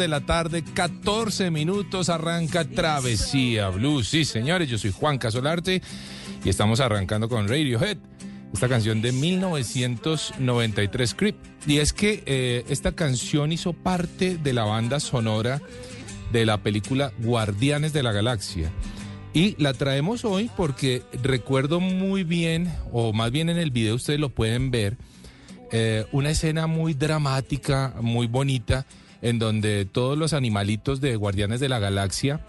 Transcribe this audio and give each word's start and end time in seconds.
De 0.00 0.08
la 0.08 0.22
tarde, 0.22 0.64
14 0.64 1.50
minutos, 1.50 2.08
arranca 2.08 2.64
Travesía 2.64 3.68
Blues. 3.68 4.08
Sí, 4.08 4.24
señores, 4.24 4.66
yo 4.68 4.78
soy 4.78 4.92
Juan 4.92 5.18
Casolarte 5.18 5.82
y 6.42 6.48
estamos 6.48 6.80
arrancando 6.80 7.28
con 7.28 7.46
Radiohead. 7.46 7.98
Esta 8.52 8.66
canción 8.66 9.02
de 9.02 9.12
1993, 9.12 11.14
Creep. 11.14 11.36
Y 11.66 11.78
es 11.78 11.92
que 11.92 12.22
eh, 12.24 12.64
esta 12.70 12.92
canción 12.92 13.52
hizo 13.52 13.74
parte 13.74 14.38
de 14.38 14.54
la 14.54 14.64
banda 14.64 15.00
sonora 15.00 15.60
de 16.32 16.46
la 16.46 16.62
película 16.62 17.12
Guardianes 17.18 17.92
de 17.92 18.02
la 18.02 18.12
Galaxia. 18.12 18.72
Y 19.34 19.54
la 19.62 19.74
traemos 19.74 20.24
hoy 20.24 20.50
porque 20.56 21.02
recuerdo 21.22 21.78
muy 21.78 22.24
bien, 22.24 22.72
o 22.90 23.12
más 23.12 23.30
bien 23.30 23.50
en 23.50 23.58
el 23.58 23.70
video 23.70 23.96
ustedes 23.96 24.18
lo 24.18 24.30
pueden 24.30 24.70
ver, 24.70 24.96
eh, 25.72 26.06
una 26.10 26.30
escena 26.30 26.66
muy 26.66 26.94
dramática, 26.94 27.94
muy 28.00 28.26
bonita, 28.26 28.86
en 29.22 29.38
donde 29.38 29.84
todos 29.84 30.16
los 30.16 30.32
animalitos 30.32 31.00
de 31.00 31.16
Guardianes 31.16 31.60
de 31.60 31.68
la 31.68 31.78
Galaxia, 31.78 32.40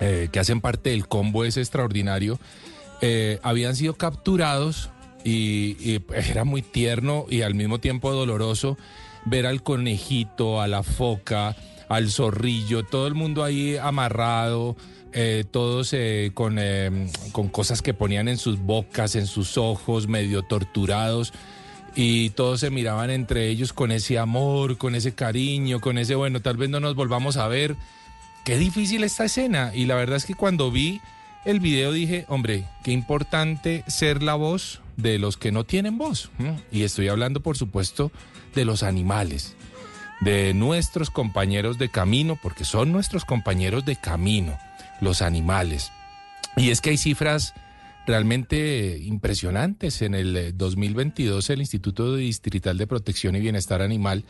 eh, 0.00 0.28
que 0.30 0.38
hacen 0.38 0.60
parte 0.60 0.90
del 0.90 1.08
combo 1.08 1.44
ese 1.44 1.60
extraordinario, 1.60 2.38
eh, 3.00 3.38
habían 3.42 3.74
sido 3.76 3.94
capturados 3.94 4.90
y, 5.24 6.00
era 6.12 6.44
muy 6.44 6.62
tierno 6.62 7.26
y 7.28 7.42
al 7.42 7.54
mismo 7.54 7.80
tiempo 7.80 8.12
doloroso 8.12 8.78
ver 9.24 9.46
al 9.46 9.62
conejito, 9.62 10.60
a 10.60 10.68
la 10.68 10.82
foca, 10.82 11.56
al 11.88 12.10
zorrillo, 12.10 12.84
todo 12.84 13.06
el 13.06 13.14
mundo 13.14 13.42
ahí 13.42 13.76
amarrado, 13.76 14.76
eh, 15.12 15.44
todos 15.50 15.94
con, 16.34 16.58
con 17.32 17.48
cosas 17.48 17.82
que 17.82 17.94
ponían 17.94 18.28
en 18.28 18.38
sus 18.38 18.60
bocas, 18.60 19.16
en 19.16 19.26
sus 19.26 19.58
ojos, 19.58 20.06
medio 20.06 20.42
torturados. 20.42 21.32
Y 21.94 22.30
todos 22.30 22.60
se 22.60 22.70
miraban 22.70 23.10
entre 23.10 23.48
ellos 23.48 23.72
con 23.72 23.90
ese 23.90 24.18
amor, 24.18 24.78
con 24.78 24.94
ese 24.94 25.14
cariño, 25.14 25.80
con 25.80 25.98
ese, 25.98 26.14
bueno, 26.14 26.40
tal 26.40 26.56
vez 26.56 26.70
no 26.70 26.80
nos 26.80 26.94
volvamos 26.94 27.36
a 27.36 27.48
ver. 27.48 27.76
Qué 28.44 28.56
difícil 28.56 29.04
esta 29.04 29.24
escena. 29.24 29.72
Y 29.74 29.86
la 29.86 29.94
verdad 29.94 30.16
es 30.16 30.24
que 30.24 30.34
cuando 30.34 30.70
vi 30.70 31.00
el 31.44 31.60
video 31.60 31.92
dije, 31.92 32.24
hombre, 32.28 32.64
qué 32.82 32.92
importante 32.92 33.84
ser 33.86 34.22
la 34.22 34.34
voz 34.34 34.80
de 34.96 35.18
los 35.18 35.36
que 35.36 35.52
no 35.52 35.64
tienen 35.64 35.98
voz. 35.98 36.30
Y 36.70 36.82
estoy 36.82 37.08
hablando, 37.08 37.40
por 37.40 37.56
supuesto, 37.56 38.12
de 38.54 38.64
los 38.64 38.82
animales, 38.82 39.56
de 40.20 40.52
nuestros 40.54 41.10
compañeros 41.10 41.78
de 41.78 41.88
camino, 41.88 42.38
porque 42.40 42.64
son 42.64 42.92
nuestros 42.92 43.24
compañeros 43.24 43.84
de 43.84 43.96
camino, 43.96 44.58
los 45.00 45.22
animales. 45.22 45.90
Y 46.56 46.70
es 46.70 46.80
que 46.80 46.90
hay 46.90 46.98
cifras 46.98 47.54
realmente 48.08 48.98
impresionantes. 48.98 50.02
En 50.02 50.14
el 50.14 50.36
eh, 50.36 50.52
2022 50.52 51.50
el 51.50 51.60
Instituto 51.60 52.16
Distrital 52.16 52.76
de 52.78 52.86
Protección 52.86 53.36
y 53.36 53.40
Bienestar 53.40 53.82
Animal 53.82 54.24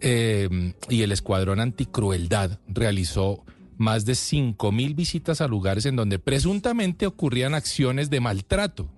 eh, 0.00 0.74
y 0.90 1.02
el 1.02 1.12
Escuadrón 1.12 1.60
Anticrueldad 1.60 2.58
realizó 2.68 3.44
más 3.78 4.04
de 4.04 4.14
5 4.14 4.72
mil 4.72 4.94
visitas 4.94 5.40
a 5.40 5.48
lugares 5.48 5.86
en 5.86 5.96
donde 5.96 6.18
presuntamente 6.18 7.06
ocurrían 7.06 7.54
acciones 7.54 8.10
de 8.10 8.20
maltrato. 8.20 8.90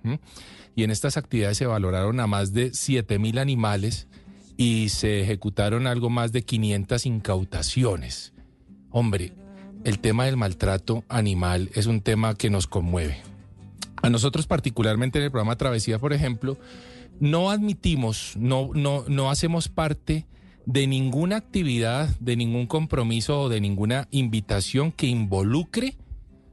Y 0.75 0.85
en 0.85 0.91
estas 0.91 1.17
actividades 1.17 1.59
se 1.59 1.67
valoraron 1.67 2.19
a 2.21 2.27
más 2.27 2.53
de 2.53 2.73
7 2.73 3.19
mil 3.19 3.39
animales 3.39 4.07
y 4.57 4.89
se 4.89 5.21
ejecutaron 5.21 5.87
algo 5.87 6.11
más 6.11 6.33
de 6.33 6.43
500 6.43 7.07
incautaciones. 7.07 8.33
Hombre, 8.91 9.33
el 9.85 9.99
tema 9.99 10.25
del 10.25 10.37
maltrato 10.37 11.05
animal 11.09 11.71
es 11.75 11.87
un 11.87 12.01
tema 12.01 12.35
que 12.37 12.49
nos 12.49 12.67
conmueve. 12.67 13.21
A 14.03 14.11
nosotros 14.11 14.47
particularmente 14.47 15.19
en 15.19 15.25
el 15.25 15.31
programa 15.31 15.57
Travesía, 15.57 15.99
por 15.99 16.13
ejemplo, 16.13 16.59
no 17.21 17.51
admitimos, 17.51 18.35
no, 18.37 18.71
no, 18.75 19.05
no 19.09 19.31
hacemos 19.31 19.69
parte 19.69 20.27
de 20.67 20.87
ninguna 20.87 21.37
actividad, 21.37 22.09
de 22.21 22.37
ningún 22.37 22.67
compromiso 22.67 23.43
o 23.43 23.49
de 23.49 23.61
ninguna 23.61 24.07
invitación 24.11 24.93
que 24.93 25.07
involucre 25.07 25.97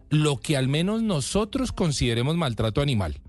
lo 0.10 0.38
que 0.40 0.56
al 0.56 0.68
menos 0.68 1.04
nosotros 1.04 1.72
consideremos 1.72 2.36
maltrato 2.38 2.82
animal. 2.82 3.20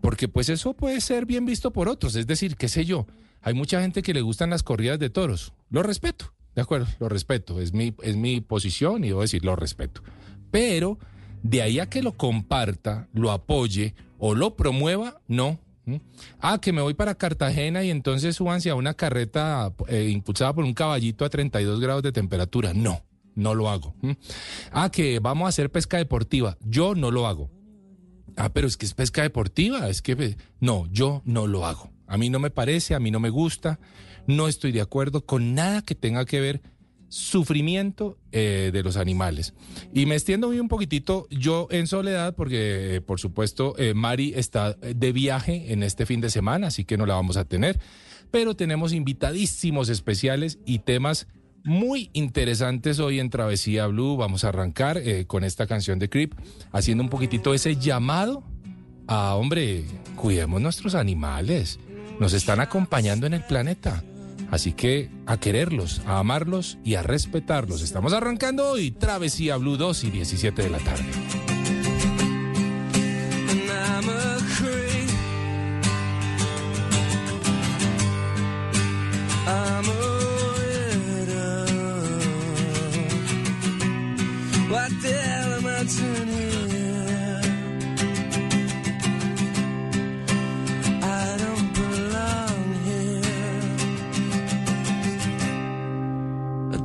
Porque 0.00 0.28
pues 0.28 0.48
eso 0.48 0.74
puede 0.74 1.00
ser 1.00 1.26
bien 1.26 1.46
visto 1.46 1.72
por 1.72 1.88
otros, 1.88 2.16
es 2.16 2.26
decir, 2.26 2.56
qué 2.56 2.68
sé 2.68 2.84
yo, 2.84 3.06
hay 3.40 3.54
mucha 3.54 3.80
gente 3.80 4.02
que 4.02 4.14
le 4.14 4.20
gustan 4.20 4.50
las 4.50 4.62
corridas 4.62 4.98
de 4.98 5.10
toros, 5.10 5.52
lo 5.70 5.82
respeto, 5.82 6.32
de 6.54 6.62
acuerdo, 6.62 6.86
lo 6.98 7.08
respeto, 7.08 7.60
es 7.60 7.72
mi, 7.72 7.94
es 8.02 8.16
mi 8.16 8.40
posición 8.40 9.04
y 9.04 9.08
debo 9.08 9.22
decir, 9.22 9.44
lo 9.44 9.54
respeto. 9.54 10.02
Pero 10.50 10.98
de 11.42 11.62
ahí 11.62 11.78
a 11.78 11.88
que 11.88 12.02
lo 12.02 12.16
comparta, 12.16 13.08
lo 13.12 13.30
apoye 13.30 13.94
o 14.18 14.34
lo 14.34 14.56
promueva, 14.56 15.20
no. 15.28 15.58
¿Mm? 15.84 15.96
Ah, 16.40 16.58
que 16.60 16.72
me 16.72 16.82
voy 16.82 16.94
para 16.94 17.14
Cartagena 17.14 17.82
y 17.82 17.90
entonces 17.90 18.36
súbanse 18.36 18.70
a 18.70 18.74
una 18.74 18.94
carreta 18.94 19.72
eh, 19.88 20.10
impulsada 20.10 20.52
por 20.52 20.64
un 20.64 20.74
caballito 20.74 21.24
a 21.24 21.30
32 21.30 21.80
grados 21.80 22.02
de 22.02 22.12
temperatura. 22.12 22.74
No, 22.74 23.02
no 23.34 23.54
lo 23.54 23.70
hago. 23.70 23.94
¿Mm? 24.02 24.12
Ah, 24.72 24.90
que 24.90 25.18
vamos 25.20 25.46
a 25.46 25.48
hacer 25.48 25.70
pesca 25.70 25.96
deportiva. 25.96 26.58
Yo 26.64 26.94
no 26.94 27.10
lo 27.10 27.26
hago. 27.26 27.50
Ah, 28.36 28.52
pero 28.52 28.66
es 28.66 28.76
que 28.76 28.86
es 28.86 28.94
pesca 28.94 29.22
deportiva. 29.22 29.88
Es 29.88 30.02
que 30.02 30.36
no, 30.60 30.86
yo 30.92 31.22
no 31.24 31.46
lo 31.46 31.64
hago. 31.64 31.90
A 32.06 32.16
mí 32.16 32.30
no 32.30 32.38
me 32.38 32.50
parece, 32.50 32.94
a 32.94 33.00
mí 33.00 33.10
no 33.10 33.20
me 33.20 33.28
gusta, 33.28 33.78
no 34.26 34.48
estoy 34.48 34.72
de 34.72 34.80
acuerdo 34.80 35.26
con 35.26 35.54
nada 35.54 35.82
que 35.82 35.94
tenga 35.94 36.24
que 36.24 36.40
ver 36.40 36.62
sufrimiento 37.08 38.18
eh, 38.32 38.70
de 38.72 38.82
los 38.82 38.96
animales. 38.96 39.54
Y 39.92 40.06
me 40.06 40.14
extiendo 40.14 40.48
un 40.48 40.68
poquitito 40.68 41.26
yo 41.30 41.68
en 41.70 41.86
soledad 41.86 42.34
porque, 42.34 42.96
eh, 42.96 43.00
por 43.00 43.20
supuesto, 43.20 43.74
eh, 43.78 43.94
Mari 43.94 44.34
está 44.36 44.74
de 44.74 45.12
viaje 45.12 45.72
en 45.72 45.82
este 45.82 46.06
fin 46.06 46.20
de 46.20 46.30
semana, 46.30 46.68
así 46.68 46.84
que 46.84 46.96
no 46.96 47.06
la 47.06 47.14
vamos 47.14 47.36
a 47.36 47.44
tener. 47.44 47.80
Pero 48.30 48.54
tenemos 48.54 48.92
invitadísimos 48.92 49.88
especiales 49.88 50.58
y 50.66 50.80
temas 50.80 51.28
muy 51.64 52.10
interesantes 52.12 52.98
hoy 52.98 53.20
en 53.20 53.30
Travesía 53.30 53.86
Blue. 53.86 54.16
Vamos 54.16 54.44
a 54.44 54.48
arrancar 54.48 55.00
con 55.26 55.44
esta 55.44 55.66
canción 55.66 55.98
de 55.98 56.10
Creep, 56.10 56.34
haciendo 56.70 57.02
un 57.02 57.10
poquitito 57.10 57.54
ese 57.54 57.76
llamado 57.76 58.44
a, 59.06 59.34
hombre, 59.34 59.84
cuidemos 60.16 60.60
nuestros 60.60 60.94
animales. 60.94 61.80
Nos 62.20 62.34
están 62.34 62.60
acompañando 62.60 63.26
en 63.26 63.32
el 63.32 63.44
planeta. 63.44 64.04
Así 64.50 64.72
que 64.72 65.10
a 65.26 65.38
quererlos, 65.38 66.02
a 66.06 66.18
amarlos 66.18 66.78
y 66.84 66.94
a 66.94 67.02
respetarlos. 67.02 67.82
Estamos 67.82 68.12
arrancando 68.12 68.70
hoy 68.70 68.90
Travesía 68.90 69.56
Blue 69.56 69.76
2 69.76 70.04
y 70.04 70.10
17 70.10 70.62
de 70.62 70.70
la 70.70 70.78
tarde. 70.78 71.04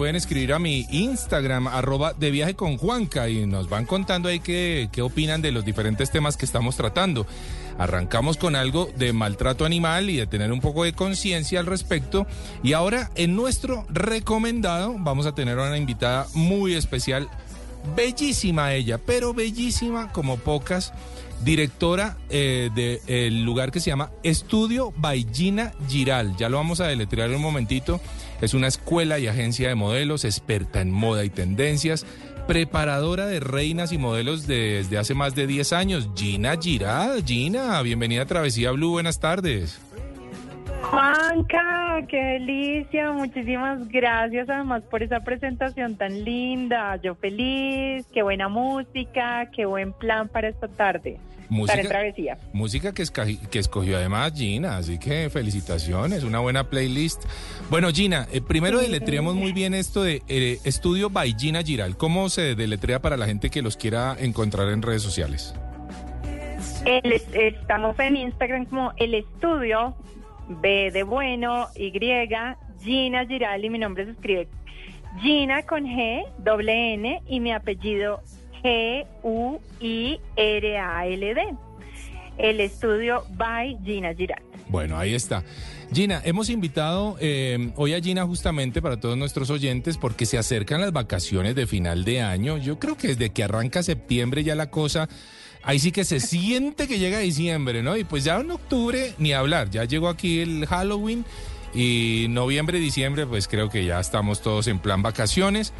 Pueden 0.00 0.16
escribir 0.16 0.54
a 0.54 0.58
mi 0.58 0.86
Instagram, 0.88 1.68
arroba 1.68 2.14
de 2.14 2.30
viaje 2.30 2.56
y 3.28 3.44
nos 3.44 3.68
van 3.68 3.84
contando 3.84 4.30
ahí 4.30 4.40
qué, 4.40 4.88
qué 4.90 5.02
opinan 5.02 5.42
de 5.42 5.52
los 5.52 5.62
diferentes 5.62 6.10
temas 6.10 6.38
que 6.38 6.46
estamos 6.46 6.74
tratando. 6.74 7.26
Arrancamos 7.76 8.38
con 8.38 8.56
algo 8.56 8.88
de 8.96 9.12
maltrato 9.12 9.66
animal 9.66 10.08
y 10.08 10.16
de 10.16 10.26
tener 10.26 10.52
un 10.52 10.62
poco 10.62 10.84
de 10.84 10.94
conciencia 10.94 11.60
al 11.60 11.66
respecto. 11.66 12.26
Y 12.62 12.72
ahora 12.72 13.10
en 13.14 13.36
nuestro 13.36 13.84
recomendado 13.90 14.96
vamos 14.98 15.26
a 15.26 15.34
tener 15.34 15.58
a 15.58 15.66
una 15.66 15.76
invitada 15.76 16.26
muy 16.32 16.76
especial, 16.76 17.28
bellísima 17.94 18.72
ella, 18.72 18.96
pero 18.96 19.34
bellísima 19.34 20.10
como 20.12 20.38
pocas 20.38 20.94
directora 21.42 22.16
eh, 22.28 22.70
del 22.74 23.44
lugar 23.44 23.70
que 23.70 23.80
se 23.80 23.90
llama 23.90 24.10
Estudio 24.22 24.92
Baillina 24.96 25.72
Giral. 25.88 26.36
Ya 26.36 26.48
lo 26.48 26.56
vamos 26.58 26.80
a 26.80 26.86
deletrear 26.86 27.30
en 27.30 27.36
un 27.36 27.42
momentito. 27.42 28.00
Es 28.40 28.54
una 28.54 28.68
escuela 28.68 29.18
y 29.18 29.26
agencia 29.26 29.68
de 29.68 29.74
modelos, 29.74 30.24
experta 30.24 30.80
en 30.80 30.90
moda 30.90 31.24
y 31.24 31.30
tendencias, 31.30 32.06
preparadora 32.46 33.26
de 33.26 33.40
reinas 33.40 33.92
y 33.92 33.98
modelos 33.98 34.46
desde 34.46 34.98
hace 34.98 35.14
más 35.14 35.34
de 35.34 35.46
10 35.46 35.72
años. 35.72 36.10
Gina 36.16 36.56
Giral. 36.60 37.24
Gina, 37.24 37.80
bienvenida 37.82 38.22
a 38.22 38.26
Travesía 38.26 38.70
Blue, 38.72 38.90
buenas 38.90 39.20
tardes. 39.20 39.80
Juanca, 40.82 42.04
qué 42.08 42.16
delicia, 42.16 43.12
muchísimas 43.12 43.86
gracias 43.88 44.48
además 44.48 44.82
por 44.90 45.02
esa 45.02 45.20
presentación 45.20 45.96
tan 45.96 46.24
linda. 46.24 46.96
Yo 46.96 47.14
feliz, 47.14 48.06
qué 48.12 48.22
buena 48.22 48.48
música, 48.48 49.50
qué 49.54 49.66
buen 49.66 49.92
plan 49.92 50.28
para 50.28 50.48
esta 50.48 50.66
tarde. 50.66 51.20
Música, 51.50 51.82
travesía. 51.82 52.38
Música 52.52 52.94
que, 52.94 53.04
que 53.50 53.58
escogió 53.58 53.96
además 53.96 54.32
Gina, 54.34 54.76
así 54.76 54.98
que 54.98 55.28
felicitaciones, 55.30 56.22
una 56.22 56.38
buena 56.38 56.70
playlist. 56.70 57.24
Bueno, 57.68 57.90
Gina, 57.90 58.28
eh, 58.32 58.40
primero 58.40 58.78
deletreamos 58.78 59.34
muy 59.34 59.52
bien 59.52 59.74
esto 59.74 60.04
de 60.04 60.22
eh, 60.28 60.58
Estudio 60.64 61.10
by 61.10 61.34
Gina 61.36 61.62
Giral. 61.62 61.96
¿Cómo 61.96 62.28
se 62.28 62.54
deletrea 62.54 63.02
para 63.02 63.16
la 63.16 63.26
gente 63.26 63.50
que 63.50 63.62
los 63.62 63.76
quiera 63.76 64.16
encontrar 64.18 64.68
en 64.68 64.80
redes 64.80 65.02
sociales? 65.02 65.54
estamos 66.84 67.98
en 67.98 68.16
Instagram 68.16 68.64
como 68.66 68.92
el 68.96 69.14
estudio 69.14 69.94
B 70.48 70.90
de 70.90 71.02
bueno, 71.02 71.66
Y, 71.74 71.92
Gina 72.80 73.26
Giral 73.26 73.64
y 73.64 73.70
mi 73.70 73.78
nombre 73.78 74.06
se 74.06 74.12
escribe 74.12 74.48
Gina 75.20 75.62
con 75.64 75.84
G, 75.84 76.24
doble 76.38 76.94
N 76.94 77.22
y 77.26 77.40
mi 77.40 77.52
apellido 77.52 78.22
G-U-I-R-A-L-D. 78.62 80.20
El 82.38 82.60
estudio 82.60 83.24
by 83.36 83.78
Gina 83.84 84.14
Giral. 84.14 84.42
Bueno, 84.68 84.96
ahí 84.96 85.14
está. 85.14 85.42
Gina, 85.92 86.22
hemos 86.24 86.48
invitado 86.48 87.16
eh, 87.20 87.72
hoy 87.74 87.94
a 87.94 88.00
Gina 88.00 88.24
justamente 88.24 88.80
para 88.80 89.00
todos 89.00 89.18
nuestros 89.18 89.50
oyentes 89.50 89.96
porque 89.96 90.24
se 90.24 90.38
acercan 90.38 90.80
las 90.80 90.92
vacaciones 90.92 91.56
de 91.56 91.66
final 91.66 92.04
de 92.04 92.22
año. 92.22 92.56
Yo 92.56 92.78
creo 92.78 92.96
que 92.96 93.08
desde 93.08 93.30
que 93.30 93.42
arranca 93.42 93.82
septiembre 93.82 94.44
ya 94.44 94.54
la 94.54 94.70
cosa 94.70 95.08
ahí 95.62 95.78
sí 95.78 95.92
que 95.92 96.04
se 96.04 96.20
siente 96.20 96.86
que 96.88 96.98
llega 96.98 97.18
diciembre, 97.18 97.82
¿no? 97.82 97.96
Y 97.96 98.04
pues 98.04 98.24
ya 98.24 98.38
en 98.38 98.50
octubre 98.50 99.14
ni 99.18 99.32
hablar, 99.32 99.70
ya 99.70 99.84
llegó 99.84 100.08
aquí 100.08 100.40
el 100.40 100.66
Halloween 100.66 101.24
y 101.74 102.26
noviembre, 102.30 102.78
diciembre, 102.78 103.26
pues 103.26 103.46
creo 103.48 103.70
que 103.70 103.84
ya 103.84 104.00
estamos 104.00 104.42
todos 104.42 104.66
en 104.66 104.78
plan 104.78 105.02
vacaciones. 105.02 105.72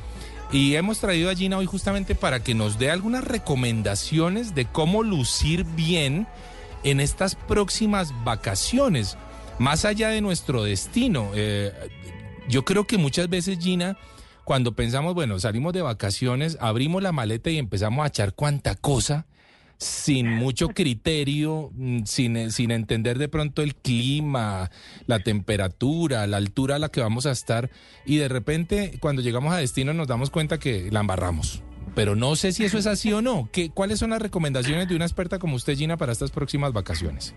Y 0.53 0.75
hemos 0.75 0.99
traído 0.99 1.31
a 1.31 1.35
Gina 1.35 1.59
hoy 1.59 1.67
justamente 1.67 2.17
para 2.17 2.43
que 2.43 2.55
nos 2.55 2.79
dé 2.79 2.91
algunas 2.91 3.23
recomendaciones 3.23 4.55
de 4.55 4.65
cómo 4.65 5.05
lucir 5.05 5.65
bien 5.65 6.27
en 6.83 6.99
estas 6.99 7.37
próximas 7.37 8.13
vacaciones, 8.25 9.17
más 9.61 9.85
allá 9.85 10.09
de 10.09 10.21
nuestro 10.21 10.65
destino. 10.65 11.31
Eh, 11.35 11.73
yo 12.49 12.65
creo 12.65 12.85
que 12.85 12.99
muchas 12.99 13.29
veces, 13.29 13.59
Gina, 13.61 13.97
cuando 14.45 14.73
pensamos, 14.73 15.15
bueno, 15.15 15.39
salimos 15.39 15.73
de 15.73 15.83
vacaciones, 15.83 16.59
abrimos 16.61 17.01
la 17.01 17.13
maleta 17.13 17.51
y 17.51 17.59
empezamos 17.59 18.05
a 18.05 18.09
echar 18.09 18.35
cuanta 18.35 18.75
cosa 18.75 19.27
sin 19.81 20.29
mucho 20.29 20.69
criterio, 20.75 21.71
mm, 21.73 22.05
sin, 22.05 22.53
sin 22.53 22.71
entender 22.71 23.19
de 23.19 23.29
pronto 23.29 23.63
el 23.63 23.75
clima, 23.75 24.71
la 25.07 25.19
temperatura, 25.21 26.27
la 26.27 26.37
altura 26.37 26.77
a 26.77 26.79
la 26.79 26.91
que 26.91 27.01
vamos 27.01 27.27
a 27.27 27.33
estar 27.33 27.71
y 28.05 28.19
de 28.19 28.29
repente 28.29 28.93
cuando 29.01 29.23
llegamos 29.23 29.53
a 29.53 29.57
destino 29.57 29.93
nos 29.93 30.07
damos 30.07 30.31
cuenta 30.31 30.59
que 30.59 30.91
la 30.91 31.01
embarramos. 31.01 31.63
Pero 31.95 32.15
no 32.15 32.37
sé 32.37 32.53
si 32.53 32.65
eso 32.65 32.79
es 32.79 32.87
así 32.87 33.13
o 33.13 33.21
no. 33.21 33.49
¿Qué, 33.53 33.71
¿Cuáles 33.71 33.99
son 33.99 34.11
las 34.11 34.23
recomendaciones 34.23 34.89
de 34.89 34.95
una 34.95 35.07
experta 35.07 35.41
como 35.41 35.57
usted, 35.57 35.75
Gina, 35.75 35.97
para 35.97 36.13
estas 36.13 36.31
próximas 36.31 36.73
vacaciones? 36.73 37.35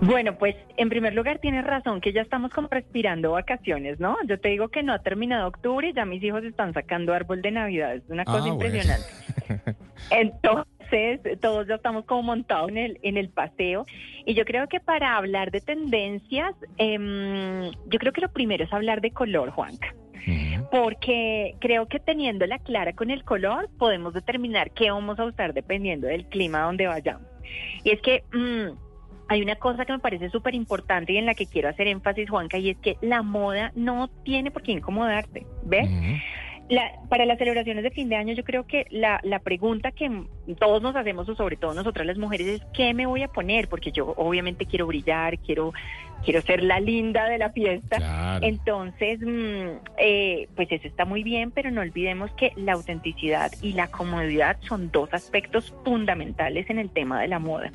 Bueno, 0.00 0.38
pues 0.38 0.54
en 0.76 0.88
primer 0.88 1.14
lugar 1.14 1.38
tienes 1.40 1.64
razón 1.64 2.00
que 2.00 2.12
ya 2.12 2.22
estamos 2.22 2.52
como 2.52 2.68
respirando 2.68 3.32
vacaciones, 3.32 3.98
¿no? 3.98 4.16
Yo 4.26 4.38
te 4.38 4.48
digo 4.48 4.68
que 4.68 4.82
no 4.82 4.92
ha 4.92 5.00
terminado 5.00 5.48
octubre 5.48 5.88
y 5.88 5.92
ya 5.92 6.04
mis 6.04 6.22
hijos 6.22 6.44
están 6.44 6.72
sacando 6.72 7.12
árbol 7.12 7.42
de 7.42 7.50
Navidad, 7.50 7.94
es 7.94 8.02
una 8.08 8.24
cosa 8.24 8.44
ah, 8.44 8.48
impresionante. 8.48 9.06
Entonces, 10.10 10.77
Entonces, 10.90 11.40
todos 11.40 11.66
ya 11.66 11.76
estamos 11.76 12.04
como 12.04 12.22
montados 12.22 12.70
en 12.70 12.78
el, 12.78 12.98
en 13.02 13.16
el 13.16 13.28
paseo. 13.28 13.86
Y 14.24 14.34
yo 14.34 14.44
creo 14.44 14.68
que 14.68 14.80
para 14.80 15.16
hablar 15.16 15.50
de 15.50 15.60
tendencias, 15.60 16.54
em, 16.76 17.70
yo 17.86 17.98
creo 17.98 18.12
que 18.12 18.20
lo 18.20 18.30
primero 18.30 18.64
es 18.64 18.72
hablar 18.72 19.00
de 19.00 19.10
color, 19.10 19.50
Juanca. 19.50 19.94
Porque 20.70 21.54
creo 21.58 21.86
que 21.86 22.00
teniéndola 22.00 22.58
clara 22.58 22.92
con 22.92 23.10
el 23.10 23.24
color, 23.24 23.70
podemos 23.78 24.12
determinar 24.12 24.72
qué 24.72 24.90
vamos 24.90 25.18
a 25.18 25.24
usar 25.24 25.54
dependiendo 25.54 26.06
del 26.06 26.26
clima 26.26 26.62
donde 26.62 26.86
vayamos. 26.86 27.26
Y 27.82 27.90
es 27.90 28.02
que 28.02 28.24
mm, 28.34 28.76
hay 29.28 29.42
una 29.42 29.56
cosa 29.56 29.86
que 29.86 29.92
me 29.92 30.00
parece 30.00 30.28
súper 30.28 30.54
importante 30.54 31.12
y 31.12 31.16
en 31.16 31.24
la 31.24 31.34
que 31.34 31.46
quiero 31.46 31.70
hacer 31.70 31.86
énfasis, 31.86 32.28
Juanca, 32.28 32.58
y 32.58 32.70
es 32.70 32.78
que 32.78 32.98
la 33.00 33.22
moda 33.22 33.72
no 33.74 34.08
tiene 34.08 34.50
por 34.50 34.62
qué 34.62 34.72
incomodarte, 34.72 35.46
¿ves? 35.64 35.88
La, 36.68 36.92
para 37.08 37.24
las 37.24 37.38
celebraciones 37.38 37.82
de 37.82 37.90
fin 37.90 38.10
de 38.10 38.16
año, 38.16 38.34
yo 38.34 38.44
creo 38.44 38.66
que 38.66 38.86
la, 38.90 39.20
la, 39.22 39.38
pregunta 39.38 39.90
que 39.90 40.10
todos 40.58 40.82
nos 40.82 40.94
hacemos, 40.96 41.26
o 41.28 41.34
sobre 41.34 41.56
todo 41.56 41.72
nosotras 41.72 42.06
las 42.06 42.18
mujeres, 42.18 42.46
es 42.46 42.62
¿qué 42.74 42.92
me 42.92 43.06
voy 43.06 43.22
a 43.22 43.28
poner? 43.28 43.68
Porque 43.68 43.90
yo 43.90 44.12
obviamente 44.18 44.66
quiero 44.66 44.86
brillar, 44.86 45.38
quiero, 45.38 45.72
quiero 46.24 46.40
ser 46.42 46.62
la 46.62 46.80
linda 46.80 47.28
de 47.28 47.38
la 47.38 47.50
fiesta. 47.50 48.38
Entonces, 48.42 49.20
mm, 49.20 49.86
eh, 49.98 50.48
pues 50.54 50.70
eso 50.70 50.86
está 50.86 51.04
muy 51.04 51.22
bien, 51.22 51.50
pero 51.50 51.70
no 51.70 51.80
olvidemos 51.80 52.30
que 52.32 52.52
la 52.56 52.72
autenticidad 52.74 53.52
y 53.62 53.72
la 53.72 53.88
comodidad 53.88 54.56
son 54.60 54.90
dos 54.90 55.12
aspectos 55.12 55.74
fundamentales 55.84 56.68
en 56.70 56.78
el 56.78 56.90
tema 56.90 57.20
de 57.20 57.28
la 57.28 57.38
moda. 57.38 57.70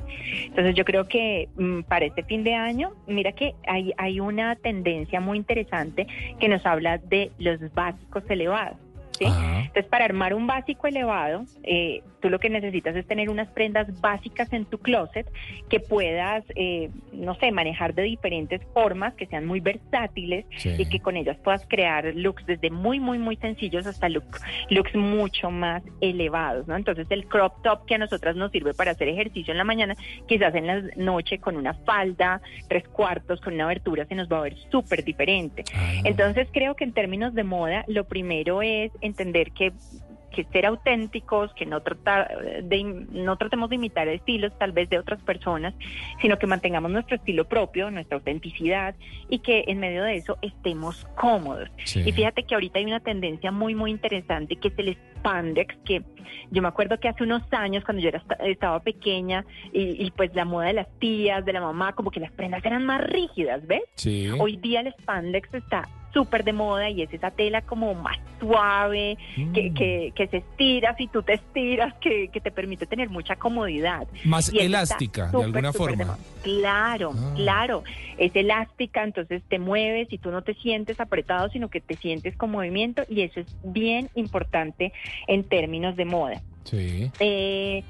Entonces, 0.45 0.75
yo 0.75 0.85
creo 0.85 1.07
que 1.07 1.49
mm, 1.55 1.81
para 1.81 2.05
este 2.05 2.23
fin 2.23 2.43
de 2.43 2.55
año, 2.55 2.93
mira 3.07 3.31
que 3.31 3.55
hay, 3.67 3.93
hay 3.97 4.19
una 4.19 4.55
tendencia 4.55 5.19
muy 5.19 5.37
interesante 5.37 6.07
que 6.39 6.47
nos 6.47 6.65
habla 6.65 6.97
de 6.97 7.31
los 7.39 7.59
básicos 7.73 8.23
elevados. 8.29 8.77
Entonces, 9.19 9.85
para 9.85 10.05
armar 10.05 10.33
un 10.33 10.47
básico 10.47 10.87
elevado, 10.87 11.45
eh, 11.63 12.01
tú 12.23 12.29
lo 12.29 12.39
que 12.39 12.49
necesitas 12.49 12.95
es 12.95 13.05
tener 13.05 13.29
unas 13.29 13.49
prendas 13.49 13.99
básicas 13.99 14.51
en 14.53 14.63
tu 14.63 14.77
closet 14.77 15.29
que 15.69 15.81
puedas, 15.81 16.45
eh, 16.55 16.89
no 17.11 17.35
sé, 17.35 17.51
manejar 17.51 17.93
de 17.93 18.03
diferentes 18.03 18.61
formas, 18.73 19.13
que 19.15 19.25
sean 19.27 19.45
muy 19.45 19.59
versátiles 19.59 20.45
y 20.63 20.85
que 20.85 21.01
con 21.01 21.17
ellas 21.17 21.35
puedas 21.43 21.65
crear 21.67 22.15
looks 22.15 22.45
desde 22.45 22.71
muy, 22.71 23.01
muy, 23.01 23.19
muy 23.19 23.35
sencillos 23.35 23.85
hasta 23.85 24.07
looks 24.07 24.95
mucho 24.95 25.51
más 25.51 25.83
elevados, 25.99 26.65
¿no? 26.65 26.77
Entonces, 26.77 27.07
el 27.09 27.25
crop 27.25 27.61
top 27.61 27.85
que 27.85 27.95
a 27.95 27.97
nosotras 27.97 28.37
nos 28.37 28.51
sirve 28.51 28.73
para 28.73 28.91
hacer 28.91 29.09
ejercicio 29.09 29.51
en 29.51 29.57
la 29.57 29.65
mañana, 29.65 29.93
quizás 30.25 30.55
en 30.55 30.67
la 30.67 30.81
noche 30.95 31.39
con 31.39 31.57
una 31.57 31.73
falda, 31.73 32.41
tres 32.69 32.87
cuartos, 32.87 33.41
con 33.41 33.55
una 33.55 33.65
abertura, 33.65 34.05
se 34.05 34.15
nos 34.15 34.29
va 34.29 34.37
a 34.37 34.43
ver 34.43 34.55
súper 34.71 35.03
diferente. 35.03 35.65
Ah. 35.75 35.95
Entonces, 36.05 36.47
creo 36.53 36.75
que 36.75 36.85
en 36.85 36.93
términos 36.93 37.33
de 37.33 37.43
moda, 37.43 37.83
lo 37.87 38.05
primero 38.05 38.61
es 38.61 38.93
entender 39.01 39.51
que 39.51 39.73
que 40.33 40.43
ser 40.45 40.65
auténticos, 40.65 41.53
que 41.53 41.65
no 41.65 41.81
tratar 41.81 42.63
de 42.63 42.83
no 42.83 43.37
tratemos 43.37 43.69
de 43.69 43.75
imitar 43.75 44.07
estilos 44.07 44.51
tal 44.57 44.73
vez 44.73 44.89
de 44.89 44.99
otras 44.99 45.21
personas, 45.21 45.73
sino 46.21 46.37
que 46.37 46.47
mantengamos 46.47 46.91
nuestro 46.91 47.15
estilo 47.15 47.45
propio, 47.45 47.89
nuestra 47.91 48.17
autenticidad 48.17 48.95
y 49.29 49.39
que 49.39 49.63
en 49.67 49.79
medio 49.79 50.03
de 50.03 50.17
eso 50.17 50.37
estemos 50.41 51.05
cómodos. 51.15 51.69
Y 51.95 52.11
fíjate 52.11 52.43
que 52.43 52.55
ahorita 52.55 52.79
hay 52.79 52.85
una 52.85 52.99
tendencia 52.99 53.51
muy 53.51 53.75
muy 53.75 53.91
interesante 53.91 54.57
que 54.57 54.67
es 54.67 54.73
el 54.77 54.97
spandex, 55.17 55.75
que 55.85 56.01
yo 56.51 56.61
me 56.61 56.67
acuerdo 56.67 56.99
que 56.99 57.07
hace 57.07 57.23
unos 57.23 57.41
años 57.51 57.83
cuando 57.83 58.01
yo 58.01 58.09
era, 58.09 58.23
estaba 58.39 58.79
pequeña 58.79 59.45
y, 59.71 60.11
pues 60.11 60.33
la 60.35 60.45
moda 60.45 60.67
de 60.67 60.73
las 60.73 60.87
tías, 60.99 61.45
de 61.45 61.53
la 61.53 61.61
mamá, 61.61 61.93
como 61.93 62.11
que 62.11 62.19
las 62.19 62.31
prendas 62.31 62.63
eran 62.65 62.85
más 62.85 63.01
rígidas, 63.01 63.65
¿ves? 63.65 63.83
Hoy 64.39 64.57
día 64.57 64.81
el 64.81 64.93
spandex 64.93 65.53
está 65.53 65.87
súper 66.13 66.43
de 66.43 66.53
moda 66.53 66.89
y 66.89 67.01
es 67.01 67.13
esa 67.13 67.31
tela 67.31 67.61
como 67.61 67.93
más 67.95 68.17
suave, 68.39 69.17
que, 69.35 69.71
mm. 69.71 69.73
que, 69.73 70.13
que, 70.15 70.27
se 70.27 70.37
estira, 70.37 70.95
si 70.97 71.07
tú 71.07 71.23
te 71.23 71.33
estiras, 71.33 71.93
que, 71.95 72.27
que 72.27 72.41
te 72.41 72.51
permite 72.51 72.85
tener 72.85 73.09
mucha 73.09 73.35
comodidad. 73.35 74.07
Más 74.25 74.49
elástica, 74.53 75.29
de 75.31 75.43
alguna 75.43 75.73
forma. 75.73 76.17
claro, 76.43 77.13
ah. 77.15 77.33
claro, 77.35 77.83
es 78.17 78.35
elástica, 78.35 79.03
entonces 79.03 79.41
te 79.47 79.59
mueves 79.59 80.11
y 80.11 80.17
tú 80.17 80.29
no 80.31 80.41
te 80.41 80.53
sientes 80.55 80.99
apretado, 80.99 81.49
sino 81.49 81.69
que 81.69 81.81
te 81.81 81.95
sientes 81.95 82.35
con 82.35 82.51
movimiento 82.51 83.03
y 83.09 83.21
eso 83.21 83.39
es 83.39 83.47
bien 83.63 84.09
importante 84.15 84.93
en 85.27 85.43
términos 85.43 85.95
de 85.95 86.05
moda. 86.05 86.41
Sí. 86.65 87.11
Eh, 87.19 87.83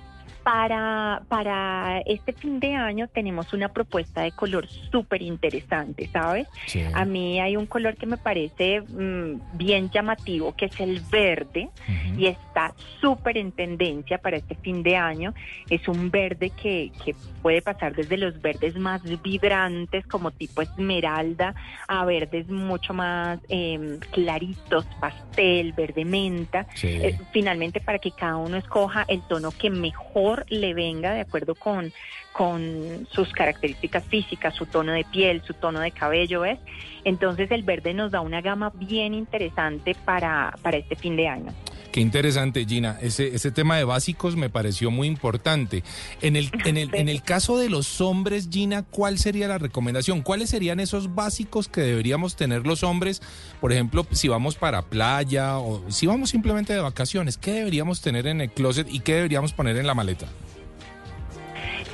para, 0.44 1.24
para 1.30 2.00
este 2.06 2.34
fin 2.34 2.60
de 2.60 2.76
año 2.76 3.08
tenemos 3.08 3.54
una 3.54 3.70
propuesta 3.70 4.22
de 4.22 4.32
color 4.32 4.68
súper 4.68 5.22
interesante, 5.22 6.10
¿sabes? 6.12 6.48
A 6.94 7.06
mí 7.06 7.40
hay 7.40 7.56
un 7.56 7.66
color 7.66 7.96
que 7.96 8.06
me 8.06 8.18
parece 8.18 8.82
mm, 8.82 9.58
bien 9.58 9.90
llamativo, 9.90 10.54
que 10.56 10.66
es 10.66 10.80
el 10.80 11.00
verde, 11.00 11.70
y 12.18 12.28
está 12.28 12.74
súper 13.00 13.38
en 13.38 13.52
tendencia 13.52 14.18
para 14.18 14.38
este 14.38 14.56
fin 14.56 14.84
de 14.84 14.98
año. 14.98 15.34
Es 15.70 15.88
un 15.88 16.12
verde 16.12 16.50
que, 16.50 16.92
que 17.04 17.16
puede 17.42 17.62
pasar 17.62 17.96
desde 17.96 18.18
los 18.18 18.42
verdes 18.42 18.76
más 18.76 19.02
vibrantes, 19.22 20.06
como 20.08 20.32
tipo 20.32 20.62
esmeralda, 20.62 21.56
a 21.88 22.04
verdes 22.06 22.50
mucho 22.50 22.94
más 22.94 23.40
em, 23.48 24.00
claritos, 24.12 24.86
pastel, 25.00 25.74
verde 25.74 26.04
menta. 26.06 26.68
Eh, 26.82 27.18
finalmente, 27.32 27.80
para 27.80 28.00
que 28.00 28.12
cada 28.12 28.36
uno 28.38 28.58
escoja 28.58 29.06
el 29.08 29.22
tono 29.22 29.52
que 29.52 29.70
mejor 29.70 30.33
le 30.50 30.74
venga 30.74 31.14
de 31.14 31.22
acuerdo 31.22 31.56
con, 31.56 31.92
con 32.32 33.08
sus 33.12 33.32
características 33.32 34.04
físicas, 34.06 34.56
su 34.56 34.66
tono 34.66 34.92
de 34.92 35.06
piel, 35.06 35.42
su 35.44 35.54
tono 35.54 35.80
de 35.80 35.92
cabello, 35.92 36.42
¿ves? 36.42 36.60
Entonces 37.04 37.52
el 37.52 37.64
verde 37.64 37.94
nos 37.94 38.12
da 38.12 38.22
una 38.22 38.42
gama 38.42 38.72
bien 38.76 39.14
interesante 39.14 39.96
para, 40.06 40.54
para 40.62 40.78
este 40.78 40.96
fin 40.96 41.16
de 41.16 41.28
año. 41.28 41.54
Qué 41.94 42.02
interesante, 42.02 42.66
Gina. 42.66 42.98
Ese, 43.04 43.36
ese 43.36 43.52
tema 43.52 43.78
de 43.78 43.84
básicos 43.84 44.36
me 44.36 44.50
pareció 44.50 44.90
muy 44.90 45.08
importante. 45.08 45.84
En 46.24 46.36
el, 46.36 46.50
en, 46.66 46.78
el, 46.78 46.90
en 46.96 47.08
el 47.08 47.22
caso 47.22 47.60
de 47.60 47.70
los 47.70 48.02
hombres, 48.02 48.50
Gina, 48.52 48.82
¿cuál 48.82 49.20
sería 49.20 49.48
la 49.48 49.60
recomendación? 49.60 50.24
¿Cuáles 50.24 50.50
serían 50.50 50.80
esos 50.80 51.14
básicos 51.14 51.68
que 51.68 51.82
deberíamos 51.82 52.36
tener 52.36 52.66
los 52.66 52.82
hombres? 52.82 53.22
Por 53.62 53.72
ejemplo, 53.72 54.08
si 54.10 54.28
vamos 54.28 54.56
para 54.56 54.82
playa 54.82 55.60
o 55.60 55.84
si 55.92 56.08
vamos 56.08 56.32
simplemente 56.32 56.74
de 56.74 56.80
vacaciones, 56.80 57.38
¿qué 57.38 57.52
deberíamos 57.52 58.02
tener 58.02 58.26
en 58.26 58.42
el 58.42 58.50
closet 58.50 58.88
y 58.92 59.02
qué 59.02 59.14
deberíamos 59.14 59.54
poner 59.54 59.78
en 59.78 59.86
la 59.86 59.94
maleta? 59.94 60.26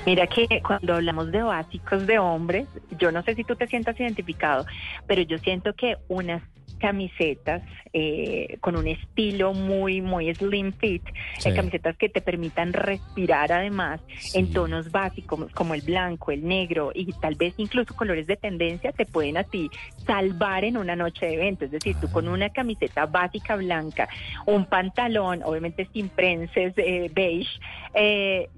Mira 0.06 0.28
que 0.28 0.48
cuando 0.66 0.94
hablamos 0.94 1.30
de 1.30 1.44
básicos 1.44 2.08
de 2.08 2.20
hombres, 2.20 2.70
yo 2.98 3.12
no 3.12 3.22
sé 3.24 3.36
si 3.36 3.44
tú 3.44 3.58
te 3.58 3.68
sientas 3.68 4.00
identificado, 4.00 4.66
pero 5.08 5.24
yo 5.24 5.38
siento 5.40 5.74
que 5.74 5.98
unas 6.08 6.42
camisetas 6.80 7.62
eh, 7.92 8.58
con 8.62 8.76
un 8.76 8.88
estilo 8.88 9.54
muy, 9.54 10.00
muy 10.02 10.34
slim 10.36 10.74
fit, 10.74 11.02
eh, 11.44 11.54
camisetas 11.56 11.98
que 11.98 12.08
te 12.08 12.22
permitan 12.22 12.72
respirar 12.72 13.52
además 13.52 14.00
en 14.36 14.52
tonos 14.52 14.92
básicos 14.92 15.52
como 15.54 15.74
el 15.74 15.82
blanco, 15.82 16.32
el 16.32 16.48
negro 16.48 16.92
y 16.94 17.12
tal 17.14 17.34
vez 17.34 17.56
incluso 17.58 17.96
colores 17.96 18.28
de 18.28 18.38
tendencia 18.38 18.92
te 18.92 19.08
pueden 19.08 19.38
a 19.38 19.44
ti 19.44 19.72
salvar 20.06 20.66
en 20.66 20.78
una 20.78 20.96
noche 20.96 21.26
de 21.26 21.34
evento. 21.34 21.66
Es 21.66 21.72
decir, 21.72 21.96
tú 22.00 22.12
con 22.12 22.28
ah. 22.28 22.32
una 22.32 22.50
camiseta 22.50 23.08
básica 23.08 23.56
blanca, 23.56 24.08
un 24.46 24.66
pantalón, 24.66 25.42
obviamente 25.44 25.88
sin 25.92 26.10
prenses 26.10 26.74
eh, 26.78 27.10
beige, 27.14 27.60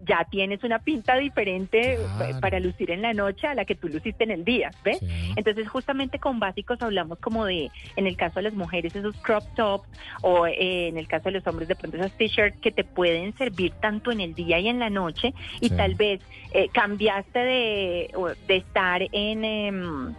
ya 0.05 0.27
tienes 0.29 0.63
una 0.63 0.79
pinta 0.79 1.15
diferente 1.15 1.97
para 2.41 2.59
lucir 2.59 2.91
en 2.91 3.01
la 3.01 3.13
noche 3.13 3.47
a 3.47 3.55
la 3.55 3.63
que 3.63 3.75
tú 3.75 3.87
luciste 3.87 4.25
en 4.25 4.31
el 4.31 4.43
día, 4.43 4.71
¿ves? 4.83 4.99
Entonces 5.37 5.69
justamente 5.69 6.19
con 6.19 6.39
básicos 6.39 6.81
hablamos 6.81 7.17
como 7.19 7.45
de, 7.45 7.71
en 7.95 8.07
el 8.07 8.10
caso 8.17 8.35
de 8.35 8.43
las 8.43 8.53
mujeres, 8.53 8.95
esos 8.95 9.15
crop 9.17 9.43
tops 9.55 9.87
o 10.21 10.47
eh, 10.47 10.87
en 10.87 10.97
el 10.97 11.07
caso 11.07 11.25
de 11.25 11.31
los 11.31 11.47
hombres 11.47 11.67
de 11.67 11.75
pronto 11.75 11.97
esas 11.97 12.11
t-shirts 12.17 12.59
que 12.59 12.71
te 12.71 12.83
pueden 12.83 13.35
servir 13.37 13.71
tanto 13.81 14.11
en 14.11 14.21
el 14.21 14.33
día 14.33 14.59
y 14.59 14.67
en 14.67 14.79
la 14.79 14.89
noche 14.89 15.33
y 15.59 15.69
tal 15.69 15.95
vez 15.95 16.21
eh, 16.53 16.69
cambiaste 16.71 17.39
de, 17.39 18.35
de 18.47 18.55
estar 18.55 19.01
en... 19.11 19.45
Em, 19.45 20.15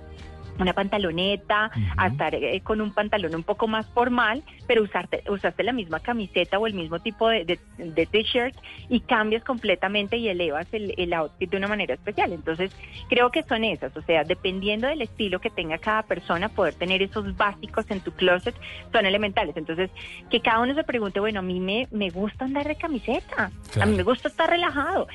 una 0.58 0.72
pantaloneta, 0.72 1.70
a 1.96 2.06
estar 2.06 2.34
eh, 2.34 2.60
con 2.62 2.80
un 2.80 2.92
pantalón 2.92 3.34
un 3.34 3.42
poco 3.42 3.66
más 3.68 3.86
formal, 3.90 4.42
pero 4.66 4.82
usarte, 4.82 5.22
usaste 5.28 5.62
la 5.62 5.72
misma 5.72 6.00
camiseta 6.00 6.58
o 6.58 6.66
el 6.66 6.74
mismo 6.74 6.98
tipo 7.00 7.28
de, 7.28 7.58
de, 7.78 8.06
t-shirt 8.06 8.54
y 8.88 9.00
cambias 9.00 9.44
completamente 9.44 10.16
y 10.16 10.28
elevas 10.28 10.66
el, 10.72 10.94
el, 10.96 11.12
outfit 11.12 11.50
de 11.50 11.56
una 11.56 11.68
manera 11.68 11.94
especial. 11.94 12.32
Entonces, 12.32 12.74
creo 13.08 13.30
que 13.30 13.42
son 13.42 13.64
esas, 13.64 13.96
o 13.96 14.02
sea, 14.02 14.24
dependiendo 14.24 14.86
del 14.86 15.02
estilo 15.02 15.40
que 15.40 15.50
tenga 15.50 15.78
cada 15.78 16.02
persona, 16.02 16.48
poder 16.48 16.74
tener 16.74 17.02
esos 17.02 17.36
básicos 17.36 17.90
en 17.90 18.00
tu 18.00 18.12
closet 18.12 18.54
son 18.92 19.06
elementales. 19.06 19.56
Entonces, 19.56 19.90
que 20.30 20.40
cada 20.40 20.60
uno 20.60 20.74
se 20.74 20.84
pregunte, 20.84 21.20
bueno, 21.20 21.40
a 21.40 21.42
mí 21.42 21.60
me, 21.60 21.88
me 21.90 22.10
gusta 22.10 22.44
andar 22.44 22.66
de 22.66 22.76
camiseta, 22.76 23.50
a 23.80 23.86
mí 23.86 23.96
me 23.96 24.02
gusta 24.02 24.28
estar 24.28 24.48
relajado. 24.48 25.08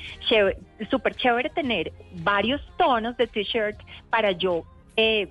Súper 0.90 1.14
chévere 1.14 1.50
tener 1.50 1.92
varios 2.14 2.60
tonos 2.76 3.16
de 3.16 3.26
t-shirt 3.26 3.78
para 4.10 4.32
yo 4.32 4.64
eh, 4.98 5.28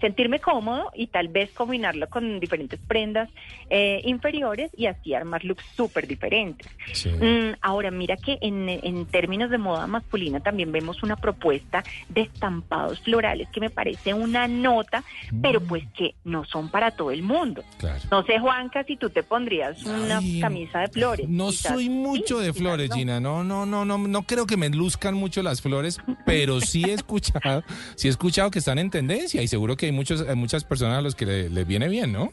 sentirme 0.00 0.40
cómodo 0.40 0.90
y 0.94 1.08
tal 1.08 1.28
vez 1.28 1.50
combinarlo 1.50 2.08
con 2.08 2.40
diferentes 2.40 2.80
prendas 2.80 3.28
eh, 3.68 4.00
inferiores 4.04 4.70
y 4.76 4.86
así 4.86 5.14
armar 5.14 5.44
looks 5.44 5.64
súper 5.76 6.06
diferentes. 6.06 6.66
Mm, 7.04 7.54
ahora, 7.60 7.90
mira 7.90 8.16
que 8.16 8.38
en, 8.40 8.68
en 8.68 9.06
términos 9.06 9.50
de 9.50 9.58
moda 9.58 9.86
masculina 9.86 10.40
también 10.40 10.72
vemos 10.72 11.02
una 11.02 11.16
propuesta 11.16 11.84
de 12.08 12.22
estampados 12.22 13.00
florales 13.00 13.48
que 13.50 13.60
me 13.60 13.70
parece 13.70 14.14
una 14.14 14.48
nota, 14.48 15.04
pero 15.42 15.60
pues 15.60 15.84
que 15.96 16.14
no 16.24 16.44
son 16.44 16.70
para 16.70 16.90
todo 16.90 17.10
el 17.10 17.22
mundo. 17.22 17.62
No 18.10 18.22
sé, 18.24 18.38
Juanca, 18.38 18.84
si 18.84 18.96
tú 18.96 19.10
te 19.10 19.22
pondrías 19.22 19.82
una 19.84 20.20
camisa 20.40 20.80
de 20.80 20.88
flores. 20.88 21.28
No 21.28 21.52
soy 21.52 21.88
mucho 21.88 22.38
de 22.38 22.52
flores, 22.52 22.90
Gina. 22.92 23.20
No, 23.20 23.44
no, 23.44 23.66
no, 23.66 23.84
no, 23.84 23.98
no 23.98 24.22
creo 24.22 24.46
que 24.46 24.56
me 24.56 24.68
luzcan 24.70 25.14
mucho 25.14 25.42
las 25.42 25.60
flores, 25.60 25.98
pero 26.24 26.60
sí 26.60 26.84
he 26.84 26.92
escuchado, 26.92 27.62
sí 27.94 28.08
he 28.08 28.10
escuchado 28.10 28.50
que 28.50 28.58
están 28.58 28.78
en 28.78 28.90
tendencia 28.90 29.42
y 29.42 29.48
seguro 29.50 29.76
que 29.76 29.86
hay 29.86 29.92
muchos, 29.92 30.24
hay 30.26 30.36
muchas 30.36 30.64
personas 30.64 30.98
a 30.98 31.02
los 31.02 31.14
que 31.14 31.26
les 31.26 31.66
viene 31.66 31.88
bien, 31.88 32.12
¿no? 32.12 32.32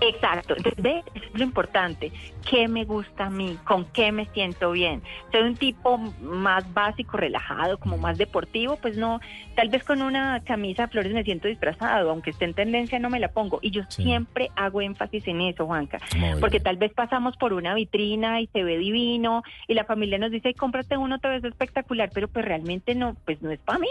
Exacto, 0.00 0.54
entonces 0.56 1.04
es 1.14 1.22
lo 1.34 1.42
importante, 1.42 2.12
qué 2.48 2.68
me 2.68 2.84
gusta 2.84 3.26
a 3.26 3.30
mí, 3.30 3.58
con 3.64 3.84
qué 3.86 4.12
me 4.12 4.26
siento 4.26 4.70
bien. 4.72 5.02
Soy 5.32 5.42
un 5.42 5.56
tipo 5.56 5.98
más 5.98 6.72
básico, 6.72 7.16
relajado, 7.16 7.78
como 7.78 7.98
más 7.98 8.16
deportivo, 8.16 8.76
pues 8.76 8.96
no, 8.96 9.20
tal 9.56 9.68
vez 9.68 9.82
con 9.84 10.02
una 10.02 10.40
camisa 10.44 10.82
de 10.82 10.88
flores 10.88 11.12
me 11.12 11.24
siento 11.24 11.48
disfrazado, 11.48 12.10
aunque 12.10 12.30
esté 12.30 12.44
en 12.44 12.54
tendencia 12.54 12.98
no 12.98 13.10
me 13.10 13.18
la 13.18 13.28
pongo. 13.28 13.58
Y 13.60 13.70
yo 13.70 13.82
siempre 13.88 14.50
hago 14.56 14.80
énfasis 14.80 15.26
en 15.26 15.40
eso, 15.40 15.66
Juanca, 15.66 15.98
porque 16.40 16.60
tal 16.60 16.76
vez 16.76 16.92
pasamos 16.92 17.36
por 17.36 17.52
una 17.52 17.74
vitrina 17.74 18.40
y 18.40 18.46
se 18.48 18.62
ve 18.62 18.78
divino 18.78 19.42
y 19.66 19.74
la 19.74 19.84
familia 19.84 20.18
nos 20.18 20.30
dice, 20.30 20.54
cómprate 20.54 20.96
uno, 20.96 21.18
te 21.18 21.28
ves 21.28 21.44
espectacular, 21.44 22.10
pero 22.14 22.28
pues 22.28 22.44
realmente 22.44 22.94
no, 22.94 23.16
pues 23.24 23.42
no 23.42 23.50
es 23.50 23.58
para 23.60 23.80
mí. 23.80 23.88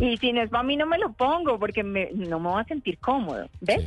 Y 0.00 0.16
si 0.18 0.32
no 0.32 0.42
es 0.42 0.50
para 0.50 0.62
mí 0.62 0.76
no 0.76 0.86
me 0.86 0.98
lo 0.98 1.12
pongo 1.12 1.58
porque 1.58 1.82
me, 1.82 2.10
no 2.12 2.38
me 2.38 2.50
voy 2.50 2.60
a 2.60 2.64
sentir 2.64 2.98
cómodo, 2.98 3.48
¿ves? 3.60 3.84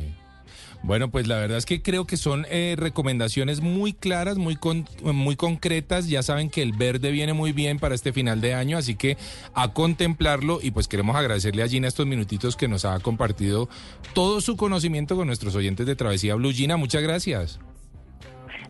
Bueno, 0.82 1.10
pues 1.10 1.26
la 1.26 1.36
verdad 1.36 1.58
es 1.58 1.66
que 1.66 1.82
creo 1.82 2.06
que 2.06 2.16
son 2.16 2.46
eh, 2.50 2.74
recomendaciones 2.76 3.60
muy 3.60 3.92
claras, 3.92 4.36
muy, 4.36 4.58
muy 5.02 5.36
concretas. 5.36 6.08
Ya 6.08 6.22
saben 6.22 6.50
que 6.50 6.62
el 6.62 6.72
verde 6.72 7.10
viene 7.10 7.32
muy 7.32 7.52
bien 7.52 7.78
para 7.78 7.94
este 7.94 8.12
final 8.12 8.40
de 8.40 8.54
año, 8.54 8.76
así 8.76 8.94
que 8.94 9.16
a 9.54 9.72
contemplarlo 9.72 10.60
y 10.62 10.70
pues 10.70 10.88
queremos 10.88 11.16
agradecerle 11.16 11.62
a 11.62 11.68
Gina 11.68 11.88
estos 11.88 12.06
minutitos 12.06 12.56
que 12.56 12.68
nos 12.68 12.84
ha 12.84 12.98
compartido 13.00 13.68
todo 14.12 14.40
su 14.40 14.56
conocimiento 14.56 15.16
con 15.16 15.26
nuestros 15.26 15.54
oyentes 15.54 15.86
de 15.86 15.96
Travesía 15.96 16.34
Blue. 16.34 16.52
Gina, 16.52 16.76
muchas 16.76 17.02
gracias. 17.02 17.58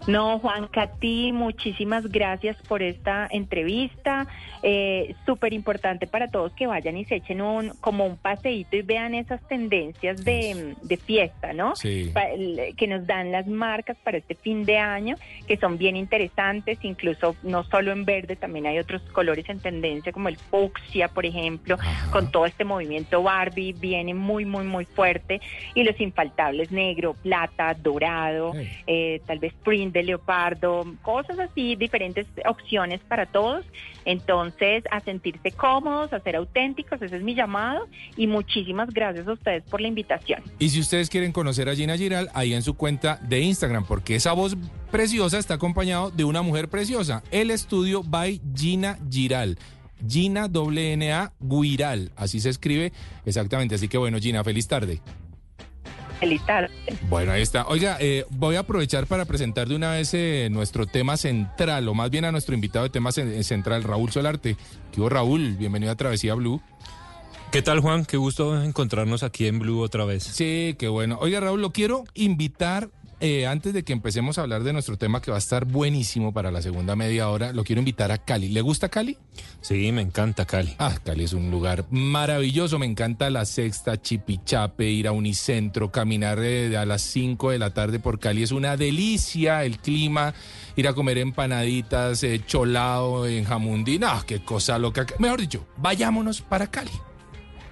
No, 0.07 0.39
Juan 0.39 0.69
Cati, 0.69 1.33
muchísimas 1.33 2.11
gracias 2.11 2.57
por 2.69 2.83
esta 2.83 3.27
entrevista. 3.31 4.27
Eh, 4.63 5.15
Súper 5.25 5.55
importante 5.55 6.07
para 6.07 6.29
todos 6.29 6.53
que 6.53 6.67
vayan 6.67 6.97
y 6.99 7.07
se 7.07 7.17
echen 7.17 7.41
un 7.41 7.71
como 7.81 8.05
un 8.05 8.17
paseíto 8.19 8.77
y 8.77 8.83
vean 8.83 9.15
esas 9.15 9.41
tendencias 9.49 10.23
de, 10.25 10.75
fiesta, 11.05 11.53
¿no? 11.53 11.75
Sí. 11.77 12.13
que 12.77 12.87
nos 12.87 13.07
dan 13.07 13.33
las 13.33 13.47
marcas 13.47 13.97
para 14.05 14.19
este 14.19 14.35
fin 14.35 14.65
de 14.65 14.79
año, 14.79 15.17
que 15.47 15.57
son 15.57 15.79
bien 15.79 15.97
interesantes, 15.97 16.79
incluso 16.83 17.35
no 17.43 17.65
solo 17.65 17.93
en 17.93 18.05
verde, 18.05 18.37
también 18.37 18.67
hay 18.67 18.79
otros 18.79 19.03
colores 19.13 19.49
en 19.49 19.61
tendencia, 19.61 20.13
como 20.13 20.29
el 20.29 20.37
fucsia, 20.37 21.09
por 21.09 21.27
ejemplo, 21.27 21.79
con 22.11 22.31
todo 22.31 22.47
este 22.47 22.65
movimiento 22.65 23.23
Barbie, 23.23 23.73
viene 23.73 24.15
muy, 24.15 24.45
muy, 24.45 24.65
muy 24.65 24.85
fuerte. 24.85 25.41
Y 25.75 25.83
los 25.83 25.99
infaltables 26.01 26.71
negro, 26.71 27.15
plata, 27.15 27.75
dorado, 27.75 28.53
eh, 28.87 29.21
tal 29.27 29.39
vez 29.39 29.53
print 29.65 29.94
de 29.95 30.03
leopardo, 30.03 30.85
cosas 31.01 31.39
así, 31.39 31.77
diferentes 31.77 32.27
opciones 32.47 33.01
para 33.09 33.25
todos. 33.25 33.65
Entonces, 34.05 34.85
a 34.91 35.01
sentirse 35.01 35.53
cómodos, 35.53 36.13
a 36.13 36.21
ser 36.21 36.37
auténticos, 36.37 37.01
ese 37.01 37.17
es 37.17 37.23
mi 37.23 37.35
llamado 37.35 37.89
y 38.19 38.27
muchísimas 38.27 38.91
gracias 38.91 39.27
a 39.27 39.33
ustedes 39.33 39.63
por 39.63 39.81
la 39.81 39.89
invitación. 39.89 40.43
Y 40.59 40.69
si 40.69 40.81
ustedes 40.81 41.09
quieren 41.09 41.33
conocer 41.33 41.71
a 41.71 41.75
Gina 41.75 41.97
Giral, 41.97 42.29
ahí 42.35 42.53
en 42.53 42.63
su 42.63 42.75
cuenta 42.75 43.19
de 43.23 43.41
Instagram, 43.41 43.87
porque 43.87 44.17
esa 44.17 44.35
voz 44.35 44.57
preciosa 44.91 45.39
está 45.39 45.55
acompañado 45.55 46.11
de 46.11 46.25
una 46.25 46.43
mujer 46.43 46.69
preciosa. 46.69 47.23
El 47.31 47.51
estudio 47.51 48.03
by 48.03 48.43
Gina 48.55 48.99
Giral. 49.09 49.57
Gina 50.07 50.49
WNA 50.49 51.33
Guiral, 51.41 52.13
así 52.17 52.41
se 52.41 52.51
escribe 52.51 52.93
exactamente. 53.25 53.77
Así 53.77 53.89
que 53.89 53.97
bueno, 53.97 54.19
Gina, 54.19 54.45
feliz 54.45 54.69
tarde. 54.69 55.01
Bueno, 57.09 57.33
ahí 57.33 57.43
está. 57.43 57.67
Oiga, 57.67 57.97
eh, 58.01 58.25
voy 58.31 58.57
a 58.57 58.61
aprovechar 58.61 59.07
para 59.07 59.25
presentar 59.25 59.69
de 59.69 59.77
una 59.77 59.93
vez 59.93 60.15
eh, 60.15 60.49
nuestro 60.51 60.87
tema 60.87 61.17
central, 61.17 61.89
o 61.89 61.95
más 61.95 62.11
bien 62.11 62.25
a 62.25 62.33
nuestro 62.33 62.55
invitado 62.55 62.85
de 62.85 62.91
tema 62.91 63.13
central, 63.13 63.83
Raúl 63.83 64.11
Solarte. 64.11 64.57
¿Qué 64.93 65.09
Raúl? 65.09 65.57
Bienvenido 65.57 65.93
a 65.93 65.97
Travesía 65.97 66.35
Blue. 66.35 66.61
¿Qué 67.51 67.63
tal, 67.63 67.81
Juan? 67.81 68.05
Qué 68.05 68.17
gusto 68.17 68.61
encontrarnos 68.63 69.23
aquí 69.23 69.47
en 69.47 69.61
Blue 69.61 69.81
otra 69.81 70.05
vez. 70.05 70.25
Sí, 70.25 70.75
qué 70.79 70.89
bueno. 70.89 71.19
Oiga, 71.21 71.39
Raúl, 71.41 71.61
lo 71.61 71.71
quiero 71.71 72.05
invitar 72.15 72.91
eh, 73.25 73.47
antes 73.47 73.73
de 73.73 73.85
que 73.85 73.95
empecemos 73.95 74.37
a 74.37 74.43
hablar 74.43 74.65
de 74.65 74.75
nuestro 74.75 74.99
tema 74.99 75.23
que 75.23 75.31
va 75.31 75.39
a 75.39 75.41
estar 75.41 75.65
buenísimo 75.65 76.35
para 76.35 76.51
la 76.51 76.61
segunda 76.61 76.95
media 76.95 77.31
hora, 77.31 77.55
lo 77.55 77.65
quiero 77.65 77.81
invitar 77.81 78.13
a 78.13 78.19
Cali. 78.19 78.51
¿Le 78.51 78.61
gusta 78.61 78.91
Cali? 78.91 79.17
Sí, 79.63 79.91
me 79.93 80.03
encanta 80.03 80.45
Cali. 80.45 80.75
Ah, 80.79 80.95
Cali 81.03 81.25
es 81.25 81.33
un 81.33 81.51
lugar 81.51 81.87
maravilloso. 81.89 82.79
Me 82.79 82.85
encanta 82.85 83.31
la 83.31 83.47
sexta, 83.47 83.99
Chipichape, 83.99 84.91
ir 84.91 85.09
a 85.09 85.13
Unicentro, 85.13 85.91
caminar 85.91 86.39
eh, 86.43 86.77
a 86.77 86.85
las 86.85 87.01
5 87.01 87.53
de 87.53 87.59
la 87.59 87.73
tarde 87.73 87.99
por 87.99 88.19
Cali. 88.19 88.43
Es 88.43 88.53
una 88.53 88.77
delicia 88.77 89.65
el 89.65 89.79
clima, 89.79 90.35
ir 90.77 90.87
a 90.87 90.93
comer 90.93 91.17
empanaditas, 91.17 92.23
eh, 92.25 92.43
cholado 92.47 93.27
en 93.27 93.45
jamundí. 93.45 93.99
No, 93.99 94.23
qué 94.27 94.45
cosa 94.45 94.79
loca. 94.79 95.07
Mejor 95.19 95.41
dicho, 95.41 95.67
vayámonos 95.79 96.43
para 96.43 96.67
Cali. 96.67 96.93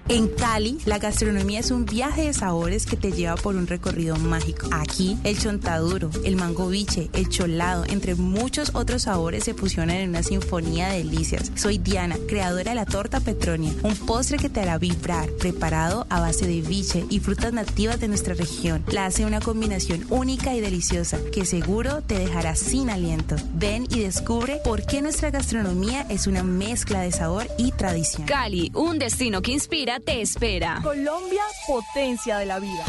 En 0.09 0.27
Cali, 0.27 0.79
la 0.85 0.99
gastronomía 0.99 1.61
es 1.61 1.71
un 1.71 1.85
viaje 1.85 2.23
de 2.23 2.33
sabores 2.33 2.85
que 2.85 2.97
te 2.97 3.13
lleva 3.13 3.35
por 3.35 3.55
un 3.55 3.67
recorrido 3.67 4.17
mágico. 4.17 4.67
Aquí, 4.71 5.17
el 5.23 5.39
chontaduro, 5.39 6.09
el 6.25 6.35
mango 6.35 6.67
biche, 6.67 7.09
el 7.13 7.29
cholado, 7.29 7.85
entre 7.87 8.15
muchos 8.15 8.71
otros 8.73 9.03
sabores 9.03 9.45
se 9.45 9.53
fusionan 9.53 9.95
en 9.95 10.09
una 10.09 10.21
sinfonía 10.21 10.89
de 10.89 10.97
delicias. 10.97 11.53
Soy 11.55 11.77
Diana, 11.77 12.17
creadora 12.27 12.71
de 12.71 12.75
la 12.75 12.85
torta 12.85 13.21
Petronia, 13.21 13.73
un 13.83 13.95
postre 13.95 14.37
que 14.37 14.49
te 14.49 14.59
hará 14.59 14.77
vibrar, 14.77 15.29
preparado 15.39 16.05
a 16.09 16.19
base 16.19 16.47
de 16.47 16.61
biche 16.61 17.05
y 17.09 17.21
frutas 17.21 17.53
nativas 17.53 18.01
de 18.01 18.09
nuestra 18.09 18.33
región. 18.33 18.83
La 18.91 19.05
hace 19.05 19.25
una 19.25 19.39
combinación 19.39 20.05
única 20.09 20.53
y 20.53 20.59
deliciosa 20.59 21.17
que 21.31 21.45
seguro 21.45 22.01
te 22.01 22.19
dejará 22.19 22.57
sin 22.57 22.89
aliento. 22.89 23.37
Ven 23.53 23.87
y 23.89 23.99
descubre 23.99 24.59
por 24.65 24.85
qué 24.85 25.01
nuestra 25.01 25.31
gastronomía 25.31 26.05
es 26.09 26.27
una 26.27 26.43
mezcla 26.43 27.01
de 27.01 27.13
sabor 27.13 27.47
y 27.57 27.71
tradición. 27.71 28.27
Cali, 28.27 28.69
un 28.75 28.99
destino 28.99 29.41
que 29.41 29.53
inspira 29.53 29.92
te 29.99 30.21
espera. 30.21 30.79
Colombia, 30.83 31.41
potencia 31.67 32.37
de 32.37 32.45
la 32.45 32.59
vida. 32.59 32.85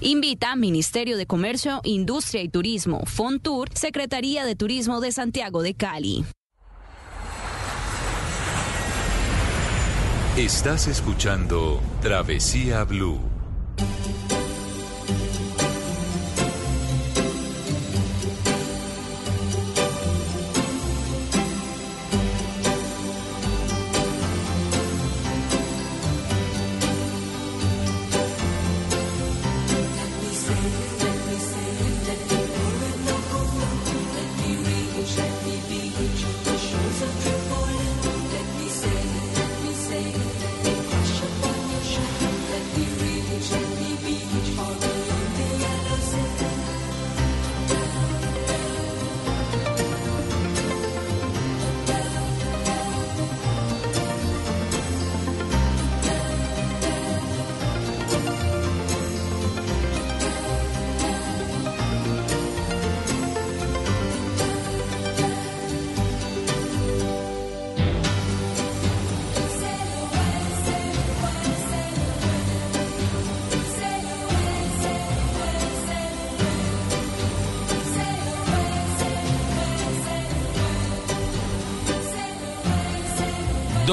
Invita 0.00 0.56
Ministerio 0.56 1.16
de 1.18 1.26
Comercio, 1.26 1.80
Industria 1.84 2.42
y 2.42 2.48
Turismo, 2.48 3.02
Fontur, 3.04 3.68
Secretaría 3.74 4.46
de 4.46 4.56
Turismo 4.56 5.00
de 5.00 5.12
Santiago 5.12 5.62
de 5.62 5.74
Cali. 5.74 6.24
Estás 10.36 10.86
escuchando 10.86 11.80
Travesía 12.00 12.84
Blue. 12.84 13.29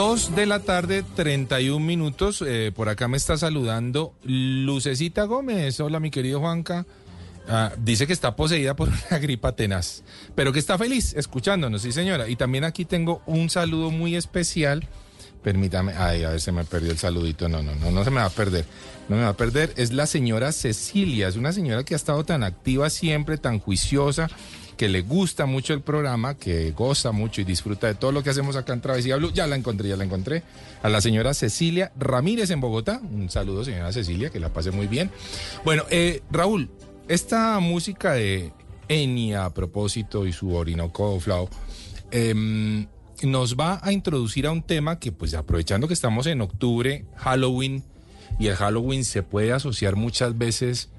Dos 0.08 0.34
de 0.34 0.46
la 0.46 0.62
tarde, 0.62 1.04
31 1.18 1.86
minutos. 1.86 2.42
Eh, 2.48 2.72
por 2.74 2.88
acá 2.88 3.10
me 3.10 3.18
está 3.18 3.36
saludando 3.36 4.14
Lucecita 4.24 5.26
Gómez. 5.26 5.82
Hola, 5.82 6.00
mi 6.00 6.12
querido 6.12 6.40
Juanca. 6.40 6.86
Ah, 7.50 7.74
dice 7.78 8.08
que 8.08 8.14
está 8.14 8.34
poseída 8.38 8.74
por 8.74 8.88
una 9.10 9.20
gripa 9.20 9.54
tenaz, 9.58 10.06
pero 10.34 10.54
que 10.54 10.60
está 10.60 10.78
feliz 10.78 11.14
escuchándonos, 11.14 11.82
sí 11.82 11.92
señora. 11.92 12.30
Y 12.30 12.38
también 12.38 12.64
aquí 12.64 12.86
tengo 12.86 13.22
un 13.26 13.50
saludo 13.50 13.92
muy 13.92 14.16
especial. 14.16 14.88
Permítame, 15.44 15.92
ay, 15.92 16.24
a 16.24 16.30
ver, 16.30 16.40
se 16.40 16.54
me 16.54 16.64
perdió 16.64 16.94
el 16.94 16.98
saludito. 16.98 17.50
No, 17.50 17.62
no, 17.62 17.76
no, 17.76 17.92
no 17.92 18.06
se 18.06 18.10
me 18.10 18.22
va 18.22 18.28
a 18.28 18.30
perder. 18.30 18.64
No 19.10 19.18
me 19.18 19.24
va 19.24 19.30
a 19.30 19.38
perder. 19.38 19.74
Es 19.76 19.92
la 19.92 20.08
señora 20.08 20.54
Cecilia. 20.54 21.28
Es 21.28 21.36
una 21.36 21.52
señora 21.52 21.84
que 21.84 21.96
ha 21.96 21.98
estado 21.98 22.24
tan 22.24 22.44
activa 22.44 22.90
siempre, 22.90 23.38
tan 23.38 23.60
juiciosa 23.60 24.30
que 24.78 24.88
le 24.88 25.02
gusta 25.02 25.46
mucho 25.46 25.74
el 25.74 25.82
programa, 25.82 26.38
que 26.38 26.72
goza 26.72 27.12
mucho 27.12 27.42
y 27.42 27.44
disfruta 27.44 27.88
de 27.88 27.96
todo 27.96 28.12
lo 28.12 28.24
que 28.24 28.30
hacemos 28.30 28.56
acá 28.56 28.74
en 28.74 28.82
Travesía 28.82 29.18
Blue. 29.18 29.34
Ya 29.34 29.48
la 29.48 29.56
encontré, 29.56 29.90
ya 29.90 29.98
la 29.98 30.04
encontré. 30.04 30.44
A 30.84 30.90
la 30.90 31.02
señora 31.02 31.34
Cecilia 31.34 31.92
Ramírez 31.98 32.52
en 32.52 32.62
Bogotá. 32.62 33.02
Un 33.04 33.30
saludo, 33.30 33.66
señora 33.66 33.92
Cecilia, 33.92 34.30
que 34.30 34.40
la 34.40 34.54
pase 34.54 34.72
muy 34.72 34.88
bien. 34.88 35.10
Bueno, 35.66 35.84
eh, 35.90 36.22
Raúl, 36.32 36.70
esta 37.08 37.60
música 37.60 38.14
de 38.14 38.54
Enya 38.88 39.46
a 39.46 39.54
propósito 39.54 40.26
y 40.26 40.32
su 40.32 40.54
Orinoco 40.54 41.20
Flow 41.20 41.50
em, 42.12 42.88
nos 43.24 43.56
va 43.56 43.80
a 43.82 43.92
introducir 43.92 44.46
a 44.46 44.52
un 44.52 44.62
tema 44.62 45.00
que, 45.00 45.12
pues 45.12 45.34
aprovechando 45.34 45.88
que 45.88 45.94
estamos 45.94 46.28
en 46.28 46.42
octubre, 46.42 47.06
Halloween, 47.16 47.84
y 48.40 48.48
el 48.48 48.56
Halloween 48.56 49.04
se 49.04 49.24
puede 49.24 49.52
asociar 49.52 49.96
muchas 49.96 50.38
veces 50.38 50.90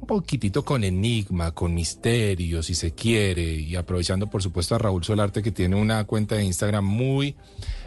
un 0.00 0.06
poquitito 0.06 0.64
con 0.64 0.84
enigma, 0.84 1.52
con 1.52 1.74
misterio, 1.74 2.62
si 2.62 2.74
se 2.74 2.92
quiere, 2.92 3.42
y 3.42 3.76
aprovechando 3.76 4.28
por 4.28 4.42
supuesto 4.42 4.74
a 4.74 4.78
Raúl 4.78 5.04
Solarte 5.04 5.42
que 5.42 5.52
tiene 5.52 5.76
una 5.76 6.04
cuenta 6.04 6.36
de 6.36 6.44
Instagram 6.44 6.84
muy, 6.84 7.36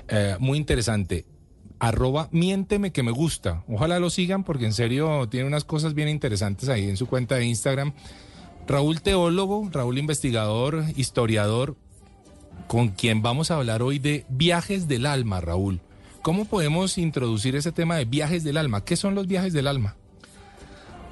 eh, 0.07 0.35
muy 0.39 0.57
interesante. 0.57 1.25
Arroba 1.79 2.29
miénteme 2.31 2.91
que 2.91 3.01
me 3.01 3.11
gusta. 3.11 3.63
Ojalá 3.67 3.99
lo 3.99 4.09
sigan 4.09 4.43
porque 4.43 4.65
en 4.65 4.73
serio 4.73 5.27
tiene 5.29 5.47
unas 5.47 5.63
cosas 5.63 5.95
bien 5.95 6.09
interesantes 6.09 6.69
ahí 6.69 6.87
en 6.87 6.97
su 6.97 7.07
cuenta 7.07 7.35
de 7.35 7.45
Instagram. 7.45 7.93
Raúl 8.67 9.01
teólogo, 9.01 9.67
Raúl 9.71 9.97
investigador, 9.97 10.83
historiador, 10.95 11.75
con 12.67 12.89
quien 12.89 13.21
vamos 13.21 13.49
a 13.49 13.55
hablar 13.55 13.81
hoy 13.81 13.97
de 13.99 14.25
viajes 14.29 14.87
del 14.87 15.05
alma, 15.07 15.41
Raúl. 15.41 15.81
¿Cómo 16.21 16.45
podemos 16.45 16.99
introducir 16.99 17.55
ese 17.55 17.71
tema 17.71 17.95
de 17.95 18.05
viajes 18.05 18.43
del 18.43 18.57
alma? 18.57 18.85
¿Qué 18.85 18.95
son 18.95 19.15
los 19.15 19.25
viajes 19.25 19.53
del 19.53 19.65
alma? 19.65 19.95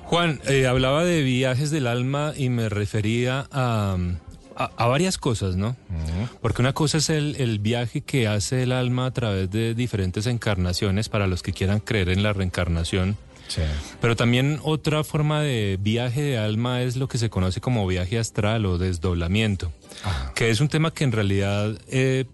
Juan, 0.10 0.42
eh, 0.48 0.66
hablaba 0.66 1.06
de 1.06 1.22
viajes 1.22 1.70
del 1.70 1.86
alma 1.86 2.34
y 2.36 2.50
me 2.50 2.68
refería 2.68 3.48
a, 3.52 3.96
a, 4.56 4.88
varias 4.88 5.20
cosas, 5.20 5.56
¿no? 5.56 5.78
Porque 6.42 6.64
una 6.64 6.74
cosa 6.74 6.98
es 6.98 7.12
el, 7.12 7.36
el, 7.36 7.60
viaje 7.60 8.02
que 8.02 8.28
hace 8.28 8.64
el 8.64 8.72
alma 8.72 9.06
a 9.06 9.12
través 9.12 9.52
de 9.52 9.76
diferentes 9.76 10.26
encarnaciones 10.26 11.10
para 11.10 11.28
los 11.28 11.44
que 11.44 11.54
quieran 11.54 11.80
creer 11.80 12.10
en 12.10 12.24
la 12.24 12.34
reencarnación. 12.34 13.18
Sí. 13.50 13.62
Pero 14.02 14.16
también 14.16 14.60
otra 14.64 15.04
forma 15.04 15.44
de 15.44 15.78
viaje 15.80 16.24
de 16.24 16.40
alma 16.40 16.82
es 16.82 16.96
lo 16.96 17.08
que 17.08 17.20
se 17.20 17.30
conoce 17.30 17.62
como 17.62 17.86
viaje 17.86 18.18
astral 18.18 18.66
o 18.66 18.80
desdoblamiento, 18.80 19.72
que 20.34 20.50
es 20.50 20.60
un 20.60 20.70
tema 20.70 20.92
que 20.92 21.04
en 21.04 21.12
realidad 21.12 21.78
eh, 21.88 22.26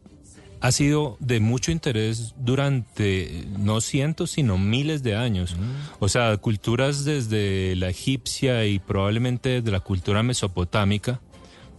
ha 0.61 0.71
sido 0.71 1.17
de 1.19 1.39
mucho 1.39 1.71
interés 1.71 2.33
durante 2.37 3.45
no 3.59 3.81
cientos, 3.81 4.31
sino 4.31 4.57
miles 4.57 5.03
de 5.03 5.15
años. 5.15 5.55
Mm. 5.55 6.03
O 6.03 6.09
sea, 6.09 6.37
culturas 6.37 7.05
desde 7.05 7.75
la 7.75 7.89
egipcia 7.89 8.65
y 8.65 8.79
probablemente 8.79 9.61
desde 9.61 9.71
la 9.71 9.79
cultura 9.79 10.23
mesopotámica, 10.23 11.21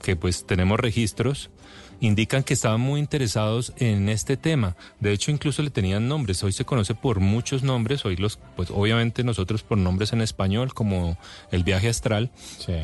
que 0.03 0.17
pues 0.17 0.47
tenemos 0.47 0.79
registros, 0.79 1.51
indican 2.01 2.43
que 2.43 2.55
estaban 2.55 2.81
muy 2.81 3.01
interesados 3.01 3.73
en 3.79 4.09
este 4.09 4.37
tema. 4.37 4.77
De 5.01 5.13
hecho, 5.13 5.31
incluso 5.31 5.63
le 5.63 5.71
tenían 5.71 6.09
nombres. 6.09 6.43
Hoy 6.45 6.53
se 6.53 6.65
conoce 6.65 6.95
por 6.95 7.21
muchos 7.21 7.63
nombres. 7.63 8.05
Hoy 8.05 8.17
los, 8.17 8.39
pues 8.55 8.71
obviamente 8.71 9.25
nosotros 9.25 9.63
por 9.63 9.79
nombres 9.79 10.13
en 10.13 10.21
español, 10.21 10.75
como 10.75 11.19
el 11.51 11.65
viaje 11.65 11.89
astral. 11.89 12.31
Sí. 12.59 12.75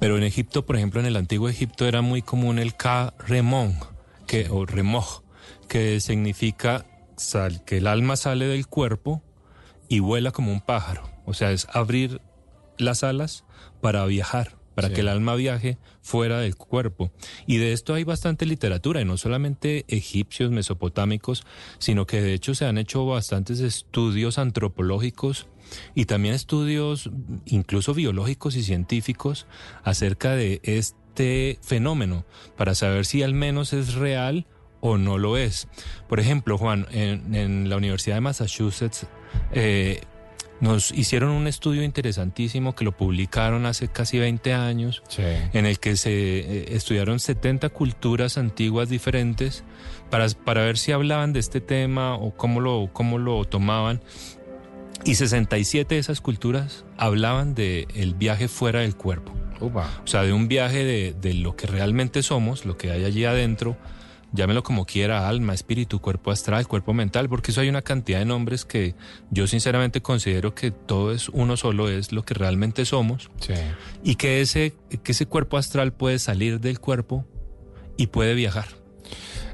Pero 0.00 0.16
en 0.16 0.24
Egipto, 0.24 0.66
por 0.66 0.76
ejemplo, 0.76 1.00
en 1.00 1.06
el 1.06 1.16
antiguo 1.16 1.48
Egipto 1.48 1.86
era 1.86 2.02
muy 2.02 2.22
común 2.22 2.58
el 2.58 2.74
Ka-Remon 2.74 3.91
que, 4.32 4.48
o 4.48 4.64
remoj, 4.64 5.20
que 5.68 6.00
significa 6.00 6.86
sal, 7.18 7.62
que 7.66 7.76
el 7.76 7.86
alma 7.86 8.16
sale 8.16 8.46
del 8.46 8.66
cuerpo 8.66 9.22
y 9.90 9.98
vuela 9.98 10.30
como 10.30 10.52
un 10.52 10.62
pájaro. 10.62 11.02
O 11.26 11.34
sea, 11.34 11.52
es 11.52 11.66
abrir 11.70 12.22
las 12.78 13.04
alas 13.04 13.44
para 13.82 14.06
viajar, 14.06 14.56
para 14.74 14.88
que 14.88 15.00
el 15.00 15.08
alma 15.08 15.34
viaje 15.34 15.76
fuera 16.00 16.40
del 16.40 16.56
cuerpo. 16.56 17.12
Y 17.46 17.58
de 17.58 17.74
esto 17.74 17.92
hay 17.92 18.04
bastante 18.04 18.46
literatura, 18.46 19.02
y 19.02 19.04
no 19.04 19.18
solamente 19.18 19.84
egipcios, 19.88 20.50
mesopotámicos, 20.50 21.44
sino 21.78 22.06
que 22.06 22.22
de 22.22 22.32
hecho 22.32 22.54
se 22.54 22.64
han 22.64 22.78
hecho 22.78 23.04
bastantes 23.04 23.60
estudios 23.60 24.38
antropológicos 24.38 25.46
y 25.94 26.06
también 26.06 26.34
estudios 26.34 27.10
incluso 27.44 27.92
biológicos 27.92 28.56
y 28.56 28.62
científicos 28.62 29.46
acerca 29.84 30.34
de 30.34 30.62
este 30.64 31.01
este 31.12 31.58
fenómeno 31.62 32.24
para 32.56 32.74
saber 32.74 33.04
si 33.04 33.22
al 33.22 33.34
menos 33.34 33.74
es 33.74 33.94
real 33.94 34.46
o 34.80 34.96
no 34.96 35.18
lo 35.18 35.36
es. 35.36 35.68
Por 36.08 36.20
ejemplo, 36.20 36.56
Juan, 36.56 36.86
en, 36.90 37.68
la 37.68 37.76
Universidad 37.76 38.16
de 38.16 38.22
Massachusetts 38.22 39.06
eh, 39.52 40.00
nos 40.60 40.90
hicieron 40.90 41.30
un 41.30 41.46
estudio 41.46 41.82
interesantísimo 41.82 42.74
que 42.74 42.84
lo 42.84 42.96
publicaron 42.96 43.66
hace 43.66 43.88
casi 43.88 44.18
20 44.18 44.54
años, 44.54 45.02
en 45.18 45.66
el 45.66 45.78
que 45.78 45.96
se 45.96 46.10
eh, 46.10 46.64
estudiaron 46.74 47.20
70 47.20 47.68
culturas 47.68 48.38
antiguas 48.38 48.88
diferentes 48.88 49.64
para, 50.10 50.26
para 50.28 50.62
ver 50.62 50.78
si 50.78 50.92
hablaban 50.92 51.34
de 51.34 51.40
este 51.40 51.60
tema 51.60 52.14
o 52.14 52.34
cómo 52.34 52.60
lo, 52.60 52.88
cómo 52.92 53.18
lo 53.18 53.44
tomaban. 53.44 54.00
Y 55.04 55.16
67 55.16 55.94
de 55.94 56.00
esas 56.00 56.20
culturas 56.20 56.86
hablaban 56.96 57.54
del 57.54 57.86
el 57.94 58.14
viaje 58.14 58.48
fuera 58.48 58.80
del 58.80 58.96
cuerpo. 58.96 59.32
O 60.02 60.06
sea, 60.06 60.22
de 60.22 60.32
un 60.32 60.48
viaje 60.48 60.84
de, 61.12 61.34
lo 61.34 61.56
que 61.56 61.66
realmente 61.66 62.22
somos, 62.22 62.64
lo 62.64 62.76
que 62.76 62.90
hay 62.90 63.04
allí 63.04 63.24
adentro, 63.24 63.76
llámelo 64.32 64.62
como 64.62 64.86
quiera, 64.86 65.28
alma, 65.28 65.54
espíritu, 65.54 66.00
cuerpo 66.00 66.30
astral, 66.30 66.66
cuerpo 66.66 66.94
mental, 66.94 67.28
porque 67.28 67.50
eso 67.50 67.60
hay 67.60 67.68
una 67.68 67.82
cantidad 67.82 68.18
de 68.18 68.24
nombres 68.24 68.64
que 68.64 68.94
yo 69.30 69.46
sinceramente 69.46 70.02
considero 70.02 70.54
que 70.54 70.70
todo 70.70 71.12
es 71.12 71.28
uno 71.28 71.56
solo, 71.56 71.88
es 71.88 72.12
lo 72.12 72.24
que 72.24 72.34
realmente 72.34 72.84
somos. 72.84 73.30
Y 74.02 74.16
que 74.16 74.40
ese, 74.40 74.74
que 75.02 75.12
ese 75.12 75.26
cuerpo 75.26 75.58
astral 75.58 75.92
puede 75.92 76.18
salir 76.18 76.60
del 76.60 76.80
cuerpo 76.80 77.24
y 77.96 78.08
puede 78.08 78.34
viajar. 78.34 78.66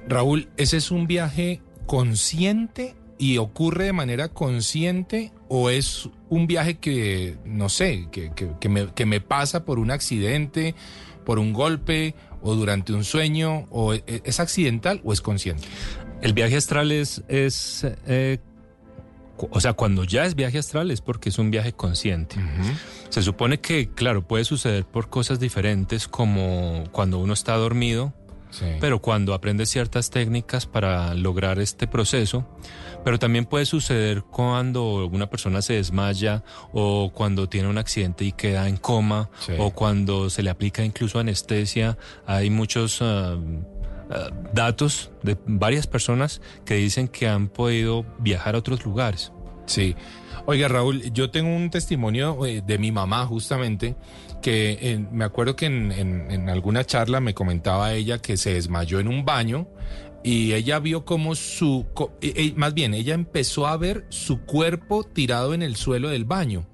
Raúl, 0.08 0.48
¿ese 0.56 0.78
es 0.78 0.90
un 0.90 1.06
viaje 1.06 1.60
consciente 1.86 2.96
y 3.18 3.38
ocurre 3.38 3.84
de 3.84 3.92
manera 3.92 4.28
consciente 4.28 5.32
o 5.48 5.70
es 5.70 6.08
un 6.28 6.46
viaje 6.46 6.78
que, 6.78 7.36
no 7.44 7.68
sé, 7.68 8.08
que, 8.12 8.32
que, 8.60 8.68
me, 8.68 8.92
que, 8.92 9.06
me, 9.06 9.20
pasa 9.20 9.64
por 9.64 9.78
un 9.78 9.90
accidente, 9.90 10.74
por 11.24 11.38
un 11.38 11.52
golpe 11.52 12.14
o 12.42 12.54
durante 12.54 12.92
un 12.92 13.04
sueño, 13.04 13.66
o 13.70 13.94
e, 13.94 14.02
es 14.06 14.40
accidental 14.40 15.00
o 15.04 15.12
es 15.12 15.20
consciente? 15.20 15.66
El 16.20 16.32
viaje 16.32 16.56
astral 16.56 16.92
es, 16.92 17.22
es 17.28 17.86
eh, 18.06 18.38
o 19.50 19.60
sea, 19.60 19.72
cuando 19.72 20.04
ya 20.04 20.24
es 20.24 20.34
viaje 20.34 20.58
astral 20.58 20.90
es 20.90 21.00
porque 21.00 21.28
es 21.28 21.38
un 21.38 21.50
viaje 21.50 21.72
consciente. 21.72 22.36
Se 23.08 23.22
supone 23.22 23.60
que, 23.60 23.88
claro, 23.88 24.26
puede 24.26 24.44
suceder 24.44 24.84
por 24.84 25.08
cosas 25.08 25.38
diferentes 25.38 26.08
como 26.08 26.84
cuando 26.92 27.18
uno 27.18 27.32
está 27.32 27.56
dormido, 27.56 28.12
pero 28.80 29.00
cuando 29.00 29.34
aprende 29.34 29.66
ciertas 29.66 30.10
técnicas 30.10 30.66
para 30.66 31.14
lograr 31.14 31.58
este 31.60 31.86
proceso, 31.86 32.46
pero 33.08 33.18
también 33.18 33.46
puede 33.46 33.64
suceder 33.64 34.22
cuando 34.22 35.06
una 35.06 35.30
persona 35.30 35.62
se 35.62 35.72
desmaya 35.72 36.44
o 36.74 37.10
cuando 37.14 37.48
tiene 37.48 37.66
un 37.66 37.78
accidente 37.78 38.26
y 38.26 38.32
queda 38.32 38.68
en 38.68 38.76
coma 38.76 39.30
o 39.56 39.70
cuando 39.70 40.28
se 40.28 40.42
le 40.42 40.50
aplica 40.50 40.84
incluso 40.84 41.18
anestesia. 41.18 41.96
Hay 42.26 42.50
muchos... 42.50 43.00
Ah, 43.00 43.38
datos 44.52 45.10
de 45.22 45.38
varias 45.46 45.86
personas 45.86 46.42
que 46.66 46.74
dicen 46.74 47.08
que 47.08 47.28
han 47.28 47.48
podido 47.48 48.04
viajar 48.18 48.56
a 48.56 48.58
otros 48.58 48.84
lugares. 48.84 49.32
Sí. 49.64 49.96
Oiga, 50.44 50.68
Raúl, 50.68 51.10
yo 51.12 51.30
tengo 51.30 51.54
un 51.54 51.70
testimonio 51.70 52.44
eh, 52.44 52.62
de 52.66 52.78
mi 52.78 52.92
mamá 52.92 53.24
justamente 53.26 53.96
que 54.42 55.04
me 55.10 55.24
acuerdo 55.24 55.56
que 55.56 55.66
en, 55.66 55.92
en, 55.92 56.48
alguna 56.48 56.84
charla 56.84 57.20
me 57.20 57.34
comentaba 57.34 57.92
ella 57.92 58.18
que 58.18 58.36
se 58.36 58.54
desmayó 58.54 59.00
en 59.00 59.08
un 59.08 59.24
baño 59.24 59.66
y 60.30 60.52
ella 60.52 60.78
vio 60.78 61.06
como 61.06 61.34
su, 61.34 61.86
e, 62.20 62.34
e, 62.36 62.54
más 62.54 62.74
bien, 62.74 62.92
ella 62.92 63.14
empezó 63.14 63.66
a 63.66 63.78
ver 63.78 64.04
su 64.10 64.40
cuerpo 64.40 65.02
tirado 65.02 65.54
en 65.54 65.62
el 65.62 65.74
suelo 65.74 66.10
del 66.10 66.26
baño 66.26 66.66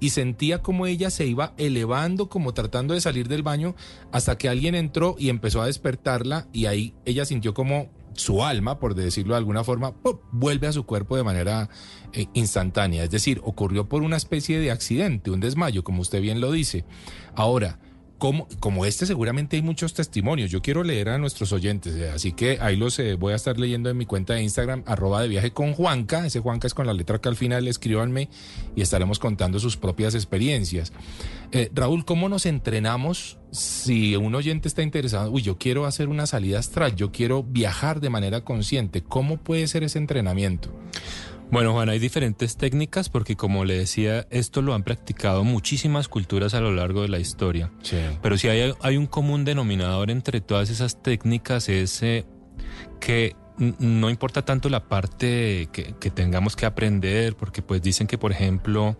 y 0.00 0.08
sentía 0.08 0.62
como 0.62 0.86
ella 0.86 1.10
se 1.10 1.26
iba 1.26 1.52
elevando, 1.58 2.30
como 2.30 2.54
tratando 2.54 2.94
de 2.94 3.02
salir 3.02 3.28
del 3.28 3.42
baño, 3.42 3.74
hasta 4.10 4.38
que 4.38 4.48
alguien 4.48 4.74
entró 4.74 5.16
y 5.18 5.28
empezó 5.28 5.60
a 5.60 5.66
despertarla 5.66 6.48
y 6.50 6.64
ahí 6.64 6.94
ella 7.04 7.26
sintió 7.26 7.52
como 7.52 7.90
su 8.14 8.42
alma, 8.42 8.78
por 8.78 8.94
decirlo 8.94 9.34
de 9.34 9.38
alguna 9.38 9.64
forma, 9.64 9.92
vuelve 10.32 10.66
a 10.66 10.72
su 10.72 10.86
cuerpo 10.86 11.18
de 11.18 11.24
manera 11.24 11.68
eh, 12.14 12.28
instantánea. 12.32 13.04
Es 13.04 13.10
decir, 13.10 13.42
ocurrió 13.44 13.86
por 13.86 14.02
una 14.02 14.16
especie 14.16 14.58
de 14.58 14.70
accidente, 14.70 15.30
un 15.30 15.40
desmayo, 15.40 15.84
como 15.84 16.00
usted 16.00 16.22
bien 16.22 16.40
lo 16.40 16.50
dice. 16.50 16.86
Ahora, 17.34 17.80
como, 18.18 18.86
este 18.86 19.06
seguramente 19.06 19.56
hay 19.56 19.62
muchos 19.62 19.92
testimonios. 19.92 20.50
Yo 20.50 20.62
quiero 20.62 20.82
leer 20.82 21.10
a 21.10 21.18
nuestros 21.18 21.52
oyentes, 21.52 21.94
eh, 21.94 22.10
así 22.10 22.32
que 22.32 22.58
ahí 22.60 22.76
los 22.76 22.98
eh, 22.98 23.14
voy 23.14 23.32
a 23.32 23.36
estar 23.36 23.58
leyendo 23.58 23.90
en 23.90 23.96
mi 23.96 24.06
cuenta 24.06 24.34
de 24.34 24.42
Instagram, 24.42 24.82
arroba 24.86 25.20
de 25.20 25.28
viaje 25.28 25.50
con 25.50 25.74
Juanca. 25.74 26.26
Ese 26.26 26.40
Juanca 26.40 26.66
es 26.66 26.74
con 26.74 26.86
la 26.86 26.94
letra 26.94 27.20
que 27.20 27.28
al 27.28 27.36
final 27.36 27.68
escríbanme 27.68 28.28
y 28.74 28.82
estaremos 28.82 29.18
contando 29.18 29.58
sus 29.58 29.76
propias 29.76 30.14
experiencias. 30.14 30.92
Eh, 31.52 31.70
Raúl, 31.74 32.04
¿cómo 32.04 32.28
nos 32.28 32.46
entrenamos 32.46 33.38
si 33.50 34.16
un 34.16 34.34
oyente 34.34 34.68
está 34.68 34.82
interesado? 34.82 35.30
Uy, 35.30 35.42
yo 35.42 35.58
quiero 35.58 35.84
hacer 35.84 36.08
una 36.08 36.26
salida 36.26 36.58
astral, 36.58 36.96
yo 36.96 37.12
quiero 37.12 37.42
viajar 37.42 38.00
de 38.00 38.10
manera 38.10 38.42
consciente. 38.42 39.02
¿Cómo 39.02 39.36
puede 39.36 39.66
ser 39.68 39.84
ese 39.84 39.98
entrenamiento? 39.98 40.70
Bueno, 41.54 41.72
Juan, 41.72 41.88
hay 41.88 42.00
diferentes 42.00 42.56
técnicas 42.56 43.08
porque 43.08 43.36
como 43.36 43.64
le 43.64 43.78
decía, 43.78 44.26
esto 44.30 44.60
lo 44.60 44.74
han 44.74 44.82
practicado 44.82 45.44
muchísimas 45.44 46.08
culturas 46.08 46.52
a 46.52 46.60
lo 46.60 46.72
largo 46.72 47.02
de 47.02 47.08
la 47.08 47.20
historia. 47.20 47.70
Sí. 47.80 47.96
Pero 48.20 48.36
si 48.36 48.48
hay, 48.48 48.74
hay 48.80 48.96
un 48.96 49.06
común 49.06 49.44
denominador 49.44 50.10
entre 50.10 50.40
todas 50.40 50.68
esas 50.68 51.00
técnicas 51.00 51.68
es 51.68 52.02
eh, 52.02 52.24
que 52.98 53.36
no 53.56 54.10
importa 54.10 54.44
tanto 54.44 54.68
la 54.68 54.88
parte 54.88 55.68
que, 55.72 55.94
que 56.00 56.10
tengamos 56.10 56.56
que 56.56 56.66
aprender, 56.66 57.36
porque 57.36 57.62
pues 57.62 57.80
dicen 57.80 58.08
que, 58.08 58.18
por 58.18 58.32
ejemplo, 58.32 58.96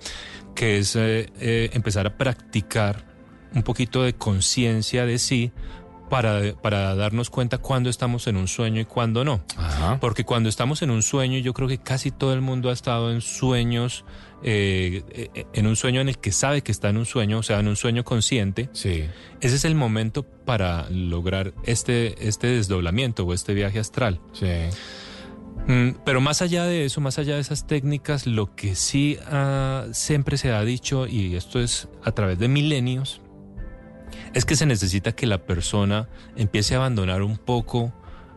que 0.54 0.78
es 0.78 0.94
eh, 0.94 1.32
eh, 1.40 1.70
empezar 1.72 2.06
a 2.06 2.16
practicar 2.16 3.04
un 3.52 3.64
poquito 3.64 4.04
de 4.04 4.12
conciencia 4.12 5.06
de 5.06 5.18
sí 5.18 5.50
para, 6.08 6.54
para 6.54 6.94
darnos 6.94 7.30
cuenta 7.30 7.58
cuándo 7.58 7.90
estamos 7.90 8.26
en 8.26 8.36
un 8.36 8.48
sueño 8.48 8.80
y 8.80 8.84
cuándo 8.84 9.24
no. 9.24 9.44
Ajá. 9.56 9.98
Porque 10.00 10.24
cuando 10.24 10.48
estamos 10.48 10.82
en 10.82 10.90
un 10.90 11.02
sueño, 11.02 11.38
yo 11.38 11.52
creo 11.52 11.68
que 11.68 11.78
casi 11.78 12.10
todo 12.10 12.32
el 12.32 12.40
mundo 12.40 12.70
ha 12.70 12.72
estado 12.72 13.10
en 13.12 13.20
sueños, 13.20 14.04
eh, 14.42 15.02
eh, 15.34 15.46
en 15.52 15.66
un 15.66 15.76
sueño 15.76 16.00
en 16.00 16.08
el 16.08 16.18
que 16.18 16.32
sabe 16.32 16.62
que 16.62 16.72
está 16.72 16.90
en 16.90 16.98
un 16.98 17.06
sueño, 17.06 17.38
o 17.38 17.42
sea, 17.42 17.60
en 17.60 17.68
un 17.68 17.76
sueño 17.76 18.04
consciente. 18.04 18.68
Sí. 18.72 19.04
Ese 19.40 19.56
es 19.56 19.64
el 19.64 19.74
momento 19.74 20.22
para 20.22 20.88
lograr 20.90 21.54
este, 21.64 22.28
este 22.28 22.48
desdoblamiento 22.48 23.24
o 23.24 23.32
este 23.32 23.54
viaje 23.54 23.78
astral. 23.78 24.20
Sí. 24.32 24.46
Mm, 25.66 25.96
Pero 26.04 26.20
más 26.20 26.42
allá 26.42 26.64
de 26.64 26.84
eso, 26.84 27.00
más 27.00 27.18
allá 27.18 27.36
de 27.36 27.40
esas 27.40 27.66
técnicas, 27.66 28.26
lo 28.26 28.54
que 28.54 28.74
sí 28.74 29.18
ah, 29.26 29.86
siempre 29.92 30.36
se 30.36 30.52
ha 30.52 30.62
dicho, 30.62 31.06
y 31.06 31.36
esto 31.36 31.60
es 31.60 31.88
a 32.02 32.12
través 32.12 32.38
de 32.38 32.48
milenios, 32.48 33.22
es 34.32 34.44
que 34.44 34.56
se 34.56 34.66
necesita 34.66 35.12
que 35.12 35.26
la 35.26 35.38
persona 35.38 36.08
empiece 36.36 36.74
a 36.74 36.78
abandonar 36.78 37.22
un 37.22 37.38
poco 37.38 37.92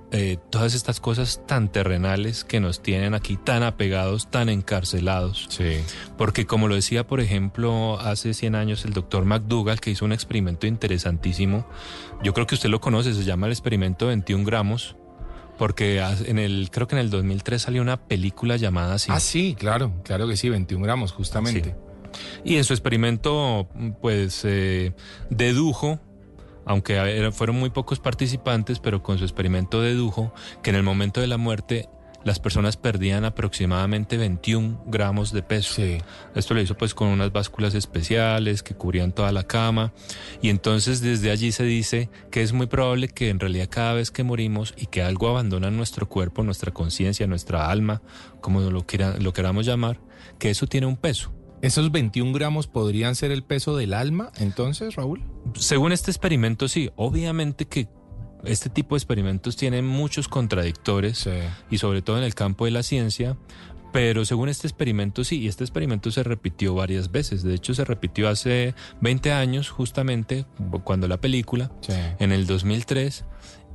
eh, 0.09 0.37
todas 0.49 0.73
estas 0.73 1.01
cosas 1.01 1.41
tan 1.47 1.69
terrenales 1.69 2.45
que 2.45 2.61
nos 2.61 2.81
tienen 2.81 3.13
aquí 3.13 3.35
tan 3.35 3.63
apegados, 3.63 4.31
tan 4.31 4.47
encarcelados. 4.47 5.47
Sí. 5.49 5.79
Porque 6.17 6.45
como 6.45 6.69
lo 6.69 6.75
decía, 6.75 7.05
por 7.05 7.19
ejemplo, 7.19 7.99
hace 7.99 8.33
100 8.33 8.55
años 8.55 8.85
el 8.85 8.93
doctor 8.93 9.25
McDougall, 9.25 9.81
que 9.81 9.91
hizo 9.91 10.05
un 10.05 10.13
experimento 10.13 10.65
interesantísimo, 10.65 11.67
yo 12.23 12.33
creo 12.33 12.47
que 12.47 12.55
usted 12.55 12.69
lo 12.69 12.79
conoce, 12.79 13.13
se 13.13 13.25
llama 13.25 13.47
el 13.47 13.51
experimento 13.51 14.07
21 14.07 14.45
gramos, 14.45 14.95
porque 15.57 16.01
en 16.25 16.39
el, 16.39 16.69
creo 16.71 16.87
que 16.87 16.95
en 16.95 17.01
el 17.01 17.09
2003 17.09 17.61
salió 17.61 17.81
una 17.81 17.97
película 17.97 18.55
llamada 18.55 18.95
así. 18.95 19.11
Ah, 19.13 19.19
sí, 19.19 19.55
claro, 19.59 19.91
claro 20.03 20.25
que 20.29 20.37
sí, 20.37 20.47
21 20.47 20.85
gramos, 20.85 21.11
justamente. 21.11 21.75
Y 22.43 22.55
en 22.57 22.63
su 22.63 22.73
experimento, 22.73 23.67
pues, 24.01 24.41
eh, 24.45 24.93
dedujo, 25.29 25.99
aunque 26.65 27.29
fueron 27.33 27.57
muy 27.57 27.69
pocos 27.69 27.99
participantes, 27.99 28.79
pero 28.79 29.01
con 29.03 29.17
su 29.17 29.23
experimento 29.23 29.81
dedujo 29.81 30.33
que 30.63 30.69
en 30.71 30.75
el 30.75 30.83
momento 30.83 31.21
de 31.21 31.27
la 31.27 31.37
muerte 31.37 31.89
las 32.23 32.39
personas 32.39 32.75
perdían 32.75 33.23
aproximadamente 33.23 34.17
21 34.17 34.83
gramos 34.87 35.31
de 35.31 35.43
peso. 35.43 35.75
Sí. 35.75 35.99
Esto 36.35 36.55
lo 36.55 36.61
hizo 36.61 36.75
pues 36.75 36.93
con 36.93 37.07
unas 37.07 37.31
básculas 37.31 37.73
especiales 37.73 38.63
que 38.63 38.73
cubrían 38.75 39.13
toda 39.13 39.31
la 39.31 39.43
cama 39.43 39.93
y 40.41 40.49
entonces 40.49 40.99
desde 40.99 41.31
allí 41.31 41.53
se 41.53 41.63
dice 41.63 42.09
que 42.29 42.41
es 42.41 42.51
muy 42.51 42.65
probable 42.67 43.07
que 43.07 43.29
en 43.29 43.39
realidad 43.39 43.69
cada 43.69 43.93
vez 43.93 44.11
que 44.11 44.23
morimos 44.23 44.73
y 44.75 44.87
que 44.87 45.01
algo 45.03 45.29
abandona 45.29 45.71
nuestro 45.71 46.09
cuerpo, 46.09 46.43
nuestra 46.43 46.73
conciencia, 46.73 47.27
nuestra 47.27 47.69
alma, 47.69 48.01
como 48.41 48.59
lo, 48.59 48.85
quiera- 48.85 49.15
lo 49.19 49.31
queramos 49.31 49.65
llamar, 49.65 50.01
que 50.37 50.49
eso 50.49 50.67
tiene 50.67 50.87
un 50.87 50.97
peso. 50.97 51.31
¿Esos 51.61 51.91
21 51.91 52.33
gramos 52.33 52.67
podrían 52.67 53.15
ser 53.15 53.31
el 53.31 53.43
peso 53.43 53.75
del 53.75 53.93
alma, 53.93 54.31
entonces, 54.37 54.95
Raúl? 54.95 55.23
Según 55.55 55.91
este 55.91 56.11
experimento, 56.11 56.67
sí, 56.67 56.91
obviamente 56.95 57.65
que 57.65 57.87
este 58.43 58.69
tipo 58.69 58.95
de 58.95 58.99
experimentos 58.99 59.55
tienen 59.57 59.85
muchos 59.85 60.27
contradictores 60.27 61.17
Sí. 61.17 61.31
y 61.71 61.79
sobre 61.79 62.01
todo 62.03 62.17
en 62.19 62.23
el 62.23 62.35
campo 62.35 62.65
de 62.65 62.71
la 62.71 62.83
ciencia, 62.83 63.35
pero 63.91 64.23
según 64.25 64.49
este 64.49 64.67
experimento 64.67 65.23
sí, 65.23 65.39
y 65.39 65.47
este 65.47 65.63
experimento 65.63 66.11
se 66.11 66.21
repitió 66.21 66.75
varias 66.75 67.11
veces, 67.11 67.41
de 67.41 67.55
hecho 67.55 67.73
se 67.73 67.83
repitió 67.85 68.29
hace 68.29 68.75
20 69.01 69.31
años 69.31 69.69
justamente 69.71 70.45
cuando 70.83 71.07
la 71.07 71.17
película, 71.19 71.71
Sí. 71.81 71.93
en 72.19 72.31
el 72.31 72.45
2003, 72.45 73.25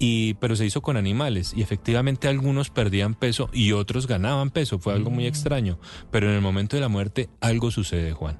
y, 0.03 0.35
pero 0.35 0.57
se 0.57 0.67
hizo 0.67 0.83
con 0.83 0.97
animales 0.97 1.53
y 1.57 1.63
efectivamente 1.63 2.27
algunos 2.27 2.71
perdían 2.71 3.15
peso 3.15 3.49
y 3.53 3.71
otros 3.71 4.09
ganaban 4.09 4.51
peso, 4.51 4.81
fue 4.81 4.95
algo 4.95 5.11
muy 5.11 5.27
extraño, 5.27 5.79
pero 6.11 6.29
en 6.29 6.35
el 6.35 6.41
momento 6.41 6.77
de 6.77 6.81
la 6.81 6.89
muerte 6.89 7.29
algo 7.41 7.71
sucede, 7.71 8.13
Juan. 8.13 8.37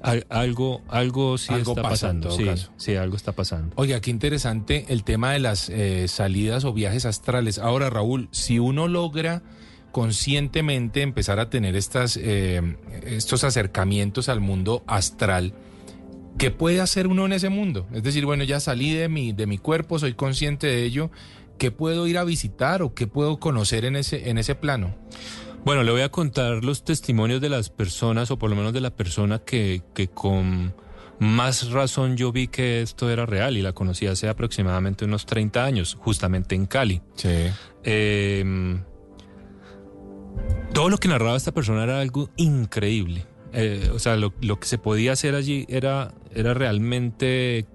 Al- 0.00 0.26
algo, 0.30 0.80
algo 0.88 1.36
sí 1.38 1.52
Algo 1.52 1.72
está 1.72 1.82
pasa 1.82 2.06
pasando, 2.06 2.30
sí, 2.76 2.94
algo 2.94 3.16
está 3.16 3.32
pasando. 3.32 3.74
Oiga, 3.76 4.00
qué 4.00 4.10
interesante 4.10 4.86
el 4.88 5.04
tema 5.04 5.32
de 5.32 5.40
las 5.40 5.68
eh, 5.68 6.06
salidas 6.08 6.64
o 6.64 6.72
viajes 6.72 7.04
astrales. 7.04 7.58
Ahora, 7.58 7.90
Raúl, 7.90 8.28
si 8.30 8.58
uno 8.58 8.88
logra 8.88 9.42
conscientemente 9.92 11.02
empezar 11.02 11.40
a 11.40 11.50
tener 11.50 11.76
estas, 11.76 12.16
eh, 12.16 12.76
estos 13.04 13.44
acercamientos 13.44 14.28
al 14.28 14.40
mundo 14.40 14.84
astral, 14.86 15.52
¿qué 16.38 16.50
puede 16.50 16.80
hacer 16.80 17.08
uno 17.08 17.26
en 17.26 17.32
ese 17.32 17.48
mundo? 17.48 17.86
Es 17.92 18.02
decir, 18.02 18.24
bueno, 18.24 18.44
ya 18.44 18.60
salí 18.60 18.94
de 18.94 19.08
mi, 19.08 19.32
de 19.32 19.46
mi 19.46 19.58
cuerpo, 19.58 19.98
soy 19.98 20.14
consciente 20.14 20.66
de 20.68 20.84
ello. 20.84 21.10
¿Qué 21.58 21.72
puedo 21.72 22.06
ir 22.06 22.18
a 22.18 22.24
visitar 22.24 22.82
o 22.82 22.94
qué 22.94 23.08
puedo 23.08 23.40
conocer 23.40 23.84
en 23.84 23.96
ese, 23.96 24.30
en 24.30 24.38
ese 24.38 24.54
plano? 24.54 24.94
Bueno, 25.64 25.82
le 25.82 25.90
voy 25.90 26.02
a 26.02 26.08
contar 26.08 26.64
los 26.64 26.84
testimonios 26.84 27.40
de 27.40 27.48
las 27.48 27.68
personas, 27.68 28.30
o 28.30 28.38
por 28.38 28.48
lo 28.48 28.56
menos 28.56 28.72
de 28.72 28.80
la 28.80 28.90
persona 28.90 29.40
que, 29.40 29.82
que 29.92 30.06
con 30.06 30.72
más 31.18 31.72
razón 31.72 32.16
yo 32.16 32.30
vi 32.30 32.46
que 32.46 32.80
esto 32.80 33.10
era 33.10 33.26
real 33.26 33.56
y 33.56 33.62
la 33.62 33.72
conocí 33.72 34.06
hace 34.06 34.28
aproximadamente 34.28 35.04
unos 35.04 35.26
30 35.26 35.64
años, 35.64 35.96
justamente 35.98 36.54
en 36.54 36.66
Cali. 36.66 37.02
Sí. 37.16 37.48
Eh, 37.82 38.78
todo 40.72 40.88
lo 40.88 40.98
que 40.98 41.08
narraba 41.08 41.36
esta 41.36 41.52
persona 41.52 41.82
era 41.82 42.00
algo 42.00 42.30
increíble. 42.36 43.26
Eh, 43.52 43.90
o 43.92 43.98
sea, 43.98 44.16
lo, 44.16 44.34
lo 44.40 44.60
que 44.60 44.66
se 44.66 44.78
podía 44.78 45.12
hacer 45.12 45.34
allí 45.34 45.66
era, 45.68 46.14
era 46.34 46.54
realmente 46.54 47.66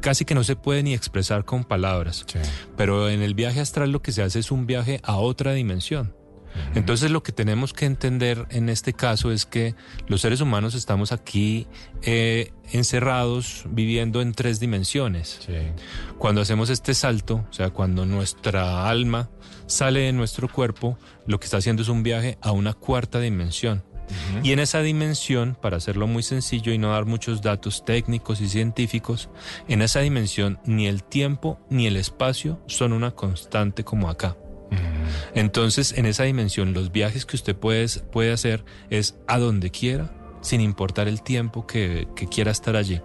casi 0.00 0.24
que 0.24 0.34
no 0.34 0.44
se 0.44 0.56
puede 0.56 0.82
ni 0.82 0.94
expresar 0.94 1.44
con 1.44 1.64
palabras. 1.64 2.24
Sí. 2.26 2.38
Pero 2.76 3.08
en 3.08 3.22
el 3.22 3.34
viaje 3.34 3.60
astral 3.60 3.92
lo 3.92 4.02
que 4.02 4.12
se 4.12 4.22
hace 4.22 4.38
es 4.38 4.50
un 4.50 4.66
viaje 4.66 5.00
a 5.02 5.16
otra 5.16 5.52
dimensión. 5.52 6.14
Entonces 6.74 7.10
lo 7.10 7.22
que 7.22 7.32
tenemos 7.32 7.72
que 7.72 7.84
entender 7.84 8.46
en 8.50 8.68
este 8.68 8.94
caso 8.94 9.30
es 9.30 9.44
que 9.44 9.74
los 10.08 10.22
seres 10.22 10.40
humanos 10.40 10.74
estamos 10.74 11.12
aquí 11.12 11.66
eh, 12.02 12.52
encerrados 12.72 13.64
viviendo 13.68 14.22
en 14.22 14.32
tres 14.32 14.58
dimensiones. 14.58 15.40
Sí. 15.44 15.52
Cuando 16.18 16.40
hacemos 16.40 16.70
este 16.70 16.94
salto, 16.94 17.44
o 17.48 17.52
sea, 17.52 17.70
cuando 17.70 18.06
nuestra 18.06 18.88
alma 18.88 19.28
sale 19.66 20.00
de 20.00 20.12
nuestro 20.12 20.48
cuerpo, 20.48 20.98
lo 21.26 21.38
que 21.38 21.44
está 21.44 21.58
haciendo 21.58 21.82
es 21.82 21.88
un 21.88 22.02
viaje 22.02 22.38
a 22.40 22.52
una 22.52 22.72
cuarta 22.72 23.20
dimensión. 23.20 23.84
Y 24.42 24.52
en 24.52 24.58
esa 24.58 24.80
dimensión, 24.82 25.56
para 25.60 25.76
hacerlo 25.76 26.06
muy 26.06 26.22
sencillo 26.22 26.72
y 26.72 26.78
no 26.78 26.90
dar 26.90 27.06
muchos 27.06 27.42
datos 27.42 27.84
técnicos 27.84 28.40
y 28.40 28.48
científicos, 28.48 29.28
en 29.68 29.82
esa 29.82 30.00
dimensión 30.00 30.58
ni 30.64 30.86
el 30.86 31.02
tiempo 31.02 31.58
ni 31.70 31.86
el 31.86 31.96
espacio 31.96 32.60
son 32.66 32.92
una 32.92 33.12
constante 33.12 33.84
como 33.84 34.08
acá. 34.08 34.36
Entonces, 35.34 35.92
en 35.96 36.06
esa 36.06 36.24
dimensión, 36.24 36.72
los 36.72 36.92
viajes 36.92 37.26
que 37.26 37.36
usted 37.36 37.56
puede, 37.56 37.86
puede 38.12 38.32
hacer 38.32 38.64
es 38.90 39.16
a 39.26 39.38
donde 39.38 39.70
quiera, 39.70 40.12
sin 40.40 40.60
importar 40.60 41.08
el 41.08 41.22
tiempo 41.22 41.66
que, 41.66 42.08
que 42.16 42.26
quiera 42.26 42.50
estar 42.50 42.76
allí. 42.76 43.00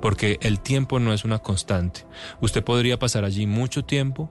Porque 0.00 0.38
el 0.42 0.60
tiempo 0.60 0.98
no 0.98 1.12
es 1.12 1.24
una 1.24 1.38
constante. 1.38 2.06
Usted 2.40 2.64
podría 2.64 2.98
pasar 2.98 3.24
allí 3.24 3.46
mucho 3.46 3.84
tiempo 3.84 4.30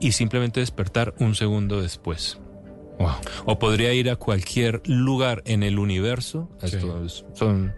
y 0.00 0.12
simplemente 0.12 0.60
despertar 0.60 1.14
un 1.18 1.34
segundo 1.34 1.80
después. 1.80 2.38
Wow. 2.98 3.12
O 3.44 3.58
podría 3.58 3.92
ir 3.92 4.08
a 4.10 4.16
cualquier 4.16 4.82
lugar 4.86 5.42
en 5.46 5.62
el 5.62 5.78
universo. 5.78 6.48
Sí. 6.70 6.78
Son, 7.34 7.74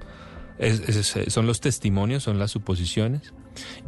es- 0.59 0.81
es- 1.17 1.33
son 1.33 1.47
los 1.47 1.61
testimonios, 1.61 2.23
son 2.23 2.39
las 2.39 2.51
suposiciones. 2.53 3.33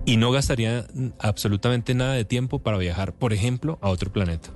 Y 0.04 0.16
no 0.16 0.32
gastaría 0.32 0.86
absolutamente 1.20 1.94
nada 1.94 2.14
de 2.14 2.24
tiempo 2.24 2.58
para 2.58 2.76
viajar, 2.78 3.14
por 3.14 3.32
ejemplo, 3.32 3.78
a 3.82 3.90
otro 3.90 4.12
planeta. 4.12 4.50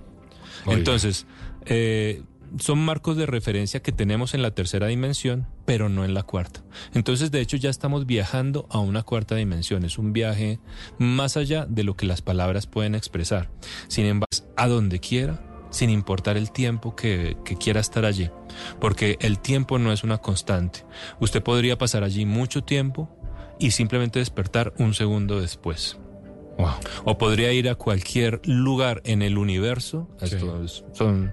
Entonces, 0.67 1.27
eh, 1.67 2.23
son 2.59 2.79
marcos 2.79 3.17
de 3.17 3.27
referencia 3.27 3.81
que 3.83 3.93
tenemos 3.93 4.35
en 4.35 4.43
la 4.43 4.53
tercera 4.53 4.87
dimensión, 4.89 5.47
pero 5.65 5.89
no 5.89 6.05
en 6.05 6.15
la 6.15 6.23
cuarta. 6.25 6.63
Entonces, 6.95 7.31
de 7.31 7.41
hecho, 7.41 7.57
ya 7.57 7.71
estamos 7.71 8.07
viajando 8.07 8.67
a 8.71 8.79
una 8.79 9.03
cuarta 9.03 9.35
dimensión. 9.37 9.85
Es 9.85 9.99
un 9.99 10.13
viaje 10.13 10.59
más 10.99 11.37
allá 11.37 11.67
de 11.67 11.85
lo 11.85 11.97
que 11.97 12.07
las 12.07 12.23
palabras 12.23 12.67
pueden 12.67 12.95
expresar. 12.97 13.51
Sin 13.89 14.07
embargo, 14.07 14.27
a 14.57 14.67
donde 14.69 14.99
quiera, 15.01 15.41
sin 15.75 15.91
importar 15.91 16.37
el 16.37 16.53
tiempo 16.53 16.95
que, 16.95 17.37
que 17.45 17.57
quiera 17.57 17.81
estar 17.81 18.05
allí. 18.05 18.31
Porque 18.81 19.19
el 19.21 19.41
tiempo 19.41 19.79
no 19.79 19.93
es 19.93 20.05
una 20.05 20.19
constante. 20.19 20.85
Usted 21.19 21.43
podría 21.43 21.77
pasar 21.77 22.05
allí 22.05 22.25
mucho 22.27 22.63
tiempo 22.63 23.09
y 23.59 23.73
simplemente 23.73 24.21
despertar 24.21 24.73
un 24.79 24.95
segundo 24.95 25.41
después. 25.41 25.99
O 27.05 27.19
podría 27.19 27.53
ir 27.53 27.69
a 27.69 27.75
cualquier 27.75 28.41
lugar 28.45 29.03
en 29.05 29.23
el 29.23 29.37
universo. 29.37 30.09
Estos 30.21 30.85
son, 30.93 31.33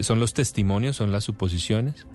son 0.00 0.20
los 0.20 0.32
testimonios, 0.32 0.96
son 0.96 1.10
las 1.10 1.24
suposiciones. 1.24 2.06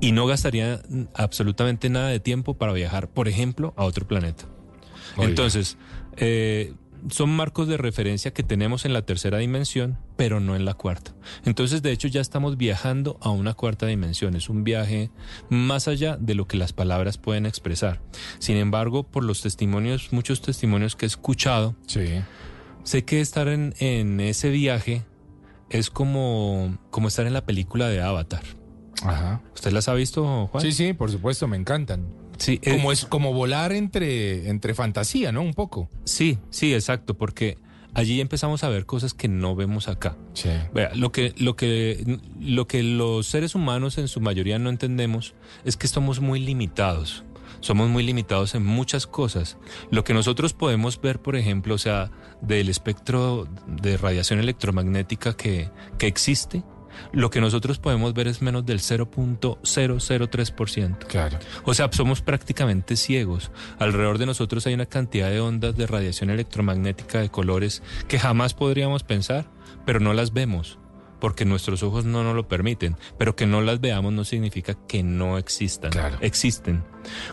Y 0.00 0.12
no 0.12 0.26
gastaría 0.26 0.82
absolutamente 1.14 1.88
nada 1.88 2.08
de 2.08 2.20
tiempo 2.20 2.54
para 2.54 2.74
viajar, 2.74 3.08
por 3.08 3.28
ejemplo, 3.28 3.72
a 3.76 3.84
otro 3.84 4.06
planeta. 4.06 4.44
Entonces, 5.16 5.78
eh, 6.16 6.74
son 7.10 7.30
marcos 7.30 7.68
de 7.68 7.76
referencia 7.76 8.32
que 8.32 8.42
tenemos 8.42 8.84
en 8.84 8.92
la 8.92 9.02
tercera 9.02 9.38
dimensión, 9.38 9.98
pero 10.16 10.40
no 10.40 10.56
en 10.56 10.64
la 10.64 10.74
cuarta. 10.74 11.14
Entonces, 11.44 11.82
de 11.82 11.92
hecho, 11.92 12.08
ya 12.08 12.20
estamos 12.20 12.56
viajando 12.56 13.18
a 13.20 13.30
una 13.30 13.54
cuarta 13.54 13.86
dimensión. 13.86 14.36
Es 14.36 14.48
un 14.48 14.64
viaje 14.64 15.10
más 15.48 15.88
allá 15.88 16.16
de 16.16 16.34
lo 16.34 16.46
que 16.46 16.56
las 16.56 16.72
palabras 16.72 17.18
pueden 17.18 17.46
expresar. 17.46 18.00
Sin 18.38 18.56
embargo, 18.56 19.02
por 19.02 19.24
los 19.24 19.42
testimonios, 19.42 20.12
muchos 20.12 20.40
testimonios 20.40 20.96
que 20.96 21.06
he 21.06 21.08
escuchado, 21.08 21.74
sé 22.84 23.04
que 23.04 23.20
estar 23.20 23.48
en, 23.48 24.20
ese 24.20 24.50
viaje 24.50 25.04
es 25.70 25.90
como, 25.90 26.78
como 26.90 27.08
estar 27.08 27.26
en 27.26 27.32
la 27.32 27.44
película 27.44 27.88
de 27.88 28.00
Avatar. 28.00 28.42
Ajá. 29.02 29.42
¿Usted 29.54 29.72
las 29.72 29.88
ha 29.88 29.94
visto, 29.94 30.46
Juan? 30.46 30.62
Sí, 30.62 30.72
sí, 30.72 30.92
por 30.92 31.10
supuesto, 31.10 31.48
me 31.48 31.56
encantan. 31.56 32.23
Sí, 32.38 32.60
eh, 32.62 32.72
como 32.72 32.92
es 32.92 33.04
como 33.04 33.32
volar 33.32 33.72
entre, 33.72 34.48
entre 34.48 34.74
fantasía, 34.74 35.32
¿no? 35.32 35.42
Un 35.42 35.54
poco. 35.54 35.88
Sí, 36.04 36.38
sí, 36.50 36.74
exacto, 36.74 37.14
porque 37.14 37.58
allí 37.94 38.20
empezamos 38.20 38.64
a 38.64 38.68
ver 38.68 38.86
cosas 38.86 39.14
que 39.14 39.28
no 39.28 39.54
vemos 39.54 39.88
acá. 39.88 40.16
Sí. 40.34 40.50
Vea, 40.74 40.90
lo 40.94 41.12
que, 41.12 41.32
lo 41.38 41.56
que, 41.56 42.18
lo 42.40 42.66
que 42.66 42.82
los 42.82 43.26
seres 43.26 43.54
humanos 43.54 43.98
en 43.98 44.08
su 44.08 44.20
mayoría 44.20 44.58
no 44.58 44.70
entendemos 44.70 45.34
es 45.64 45.76
que 45.76 45.86
estamos 45.86 46.20
muy 46.20 46.40
limitados. 46.40 47.24
Somos 47.60 47.88
muy 47.88 48.02
limitados 48.02 48.54
en 48.54 48.64
muchas 48.64 49.06
cosas. 49.06 49.56
Lo 49.90 50.04
que 50.04 50.12
nosotros 50.12 50.52
podemos 50.52 51.00
ver, 51.00 51.20
por 51.20 51.34
ejemplo, 51.34 51.76
o 51.76 51.78
sea, 51.78 52.10
del 52.42 52.68
espectro 52.68 53.48
de 53.66 53.96
radiación 53.96 54.38
electromagnética 54.38 55.34
que, 55.34 55.70
que 55.96 56.06
existe, 56.06 56.62
lo 57.12 57.30
que 57.30 57.40
nosotros 57.40 57.78
podemos 57.78 58.12
ver 58.14 58.26
es 58.28 58.40
menos 58.42 58.66
del 58.66 58.80
0.003%. 58.80 60.98
Claro. 61.06 61.38
O 61.64 61.74
sea, 61.74 61.88
somos 61.92 62.22
prácticamente 62.22 62.96
ciegos. 62.96 63.52
Alrededor 63.78 64.18
de 64.18 64.26
nosotros 64.26 64.66
hay 64.66 64.74
una 64.74 64.86
cantidad 64.86 65.30
de 65.30 65.38
ondas 65.40 65.76
de 65.76 65.86
radiación 65.86 66.30
electromagnética 66.30 67.20
de 67.20 67.28
colores 67.28 67.82
que 68.08 68.18
jamás 68.18 68.54
podríamos 68.54 69.02
pensar, 69.02 69.44
pero 69.84 70.00
no 70.00 70.14
las 70.14 70.32
vemos 70.32 70.78
porque 71.24 71.46
nuestros 71.46 71.82
ojos 71.82 72.04
no 72.04 72.22
nos 72.22 72.36
lo 72.36 72.48
permiten, 72.48 72.98
pero 73.16 73.34
que 73.34 73.46
no 73.46 73.62
las 73.62 73.80
veamos 73.80 74.12
no 74.12 74.24
significa 74.24 74.76
que 74.86 75.02
no 75.02 75.38
existan. 75.38 75.90
Claro. 75.90 76.18
Existen. 76.20 76.84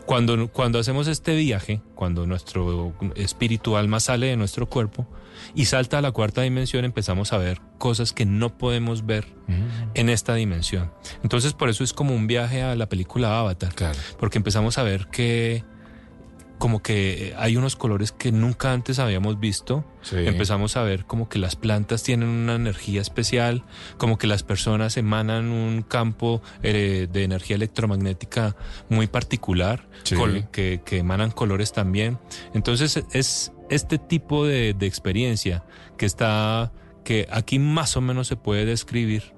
Cuando, 0.05 0.47
cuando 0.47 0.79
hacemos 0.79 1.07
este 1.07 1.35
viaje, 1.35 1.81
cuando 1.93 2.25
nuestro 2.25 2.93
espíritu 3.15 3.75
alma 3.75 3.99
sale 3.99 4.27
de 4.27 4.37
nuestro 4.37 4.69
cuerpo, 4.69 5.07
y 5.55 5.65
salta 5.65 5.97
a 5.97 6.01
la 6.01 6.11
cuarta 6.11 6.41
dimensión, 6.41 6.85
empezamos 6.85 7.33
a 7.33 7.37
ver 7.37 7.59
cosas 7.77 8.13
que 8.13 8.25
no 8.25 8.57
podemos 8.57 9.05
ver 9.05 9.27
mm. 9.47 9.91
en 9.95 10.09
esta 10.09 10.35
dimensión. 10.35 10.91
Entonces, 11.23 11.53
por 11.53 11.69
eso 11.69 11.83
es 11.83 11.93
como 11.93 12.15
un 12.15 12.27
viaje 12.27 12.61
a 12.61 12.75
la 12.75 12.87
película 12.87 13.39
Avatar. 13.39 13.73
Claro. 13.73 13.97
Porque 14.19 14.37
empezamos 14.37 14.77
a 14.77 14.83
ver 14.83 15.07
que 15.07 15.63
como 16.61 16.83
que 16.83 17.33
hay 17.39 17.57
unos 17.57 17.75
colores 17.75 18.11
que 18.11 18.31
nunca 18.31 18.71
antes 18.71 18.99
habíamos 18.99 19.39
visto. 19.39 19.83
Empezamos 20.11 20.77
a 20.77 20.83
ver 20.83 21.05
como 21.05 21.27
que 21.27 21.39
las 21.39 21.55
plantas 21.55 22.03
tienen 22.03 22.29
una 22.29 22.53
energía 22.53 23.01
especial, 23.01 23.63
como 23.97 24.19
que 24.19 24.27
las 24.27 24.43
personas 24.43 24.95
emanan 24.95 25.49
un 25.49 25.81
campo 25.81 26.43
eh, 26.61 27.07
de 27.11 27.23
energía 27.23 27.55
electromagnética 27.55 28.55
muy 28.89 29.07
particular, 29.07 29.89
que, 30.51 30.81
que, 30.85 30.97
emanan 30.99 31.31
colores 31.31 31.73
también. 31.73 32.19
Entonces 32.53 33.05
es 33.11 33.51
este 33.71 33.97
tipo 33.97 34.45
de, 34.45 34.69
experiencia 34.81 35.63
que 35.97 36.05
está, 36.05 36.73
que 37.03 37.27
aquí 37.31 37.57
más 37.57 37.95
o 37.97 38.01
menos 38.01 38.27
se 38.27 38.35
puede 38.35 38.65
describir, 38.65 39.33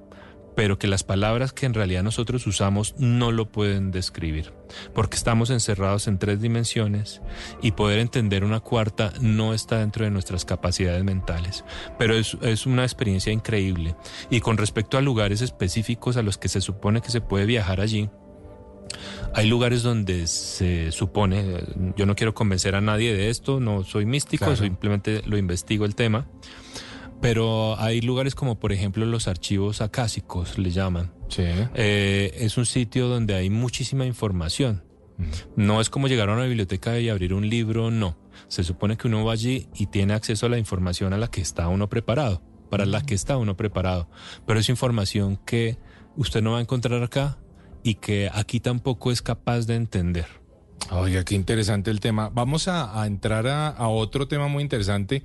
pero 0.55 0.77
que 0.77 0.87
las 0.87 1.03
palabras 1.03 1.53
que 1.53 1.65
en 1.67 1.73
realidad 1.73 2.03
nosotros 2.03 2.45
usamos 2.47 2.95
no 2.97 3.31
lo 3.31 3.51
pueden 3.51 3.91
describir, 3.91 4.51
porque 4.93 5.17
estamos 5.17 5.51
encerrados 5.51 6.07
en 6.07 6.17
tres 6.17 6.41
dimensiones 6.41 7.21
y 7.61 7.71
poder 7.71 7.99
entender 7.99 8.43
una 8.43 8.59
cuarta 8.59 9.13
no 9.21 9.53
está 9.53 9.79
dentro 9.79 10.03
de 10.03 10.11
nuestras 10.11 10.45
capacidades 10.45 11.03
mentales, 11.03 11.63
pero 11.99 12.15
es, 12.15 12.35
es, 12.41 12.65
una 12.65 12.83
experiencia 12.83 13.31
increíble. 13.31 13.95
Y 14.31 14.41
con 14.41 14.57
respecto 14.57 14.97
a 14.97 15.01
lugares 15.01 15.41
específicos 15.41 16.17
a 16.17 16.23
los 16.23 16.39
que 16.39 16.49
se 16.49 16.61
supone 16.61 17.01
que 17.01 17.11
se 17.11 17.21
puede 17.21 17.45
viajar 17.45 17.81
allí, 17.81 18.09
hay 19.33 19.47
lugares 19.47 19.83
donde 19.83 20.27
se 20.27 20.91
supone, 20.91 21.63
yo 21.97 22.05
no 22.05 22.15
quiero 22.15 22.33
convencer 22.33 22.75
a 22.75 22.81
nadie 22.81 23.15
de 23.15 23.29
esto, 23.29 23.59
no 23.59 23.83
soy 23.83 24.05
místico, 24.05 24.55
simplemente 24.55 25.21
lo 25.25 25.37
investigo 25.37 25.85
el 25.85 25.95
tema, 25.95 26.27
pero 27.21 27.79
hay 27.79 28.01
lugares 28.01 28.35
como 28.35 28.59
por 28.59 28.71
ejemplo 28.71 29.05
los 29.05 29.27
archivos 29.27 29.81
acásicos, 29.81 30.57
le 30.57 30.71
llaman. 30.71 31.11
Sí. 31.29 31.43
Eh, 31.73 32.31
es 32.39 32.57
un 32.57 32.65
sitio 32.65 33.07
donde 33.07 33.33
hay 33.33 33.49
muchísima 33.49 34.05
información. 34.05 34.83
No 35.55 35.79
es 35.79 35.89
como 35.89 36.07
llegar 36.07 36.29
a 36.29 36.33
una 36.33 36.45
biblioteca 36.45 36.99
y 36.99 37.07
abrir 37.07 37.33
un 37.33 37.47
libro, 37.47 37.91
no. 37.91 38.17
Se 38.47 38.63
supone 38.63 38.97
que 38.97 39.07
uno 39.07 39.23
va 39.23 39.33
allí 39.33 39.67
y 39.75 39.85
tiene 39.85 40.13
acceso 40.13 40.47
a 40.47 40.49
la 40.49 40.57
información 40.57 41.13
a 41.13 41.17
la 41.17 41.29
que 41.29 41.39
está 41.39 41.67
uno 41.69 41.87
preparado, 41.87 42.41
para 42.69 42.85
la 42.85 43.01
que 43.01 43.13
está 43.13 43.37
uno 43.37 43.55
preparado. 43.55 44.09
Pero 44.45 44.59
es 44.59 44.69
información 44.69 45.37
que 45.45 45.77
usted 46.17 46.41
no 46.41 46.53
va 46.53 46.57
a 46.57 46.61
encontrar 46.61 47.01
acá 47.03 47.37
y 47.83 47.95
que 47.95 48.29
aquí 48.33 48.59
tampoco 48.59 49.11
es 49.11 49.21
capaz 49.21 49.67
de 49.67 49.75
entender. 49.75 50.25
Oiga, 50.91 51.23
qué 51.23 51.35
interesante 51.35 51.91
el 51.91 51.99
tema. 51.99 52.29
Vamos 52.29 52.67
a, 52.67 53.05
entrar 53.05 53.47
a, 53.47 53.87
otro 53.87 54.27
tema 54.27 54.47
muy 54.47 54.63
interesante, 54.63 55.23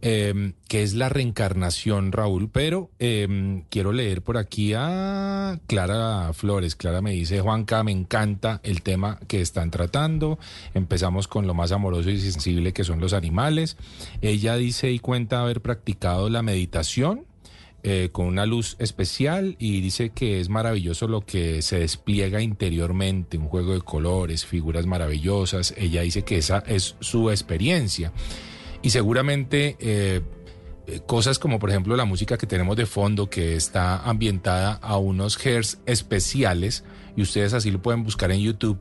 em, 0.00 0.52
que 0.68 0.82
es 0.82 0.94
la 0.94 1.08
reencarnación, 1.08 2.12
Raúl, 2.12 2.50
pero 2.50 2.90
em, 2.98 3.62
quiero 3.70 3.92
leer 3.92 4.22
por 4.22 4.36
aquí 4.36 4.74
a 4.76 5.58
Clara 5.66 6.32
Flores. 6.34 6.76
Clara 6.76 7.00
me 7.00 7.12
dice, 7.12 7.40
Juanca, 7.40 7.82
me 7.84 7.92
encanta 7.92 8.60
el 8.64 8.82
tema 8.82 9.18
que 9.28 9.40
están 9.40 9.70
tratando. 9.70 10.38
Empezamos 10.74 11.26
con 11.26 11.46
lo 11.46 11.54
más 11.54 11.72
amoroso 11.72 12.10
y 12.10 12.18
sensible 12.18 12.72
que 12.72 12.84
son 12.84 13.00
los 13.00 13.12
animales. 13.12 13.76
Ella 14.20 14.56
dice 14.56 14.92
y 14.92 14.98
cuenta 14.98 15.40
haber 15.40 15.62
practicado 15.62 16.28
la 16.28 16.42
meditación 16.42 17.26
eh, 17.84 18.10
con 18.12 18.26
una 18.26 18.46
luz 18.46 18.76
especial 18.78 19.56
y 19.58 19.80
dice 19.80 20.10
que 20.10 20.38
es 20.38 20.48
maravilloso 20.48 21.08
lo 21.08 21.22
que 21.22 21.62
se 21.62 21.80
despliega 21.80 22.40
interiormente, 22.40 23.38
un 23.38 23.48
juego 23.48 23.74
de 23.74 23.80
colores, 23.80 24.46
figuras 24.46 24.86
maravillosas. 24.86 25.74
Ella 25.76 26.02
dice 26.02 26.22
que 26.22 26.38
esa 26.38 26.62
es 26.68 26.94
su 27.00 27.28
experiencia. 27.28 28.12
Y 28.82 28.90
seguramente 28.90 29.76
eh, 29.80 30.20
eh, 30.86 31.00
cosas 31.06 31.40
como 31.40 31.58
por 31.58 31.70
ejemplo 31.70 31.96
la 31.96 32.04
música 32.04 32.38
que 32.38 32.46
tenemos 32.46 32.76
de 32.76 32.86
fondo 32.86 33.28
que 33.28 33.56
está 33.56 33.98
ambientada 34.08 34.74
a 34.74 34.96
unos 34.96 35.44
hertz 35.44 35.78
especiales 35.84 36.84
y 37.16 37.22
ustedes 37.22 37.52
así 37.52 37.72
lo 37.72 37.82
pueden 37.82 38.04
buscar 38.04 38.30
en 38.30 38.42
YouTube 38.42 38.78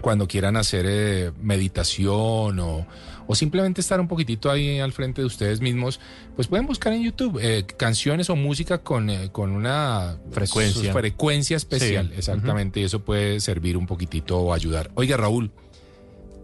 cuando 0.00 0.26
quieran 0.26 0.56
hacer 0.56 1.34
meditación 1.42 2.58
o 2.58 2.86
o 3.26 3.34
simplemente 3.34 3.80
estar 3.80 4.00
un 4.00 4.08
poquitito 4.08 4.50
ahí 4.50 4.78
al 4.78 4.92
frente 4.92 5.22
de 5.22 5.26
ustedes 5.26 5.60
mismos, 5.60 6.00
pues 6.36 6.48
pueden 6.48 6.66
buscar 6.66 6.92
en 6.92 7.02
YouTube 7.02 7.38
eh, 7.40 7.64
canciones 7.76 8.30
o 8.30 8.36
música 8.36 8.78
con, 8.78 9.10
eh, 9.10 9.30
con 9.32 9.50
una 9.52 10.18
frecuencia, 10.30 10.92
frecuencia 10.92 11.56
especial, 11.56 12.12
exactamente, 12.16 12.80
y 12.80 12.84
eso 12.84 13.04
puede 13.04 13.40
servir 13.40 13.76
un 13.76 13.86
poquitito 13.86 14.38
o 14.38 14.52
ayudar. 14.52 14.90
Oiga, 14.94 15.16
Raúl, 15.16 15.50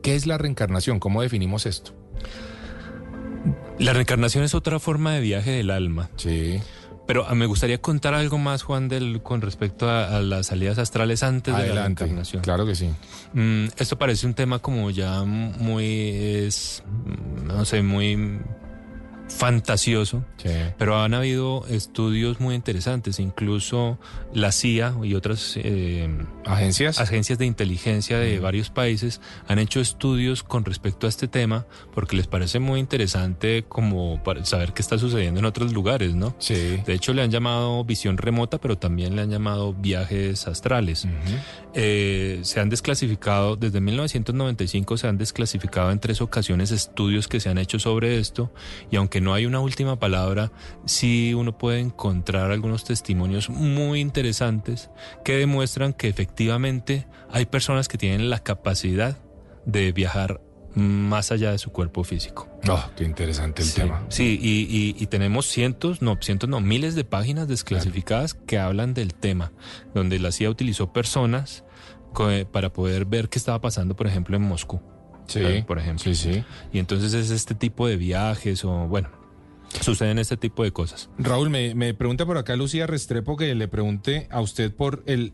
¿qué 0.03 0.15
es 0.15 0.27
la 0.27 0.39
reencarnación? 0.39 0.99
¿Cómo 0.99 1.23
definimos 1.23 1.67
esto? 1.67 1.95
La 3.79 3.93
reencarnación 3.95 4.45
es 4.45 4.55
otra 4.55 4.79
forma 4.79 5.15
de 5.15 5.21
viaje 5.21 5.51
del 5.53 5.71
alma. 5.71 6.11
Sí. 6.17 6.61
Pero 7.11 7.27
ah, 7.29 7.35
me 7.35 7.47
gustaría 7.47 7.79
contar 7.79 8.15
algo 8.15 8.39
más, 8.39 8.63
Juan, 8.63 8.89
del, 8.89 9.21
con 9.21 9.41
respecto 9.41 9.91
a, 9.91 10.21
las 10.21 10.47
salidas 10.47 10.79
astrales 10.79 11.25
antes 11.25 11.57
de 11.57 11.75
la 11.75 11.83
reencarnación. 11.83 12.41
Claro 12.41 12.65
que 12.65 12.77
sí. 12.77 12.89
Mm, 13.33 13.65
esto 13.77 13.99
parece 13.99 14.29
un 14.29 14.35
tema 14.35 14.61
como 14.61 14.93
ya 14.93 15.25
muy, 15.25 16.11
es, 16.47 16.85
no 17.43 17.65
sé, 17.65 17.83
muy 17.83 18.39
fantasioso, 19.27 20.25
pero 20.79 21.03
han 21.03 21.15
habido 21.15 21.67
estudios 21.69 22.39
muy 22.39 22.55
interesantes, 22.55 23.19
incluso 23.19 23.99
la 24.33 24.53
CIA 24.53 24.95
y 25.03 25.15
otras 25.15 25.55
eh, 25.57 26.09
agencias 26.47 27.01
agencias 27.01 27.39
de 27.39 27.47
inteligencia 27.47 28.19
de 28.19 28.39
varios 28.41 28.71
países 28.71 29.21
han 29.47 29.59
hecho 29.59 29.81
estudios 29.81 30.43
con 30.43 30.65
respecto 30.65 31.07
a 31.07 31.09
este 31.09 31.29
tema 31.29 31.67
porque 31.95 32.17
les 32.17 32.27
parece 32.27 32.59
muy 32.59 32.81
interesante 32.81 33.65
como 33.69 34.21
saber 34.45 34.73
qué 34.73 34.83
está 34.83 34.99
sucediendo 34.99 35.41
en 35.41 35.47
otros 35.47 35.73
lugares, 35.73 36.15
¿no? 36.15 36.35
Sí. 36.39 36.81
De 36.87 36.95
hecho 36.95 37.13
le 37.13 37.23
han 37.23 37.31
llamado 37.31 37.85
visión 37.85 38.17
remota, 38.17 38.59
pero 38.59 38.79
también 38.79 39.17
le 39.17 39.23
han 39.23 39.31
llamado 39.31 39.75
viajes 39.75 40.47
astrales. 40.47 41.07
Eh, 41.75 42.41
se 42.43 42.61
han 42.61 42.69
desclasificado 42.69 43.57
desde 43.57 43.81
1995 43.81 44.97
se 44.97 45.07
han 45.07 45.19
desclasificado 45.19 45.91
en 45.91 46.01
tres 46.01 46.21
ocasiones 46.21 46.71
estudios 46.71 47.29
que 47.29 47.41
se 47.41 47.49
han 47.49 47.59
hecho 47.59 47.79
sobre 47.79 48.19
esto 48.19 48.53
y 48.91 48.97
aunque 48.97 49.21
no 49.21 49.35
hay 49.35 49.47
una 49.47 49.61
última 49.61 49.99
palabra, 49.99 50.53
sí 50.85 51.35
uno 51.35 51.57
puede 51.57 51.81
encontrar 51.81 52.51
algunos 52.51 52.85
testimonios 52.85 53.51
muy 53.51 54.01
interesantes 54.01 54.91
que 55.25 55.37
demuestran 55.37 55.93
que 55.93 56.09
efectivamente 56.09 56.30
hay 57.31 57.47
personas 57.47 57.89
que 57.89 57.99
tienen 57.99 58.31
la 58.31 58.41
capacidad 58.41 59.19
de 59.65 59.93
viajar 59.93 60.41
más 60.75 61.33
allá 61.33 61.51
de 61.51 61.59
su 61.59 61.73
cuerpo 61.73 62.05
físico. 62.05 62.49
Oh, 62.69 62.85
qué 62.97 63.05
interesante 63.05 63.63
el 63.63 63.73
tema. 63.73 64.05
Sí, 64.09 64.39
y, 64.41 64.95
y, 64.97 65.07
tenemos 65.07 65.47
cientos, 65.47 66.01
no, 66.01 66.17
cientos, 66.21 66.49
no, 66.49 66.61
miles 66.61 66.95
de 66.95 67.05
páginas 67.05 67.49
desclasificadas 67.49 68.35
que 68.35 68.59
hablan 68.59 68.95
del 68.95 69.15
tema, 69.15 69.53
donde 69.95 70.19
la 70.19 70.31
CIA 70.33 70.51
utilizó 70.51 70.93
personas 70.93 71.65
para 72.53 72.73
poder 72.73 73.05
ver 73.05 73.29
qué 73.29 73.39
estaba 73.39 73.61
pasando, 73.61 73.97
por 73.97 74.07
ejemplo, 74.07 74.37
en 74.37 74.43
Moscú. 74.43 74.81
Sí, 75.27 75.65
por 75.67 75.79
ejemplo. 75.79 76.03
Sí, 76.03 76.15
sí. 76.15 76.45
Y 76.73 76.79
entonces 76.79 77.15
es 77.15 77.31
este 77.31 77.55
tipo 77.55 77.87
de 77.87 77.97
viajes 77.97 78.65
o, 78.65 78.89
bueno, 78.89 79.09
suceden 79.81 80.19
este 80.19 80.37
tipo 80.37 80.65
de 80.65 80.73
cosas. 80.73 81.09
Raúl, 81.19 81.51
me, 81.51 81.75
me, 81.75 81.95
pregunta 81.95 82.27
por 82.27 82.37
acá 82.37 82.57
Lucía 82.57 82.87
Restrepo 82.87 83.37
que 83.37 83.55
le 83.55 83.69
pregunte 83.69 84.27
a 84.31 84.41
usted 84.41 84.75
por 84.75 85.03
el, 85.07 85.33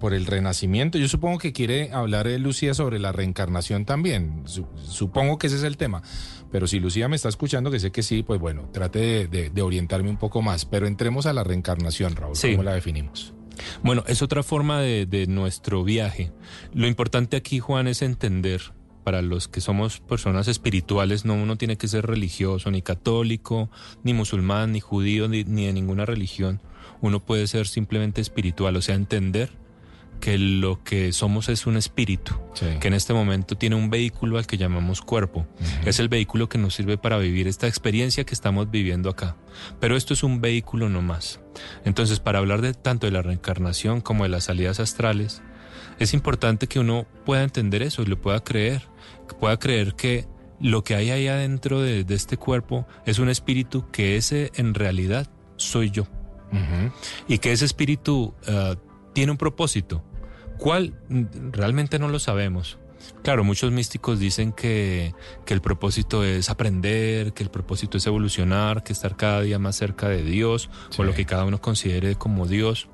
por 0.00 0.14
el 0.14 0.26
renacimiento. 0.26 0.98
Yo 0.98 1.06
supongo 1.06 1.38
que 1.38 1.52
quiere 1.52 1.92
hablar 1.92 2.26
de 2.26 2.40
Lucía 2.40 2.74
sobre 2.74 2.98
la 2.98 3.12
reencarnación 3.12 3.84
también. 3.84 4.42
supongo 4.46 5.38
que 5.38 5.46
ese 5.46 5.56
es 5.56 5.62
el 5.62 5.76
tema. 5.76 6.02
Pero 6.50 6.66
si 6.66 6.80
Lucía 6.80 7.08
me 7.08 7.14
está 7.14 7.28
escuchando, 7.28 7.70
que 7.70 7.78
sé 7.78 7.92
que 7.92 8.02
sí, 8.02 8.24
pues 8.24 8.40
bueno, 8.40 8.68
trate 8.72 9.28
de, 9.28 9.62
orientarme 9.62 10.10
un 10.10 10.16
poco 10.16 10.42
más. 10.42 10.64
Pero 10.64 10.88
entremos 10.88 11.26
a 11.26 11.32
la 11.32 11.44
reencarnación, 11.44 12.16
Raúl. 12.16 12.34
¿Cómo 12.40 12.64
la 12.64 12.74
definimos? 12.74 13.32
Bueno, 13.84 14.02
es 14.08 14.22
otra 14.22 14.42
forma 14.42 14.80
de, 14.80 15.06
de 15.06 15.28
nuestro 15.28 15.84
viaje. 15.84 16.32
Lo 16.74 16.88
importante 16.88 17.36
aquí, 17.36 17.60
Juan, 17.60 17.86
es 17.86 18.02
entender 18.02 18.72
para 19.04 19.22
los 19.22 19.48
que 19.48 19.60
somos 19.60 20.00
personas 20.00 20.48
espirituales, 20.48 21.24
no 21.24 21.34
uno 21.34 21.56
tiene 21.56 21.76
que 21.76 21.88
ser 21.88 22.06
religioso, 22.06 22.70
ni 22.70 22.82
católico, 22.82 23.70
ni 24.02 24.14
musulmán, 24.14 24.72
ni 24.72 24.80
judío, 24.80 25.28
ni, 25.28 25.42
de 25.42 25.72
ninguna 25.72 26.06
religión. 26.06 26.60
Uno 27.00 27.20
puede 27.20 27.46
ser 27.46 27.66
simplemente 27.66 28.20
espiritual, 28.20 28.76
o 28.76 28.82
sea, 28.82 28.94
entender 28.94 29.50
que 30.20 30.38
lo 30.38 30.84
que 30.84 31.12
somos 31.12 31.48
es 31.48 31.66
un 31.66 31.76
espíritu, 31.76 32.34
que 32.80 32.88
en 32.88 32.94
este 32.94 33.14
momento 33.14 33.56
tiene 33.56 33.76
un 33.76 33.90
vehículo 33.90 34.38
al 34.38 34.46
que 34.46 34.56
llamamos 34.56 35.00
cuerpo. 35.00 35.46
Es 35.84 35.98
el 35.98 36.08
vehículo 36.08 36.48
que 36.48 36.58
nos 36.58 36.74
sirve 36.74 36.98
para 36.98 37.18
vivir 37.18 37.48
esta 37.48 37.66
experiencia 37.66 38.24
que 38.24 38.34
estamos 38.34 38.70
viviendo 38.70 39.10
acá. 39.10 39.36
Pero 39.80 39.96
esto 39.96 40.14
es 40.14 40.22
un 40.22 40.40
vehículo 40.40 40.88
no 40.88 41.02
más. 41.02 41.40
Entonces, 41.84 42.20
para 42.20 42.38
hablar 42.38 42.60
de 42.60 42.74
tanto 42.74 43.06
de 43.06 43.12
la 43.12 43.22
reencarnación 43.22 44.00
como 44.00 44.24
de 44.24 44.30
las 44.30 44.44
salidas 44.44 44.78
astrales, 44.78 45.42
es 45.98 46.14
importante 46.14 46.66
que 46.66 46.78
uno 46.78 47.06
pueda 47.24 47.42
entender 47.42 47.82
eso 47.82 48.02
y 48.02 48.06
lo 48.06 48.20
pueda 48.20 48.42
creer, 48.44 48.82
que 49.28 49.34
pueda 49.34 49.58
creer 49.58 49.94
que 49.94 50.26
lo 50.60 50.84
que 50.84 50.94
hay 50.94 51.10
ahí 51.10 51.28
adentro 51.28 51.80
de, 51.80 52.04
este 52.10 52.36
cuerpo 52.36 52.86
es 53.06 53.18
un 53.18 53.28
espíritu 53.28 53.90
que 53.90 54.16
ese 54.16 54.52
en 54.54 54.74
realidad 54.74 55.28
soy 55.56 55.90
yo. 55.90 56.06
Y 57.28 57.38
que 57.38 57.52
ese 57.52 57.64
espíritu 57.64 58.34
ah, 58.48 58.74
tiene 59.12 59.32
un 59.32 59.38
propósito. 59.38 60.02
¿Cuál? 60.60 60.92
Realmente 61.52 61.98
no 61.98 62.08
lo 62.08 62.18
sabemos. 62.18 62.78
Claro, 63.22 63.44
muchos 63.44 63.72
místicos 63.72 64.18
dicen 64.18 64.52
que, 64.52 65.14
el 65.46 65.60
propósito 65.62 66.22
es 66.22 66.50
aprender, 66.50 67.32
que 67.32 67.42
el 67.42 67.50
propósito 67.50 67.96
es 67.96 68.06
evolucionar, 68.06 68.82
que 68.82 68.92
estar 68.92 69.16
cada 69.16 69.40
día 69.40 69.58
más 69.58 69.76
cerca 69.76 70.10
de 70.10 70.22
Dios, 70.22 70.68
o 70.98 71.02
lo 71.02 71.14
que 71.14 71.24
cada 71.24 71.46
uno 71.46 71.62
considere 71.62 72.14
como 72.14 72.46
Dios. 72.46 72.88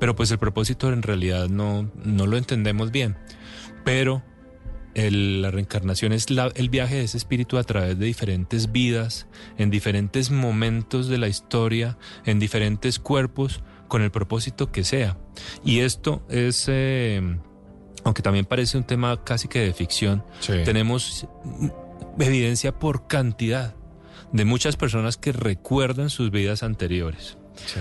Pero 0.00 0.16
pues 0.16 0.30
el 0.30 0.38
propósito 0.38 0.90
en 0.90 1.02
realidad 1.02 1.50
no, 1.50 1.90
no 2.02 2.26
lo 2.26 2.38
entendemos 2.38 2.90
bien. 2.90 3.18
Pero 3.84 4.22
la 4.94 5.50
reencarnación 5.50 6.12
es 6.12 6.26
el 6.54 6.68
viaje 6.70 6.96
de 6.96 7.04
ese 7.04 7.18
espíritu 7.18 7.58
a 7.58 7.64
través 7.64 7.98
de 7.98 8.06
diferentes 8.06 8.72
vidas, 8.72 9.26
en 9.58 9.70
diferentes 9.70 10.30
momentos 10.30 11.08
de 11.08 11.18
la 11.18 11.28
historia, 11.28 11.98
en 12.24 12.38
diferentes 12.38 12.98
cuerpos, 12.98 13.62
con 13.92 14.00
el 14.00 14.10
propósito 14.10 14.72
que 14.72 14.84
sea. 14.84 15.18
Y 15.66 15.80
esto 15.80 16.22
es, 16.30 16.64
eh, 16.68 17.20
aunque 18.04 18.22
también 18.22 18.46
parece 18.46 18.78
un 18.78 18.84
tema 18.84 19.22
casi 19.22 19.48
que 19.48 19.58
de 19.58 19.74
ficción, 19.74 20.24
tenemos 20.64 21.26
evidencia 22.18 22.78
por 22.78 23.06
cantidad 23.06 23.76
de 24.32 24.46
muchas 24.46 24.76
personas 24.76 25.18
que 25.18 25.32
recuerdan 25.32 26.08
sus 26.08 26.30
vidas 26.30 26.62
anteriores 26.62 27.36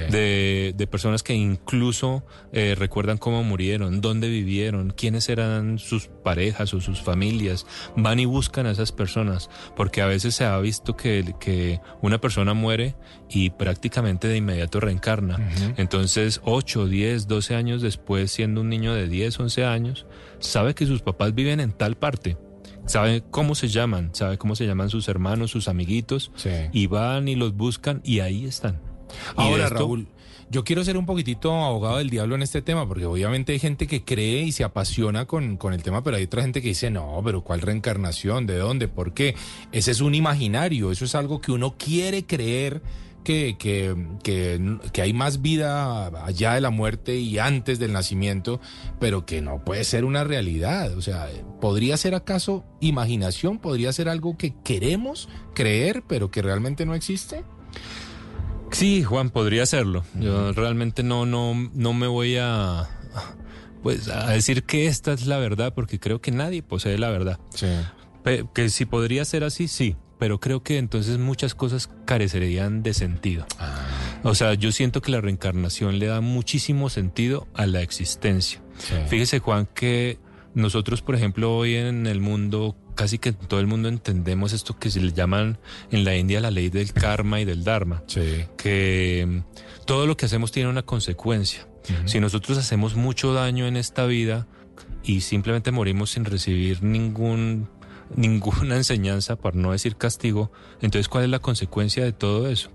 de, 0.09 0.87
personas 0.89 1.23
que 1.23 1.33
incluso 1.33 2.23
eh, 2.51 2.75
recuerdan 2.77 3.17
cómo 3.17 3.43
murieron, 3.43 4.01
dónde 4.01 4.29
vivieron, 4.29 4.91
quiénes 4.91 5.29
eran 5.29 5.79
sus 5.79 6.07
parejas 6.07 6.73
o 6.73 6.81
sus 6.81 7.01
familias. 7.01 7.65
Van 7.95 8.19
y 8.19 8.25
buscan 8.25 8.65
a 8.65 8.71
esas 8.71 8.91
personas, 8.91 9.49
porque 9.75 10.01
a 10.01 10.05
veces 10.05 10.35
se 10.35 10.45
ha 10.45 10.57
visto 10.59 10.95
que, 10.95 11.33
que 11.39 11.79
una 12.01 12.19
persona 12.19 12.53
muere 12.53 12.95
y 13.29 13.51
prácticamente 13.51 14.27
de 14.27 14.37
inmediato 14.37 14.79
reencarna. 14.79 15.37
Entonces, 15.77 16.41
8, 16.43 16.87
10, 16.87 17.27
12 17.27 17.55
años 17.55 17.81
después, 17.81 18.31
siendo 18.31 18.61
un 18.61 18.69
niño 18.69 18.93
de 18.93 19.07
10, 19.07 19.39
11 19.39 19.65
años, 19.65 20.05
sabe 20.39 20.75
que 20.75 20.85
sus 20.85 21.01
papás 21.01 21.33
viven 21.33 21.59
en 21.59 21.71
tal 21.71 21.95
parte 21.95 22.37
sabe 22.85 23.23
cómo 23.29 23.55
se 23.55 23.67
llaman, 23.67 24.09
sabe 24.13 24.37
cómo 24.37 24.55
se 24.55 24.65
llaman 24.65 24.89
sus 24.89 25.07
hermanos, 25.07 25.51
sus 25.51 25.67
amiguitos, 25.67 26.31
y 26.71 26.87
van 26.87 27.27
y 27.27 27.35
los 27.35 27.55
buscan 27.55 28.01
y 28.03 28.19
ahí 28.19 28.45
están. 28.45 28.81
Ahora, 29.35 29.69
Raúl, 29.69 30.07
yo 30.51 30.65
quiero 30.65 30.83
ser 30.83 30.97
un 30.97 31.05
poquitito 31.05 31.53
abogado 31.63 31.97
del 31.97 32.09
diablo 32.09 32.35
en 32.35 32.41
este 32.41 32.61
tema, 32.61 32.85
porque 32.85 33.05
obviamente 33.05 33.53
hay 33.53 33.59
gente 33.59 33.87
que 33.87 34.03
cree 34.03 34.43
y 34.43 34.51
se 34.51 34.65
apasiona 34.65 35.25
con, 35.25 35.55
con, 35.55 35.73
el 35.73 35.81
tema, 35.81 36.03
pero 36.03 36.17
hay 36.17 36.23
otra 36.23 36.41
gente 36.41 36.61
que 36.61 36.67
dice, 36.67 36.91
no, 36.91 37.21
pero 37.23 37.41
¿cuál 37.41 37.61
reencarnación? 37.61 38.45
¿De 38.47 38.57
dónde? 38.57 38.89
¿Por 38.89 39.13
qué? 39.13 39.33
Ese 39.71 39.91
es 39.91 40.01
un 40.01 40.13
imaginario, 40.13 40.91
eso 40.91 41.05
es 41.05 41.15
algo 41.15 41.39
que 41.39 41.53
uno 41.53 41.75
quiere 41.77 42.25
creer. 42.25 42.81
Que, 43.23 43.55
que, 43.55 43.95
que, 44.23 44.79
que 44.91 45.01
hay 45.03 45.13
más 45.13 45.43
vida 45.43 46.07
allá 46.25 46.55
de 46.55 46.61
la 46.61 46.71
muerte 46.71 47.17
y 47.17 47.37
antes 47.37 47.77
del 47.77 47.93
nacimiento, 47.93 48.59
pero 48.99 49.27
que 49.27 49.41
no 49.41 49.63
puede 49.63 49.83
ser 49.83 50.05
una 50.05 50.23
realidad. 50.23 50.97
O 50.97 51.03
sea, 51.03 51.29
¿podría 51.61 51.97
ser 51.97 52.15
acaso 52.15 52.65
imaginación? 52.79 53.59
¿Podría 53.59 53.93
ser 53.93 54.09
algo 54.09 54.39
que 54.39 54.55
queremos 54.63 55.29
creer, 55.53 56.01
pero 56.07 56.31
que 56.31 56.41
realmente 56.41 56.83
no 56.83 56.95
existe? 56.95 57.43
Sí, 58.71 59.03
Juan, 59.03 59.29
podría 59.29 59.65
serlo. 59.65 60.03
Yo 60.19 60.53
realmente 60.53 61.03
no, 61.03 61.25
no, 61.25 61.53
no 61.73 61.93
me 61.93 62.07
voy 62.07 62.37
a, 62.37 62.89
pues, 63.83 64.07
a 64.07 64.29
decir 64.31 64.63
que 64.63 64.87
esta 64.87 65.13
es 65.13 65.25
la 65.27 65.37
verdad, 65.37 65.73
porque 65.73 65.99
creo 65.99 66.21
que 66.21 66.31
nadie 66.31 66.63
posee 66.63 66.97
la 66.97 67.09
verdad. 67.09 67.39
Sí. 67.53 67.67
que 68.53 68.69
si 68.69 68.85
podría 68.85 69.25
ser 69.25 69.43
así, 69.43 69.67
sí, 69.67 69.95
pero 70.19 70.39
creo 70.39 70.63
que 70.63 70.77
entonces 70.77 71.17
muchas 71.17 71.55
cosas 71.55 71.89
carecerían 72.05 72.83
de 72.83 72.93
sentido. 72.93 73.45
Ah. 73.59 73.87
O 74.23 74.35
sea, 74.35 74.53
yo 74.53 74.71
siento 74.71 75.01
que 75.01 75.11
la 75.11 75.19
reencarnación 75.19 75.97
le 75.97 76.05
da 76.05 76.21
muchísimo 76.21 76.89
sentido 76.89 77.47
a 77.55 77.65
la 77.65 77.81
existencia. 77.81 78.61
Fíjese, 79.07 79.39
Juan, 79.39 79.67
que 79.73 80.19
nosotros, 80.53 81.01
por 81.01 81.15
ejemplo, 81.15 81.55
hoy 81.55 81.75
en 81.75 82.07
el 82.07 82.19
mundo 82.19 82.75
casi 83.01 83.17
que 83.17 83.33
todo 83.33 83.59
el 83.59 83.65
mundo 83.65 83.89
entendemos 83.89 84.53
esto 84.53 84.77
que 84.77 84.91
se 84.91 84.99
le 84.99 85.11
llaman 85.11 85.57
en 85.89 86.05
la 86.05 86.15
India 86.15 86.39
la 86.39 86.51
ley 86.51 86.69
del 86.69 86.93
karma 86.93 87.41
y 87.41 87.45
del 87.45 87.63
dharma. 87.63 88.03
Que 88.57 89.25
mm, 89.27 89.85
todo 89.85 90.05
lo 90.05 90.15
que 90.15 90.27
hacemos 90.27 90.51
tiene 90.51 90.69
una 90.69 90.83
consecuencia. 90.83 91.67
Si 92.05 92.19
nosotros 92.19 92.59
hacemos 92.59 92.95
mucho 92.95 93.33
daño 93.33 93.65
en 93.65 93.75
esta 93.75 94.05
vida 94.05 94.45
y 95.01 95.21
simplemente 95.21 95.71
morimos 95.71 96.11
sin 96.11 96.25
recibir 96.25 96.83
ningún 96.83 97.69
ninguna 98.15 98.75
enseñanza, 98.77 99.35
para 99.35 99.57
no 99.57 99.71
decir 99.71 99.95
castigo, 99.95 100.51
entonces 100.79 101.07
¿cuál 101.07 101.23
es 101.23 101.31
la 101.31 101.39
consecuencia 101.39 102.03
de 102.03 102.11
todo 102.11 102.49
eso? 102.49 102.69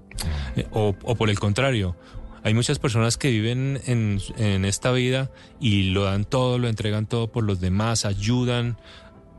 Eh, 0.56 0.66
o, 0.72 0.92
por 0.92 1.30
el 1.30 1.38
contrario, 1.38 1.94
hay 2.42 2.52
muchas 2.52 2.80
personas 2.80 3.16
que 3.16 3.30
viven 3.30 3.80
en, 3.86 4.20
en, 4.38 4.64
esta 4.64 4.90
vida 4.90 5.30
y 5.60 5.90
lo 5.90 6.02
dan 6.02 6.24
todo, 6.24 6.58
lo 6.58 6.66
entregan 6.66 7.06
todo 7.06 7.30
por 7.30 7.44
los 7.44 7.60
demás, 7.60 8.04
ayudan, 8.04 8.76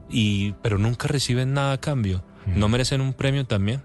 y, 0.10 0.54
pero 0.62 0.78
nunca 0.78 1.08
reciben 1.08 1.54
nada 1.54 1.74
a 1.74 1.78
cambio. 1.80 2.24
¿No 2.46 2.70
merecen 2.70 3.02
un 3.02 3.14
premio 3.14 3.46
también? 3.46 3.82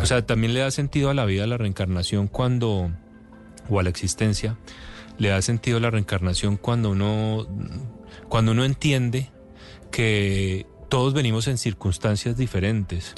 O 0.00 0.04
sea, 0.04 0.24
también 0.26 0.52
le 0.52 0.60
da 0.60 0.70
sentido 0.70 1.10
a 1.10 1.14
la 1.14 1.24
vida 1.24 1.46
la 1.46 1.56
reencarnación 1.56 2.28
cuando, 2.28 2.90
o 3.70 3.80
a 3.80 3.82
la 3.82 3.88
existencia, 3.88 4.58
le 5.18 5.28
da 5.28 5.40
sentido 5.40 5.78
a 5.78 5.80
la 5.80 5.90
reencarnación 5.90 6.56
cuando 6.56 6.90
uno, 6.90 7.46
cuando 8.28 8.52
uno 8.52 8.64
entiende 8.64 9.30
que 9.90 10.66
todos 10.94 11.12
venimos 11.12 11.48
en 11.48 11.58
circunstancias 11.58 12.36
diferentes. 12.36 13.16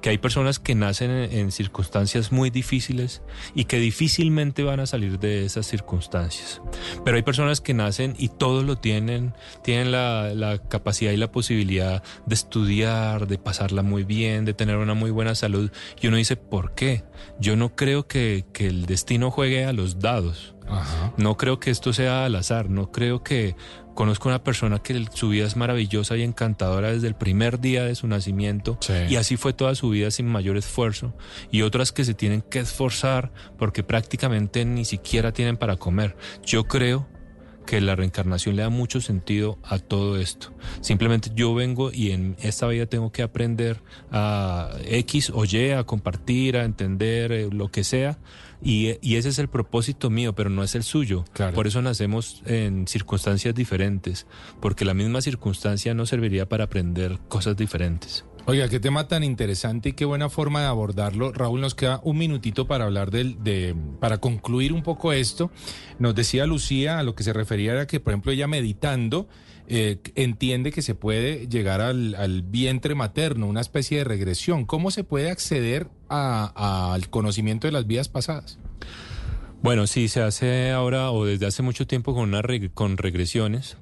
Que 0.00 0.10
hay 0.10 0.18
personas 0.18 0.60
que 0.60 0.76
nacen 0.76 1.10
en, 1.10 1.50
circunstancias 1.50 2.30
muy 2.30 2.50
difíciles 2.50 3.20
y 3.52 3.64
que 3.64 3.80
difícilmente 3.80 4.62
van 4.62 4.78
a 4.78 4.86
salir 4.86 5.18
de 5.18 5.44
esas 5.44 5.66
circunstancias. 5.66 6.62
Pero 7.04 7.16
hay 7.16 7.24
personas 7.24 7.60
que 7.60 7.74
nacen 7.74 8.14
y 8.16 8.28
todos 8.28 8.62
lo 8.62 8.76
tienen, 8.76 9.34
tienen 9.64 9.90
la, 9.90 10.62
capacidad 10.68 11.10
y 11.10 11.16
la 11.16 11.32
posibilidad 11.32 12.04
de 12.26 12.34
estudiar, 12.36 13.26
de 13.26 13.38
pasarla 13.38 13.82
muy 13.82 14.04
bien, 14.04 14.44
de 14.44 14.54
tener 14.54 14.76
una 14.76 14.94
muy 14.94 15.10
buena 15.10 15.34
salud. 15.34 15.72
Y 16.00 16.06
uno 16.06 16.18
dice, 16.18 16.36
¿por 16.36 16.76
qué? 16.76 17.02
Yo 17.40 17.56
no 17.56 17.74
creo 17.74 18.06
que, 18.06 18.44
que 18.52 18.68
el 18.68 18.86
destino 18.86 19.32
juegue 19.32 19.64
a 19.64 19.72
los 19.72 19.98
dados. 19.98 20.54
No 21.16 21.36
creo 21.36 21.58
que 21.58 21.70
esto 21.70 21.92
sea 21.92 22.24
al 22.24 22.34
azar, 22.36 22.70
no 22.70 22.90
creo 22.90 23.22
que 23.22 23.56
Conozco 23.96 24.28
una 24.28 24.44
persona 24.44 24.78
que 24.78 25.06
su 25.14 25.30
vida 25.30 25.46
es 25.46 25.56
maravillosa 25.56 26.18
y 26.18 26.22
encantadora 26.22 26.92
desde 26.92 27.08
el 27.08 27.14
primer 27.14 27.60
día 27.60 27.82
de 27.82 27.94
su 27.94 28.06
nacimiento 28.06 28.78
y 29.08 29.16
así 29.16 29.38
fue 29.38 29.54
toda 29.54 29.74
su 29.74 29.88
vida 29.88 30.10
sin 30.10 30.26
mayor 30.26 30.58
esfuerzo. 30.58 31.14
Y 31.50 31.62
otras 31.62 31.92
que 31.92 32.04
se 32.04 32.12
tienen 32.12 32.42
que 32.42 32.58
esforzar 32.58 33.32
porque 33.58 33.82
prácticamente 33.82 34.66
ni 34.66 34.84
siquiera 34.84 35.32
tienen 35.32 35.56
para 35.56 35.76
comer. 35.76 36.14
Yo 36.44 36.64
creo 36.64 37.08
que 37.66 37.80
la 37.80 37.96
reencarnación 37.96 38.56
le 38.56 38.62
da 38.62 38.70
mucho 38.70 39.00
sentido 39.00 39.58
a 39.62 39.78
todo 39.78 40.18
esto. 40.18 40.52
Simplemente 40.80 41.30
yo 41.34 41.54
vengo 41.54 41.90
y 41.92 42.12
en 42.12 42.36
esta 42.40 42.66
vida 42.68 42.86
tengo 42.86 43.12
que 43.12 43.22
aprender 43.22 43.82
a 44.10 44.70
X 44.84 45.30
o 45.34 45.44
Y, 45.44 45.72
a 45.72 45.84
compartir, 45.84 46.56
a 46.56 46.64
entender 46.64 47.32
eh, 47.32 47.48
lo 47.50 47.70
que 47.70 47.84
sea. 47.84 48.18
Y, 48.62 48.96
y, 49.02 49.16
ese 49.16 49.28
es 49.28 49.38
el 49.38 49.48
propósito 49.48 50.08
mío, 50.08 50.34
pero 50.34 50.48
no 50.48 50.62
es 50.62 50.74
el 50.74 50.82
suyo. 50.82 51.26
Por 51.54 51.66
eso 51.66 51.82
nacemos 51.82 52.42
en 52.46 52.88
circunstancias 52.88 53.54
diferentes, 53.54 54.26
porque 54.60 54.86
la 54.86 54.94
misma 54.94 55.20
circunstancia 55.20 55.92
no 55.92 56.06
serviría 56.06 56.48
para 56.48 56.64
aprender 56.64 57.18
cosas 57.28 57.56
diferentes. 57.56 58.24
Oiga, 58.48 58.68
qué 58.68 58.78
tema 58.78 59.08
tan 59.08 59.24
interesante 59.24 59.88
y 59.88 59.92
qué 59.94 60.04
buena 60.04 60.28
forma 60.28 60.60
de 60.60 60.66
abordarlo. 60.66 61.32
Raúl, 61.32 61.60
nos 61.60 61.74
queda 61.74 62.00
un 62.04 62.16
minutito 62.16 62.68
para 62.68 62.84
hablar 62.84 63.10
del, 63.10 63.42
de, 63.42 63.74
para 63.98 64.18
concluir 64.18 64.72
un 64.72 64.84
poco 64.84 65.12
esto. 65.12 65.50
Nos 65.98 66.14
decía 66.14 66.46
Lucía 66.46 67.00
a 67.00 67.02
lo 67.02 67.16
que 67.16 67.24
se 67.24 67.32
refería 67.32 67.72
era 67.72 67.88
que, 67.88 67.98
por 67.98 68.12
ejemplo, 68.12 68.30
ella 68.30 68.46
meditando 68.46 69.26
eh, 69.66 69.98
entiende 70.14 70.70
que 70.70 70.80
se 70.80 70.94
puede 70.94 71.48
llegar 71.48 71.80
al, 71.80 72.42
vientre 72.42 72.94
materno, 72.94 73.48
una 73.48 73.60
especie 73.60 73.98
de 73.98 74.04
regresión. 74.04 74.64
¿Cómo 74.64 74.92
se 74.92 75.02
puede 75.02 75.28
acceder 75.28 75.88
al 76.08 77.10
conocimiento 77.10 77.66
de 77.66 77.72
las 77.72 77.88
vidas 77.88 78.08
pasadas? 78.08 78.60
Bueno, 79.60 79.88
sí, 79.88 80.06
se 80.06 80.22
hace 80.22 80.70
ahora 80.70 81.10
o 81.10 81.24
desde 81.24 81.46
hace 81.46 81.64
mucho 81.64 81.88
tiempo 81.88 82.14
con, 82.14 82.32
una 82.32 82.42
con 82.74 82.96
regresiones. 82.96 83.76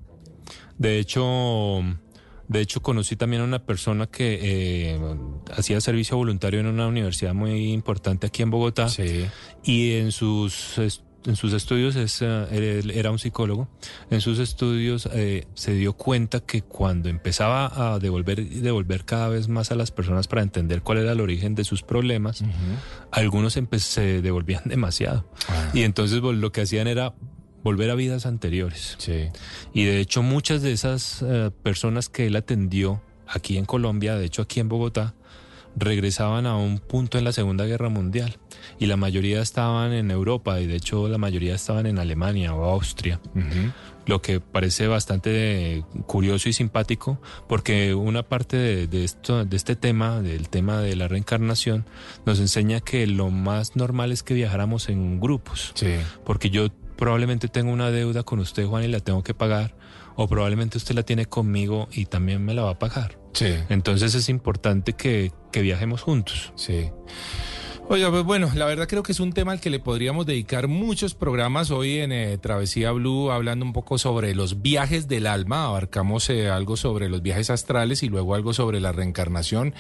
De 0.79 0.99
hecho, 0.99 1.83
de 2.49 2.61
hecho, 2.61 2.82
conocí 2.82 3.16
también 3.16 3.42
a 3.42 3.45
una 3.45 3.64
persona 3.64 4.07
que 4.07 4.38
eh, 4.42 5.01
hacía 5.57 5.80
servicio 5.80 6.16
voluntario 6.16 6.61
en 6.61 6.66
una 6.66 6.86
universidad 6.86 7.34
muy 7.34 7.72
importante 7.72 8.26
aquí 8.26 8.42
en 8.42 8.51
Bogotá. 8.51 8.88
Y 9.62 9.92
en 9.92 10.12
sus, 10.12 10.78
en 10.78 11.36
sus 11.36 11.55
estudios, 11.55 11.97
es, 11.97 12.20
eh, 12.20 12.82
era 12.92 13.11
un 13.11 13.18
psicólogo, 13.18 13.68
en 14.11 14.20
sus 14.20 14.38
estudios 14.38 15.09
eh, 15.12 15.47
se 15.55 15.72
dio 15.72 15.95
cuenta 15.95 16.40
que 16.40 16.61
cuando 16.62 17.09
empezaba 17.09 17.95
a 17.95 17.99
devolver, 17.99 18.47
devolver 18.47 19.05
cada 19.05 19.28
vez 19.28 19.49
más 19.49 19.70
a 19.70 19.74
las 19.74 19.90
personas 19.90 20.28
para 20.28 20.42
entender 20.42 20.82
cuál 20.82 20.99
era 20.99 21.12
el 21.12 21.20
origen 21.20 21.55
de 21.55 21.64
sus 21.64 21.82
problemas, 21.82 22.45
algunos 23.11 23.55
se 23.55 24.22
devolvían 24.22 24.62
demasiado. 24.66 25.24
Ah. 25.49 25.70
Y 25.72 25.82
entonces 25.82 26.20
lo 26.20 26.53
que 26.53 26.61
hacían 26.61 26.88
era 26.88 27.14
volver 27.65 27.91
a 27.91 27.97
vidas 27.97 28.27
anteriores. 28.27 28.95
Sí. 28.99 29.31
Y 29.73 29.85
de 29.85 29.99
hecho 29.99 30.23
muchas 30.23 30.62
de 30.62 30.73
esas 30.73 31.25
eh, 31.27 31.51
personas 31.62 32.09
que 32.09 32.27
él 32.27 32.37
atendió 32.37 33.03
aquí 33.27 33.57
en 33.57 33.65
Colombia, 33.65 34.15
de 34.17 34.27
hecho 34.27 34.43
aquí 34.43 34.61
en 34.61 34.69
Bogotá, 34.69 35.15
regresaban 35.77 36.47
a 36.47 36.57
un 36.57 36.79
punto 36.79 37.19
en 37.19 37.25
la 37.25 37.33
Segunda 37.33 37.65
Guerra 37.65 37.89
Mundial 37.89 38.37
y 38.79 38.87
la 38.87 38.97
mayoría 38.97 39.43
estaban 39.43 39.93
en 39.93 40.11
Europa 40.11 40.61
y 40.61 40.67
de 40.67 40.77
hecho 40.77 41.09
la 41.09 41.19
mayoría 41.19 41.55
estaban 41.55 41.87
en 41.87 41.99
Alemania 41.99 42.55
o 42.55 42.65
Austria. 42.65 43.21
Lo 44.07 44.21
que 44.21 44.39
parece 44.39 44.87
bastante 44.87 45.83
curioso 46.07 46.49
y 46.49 46.53
simpático 46.53 47.21
porque 47.49 47.95
una 47.95 48.23
parte 48.23 48.57
de, 48.57 48.87
de, 48.87 49.05
esto, 49.05 49.45
de 49.45 49.57
este 49.57 49.75
tema, 49.75 50.21
del 50.21 50.49
tema 50.49 50.81
de 50.81 50.95
la 50.95 51.09
reencarnación, 51.09 51.87
nos 52.27 52.39
enseña 52.39 52.81
que 52.81 53.07
lo 53.07 53.31
más 53.31 53.75
normal 53.75 54.12
es 54.12 54.23
que 54.23 54.35
viajáramos 54.35 54.91
en 54.91 55.19
grupos. 55.19 55.73
Sí. 55.75 55.95
Porque 56.25 56.51
yo 56.51 56.69
probablemente 56.97 57.49
tengo 57.49 57.72
una 57.72 57.90
deuda 57.90 58.22
con 58.22 58.38
usted, 58.38 58.66
Juan, 58.66 58.84
y 58.84 58.88
la 58.88 59.01
tengo 59.01 59.22
que 59.22 59.34
pagar, 59.34 59.74
o 60.16 60.28
probablemente 60.28 60.78
usted 60.78 60.95
la 60.95 61.03
tiene 61.03 61.26
conmigo 61.26 61.88
y 61.92 62.07
también 62.07 62.45
me 62.45 62.55
la 62.55 62.62
va 62.62 62.70
a 62.70 62.78
pagar. 62.78 63.18
Sí. 63.32 63.55
Entonces 63.68 64.14
es 64.14 64.28
importante 64.28 64.92
que, 64.92 65.32
que 65.51 65.62
viajemos 65.62 66.03
juntos. 66.03 66.53
Sí. 66.57 66.90
Oiga, 67.86 68.11
pues 68.11 68.24
bueno, 68.24 68.51
la 68.55 68.64
verdad 68.64 68.88
creo 68.88 69.03
que 69.03 69.12
es 69.12 69.20
un 69.20 69.34
tema 69.34 69.53
al 69.53 69.61
que 69.61 69.68
le 69.68 69.78
podríamos 69.78 70.24
dedicar 70.24 70.68
muchos 70.68 71.14
programas 71.14 71.70
hoy 71.70 71.99
en 71.99 72.12
eh, 72.12 72.38
Travesía 72.38 72.92
Blue, 72.92 73.30
hablando 73.30 73.66
un 73.66 73.74
poco 73.74 73.99
sobre 73.99 74.34
los 74.34 74.62
viajes 74.62 75.07
del 75.07 75.26
alma. 75.26 75.66
Abarcamos 75.66 76.30
eh, 76.30 76.49
algo 76.49 76.78
sobre 76.78 77.11
los 77.11 77.20
viajes 77.20 77.51
astrales 77.51 78.03
y 78.03 78.09
luego 78.09 78.34
algo 78.34 78.55
sobre 78.55 78.80
la 78.80 78.92
reencarnación 78.92 79.74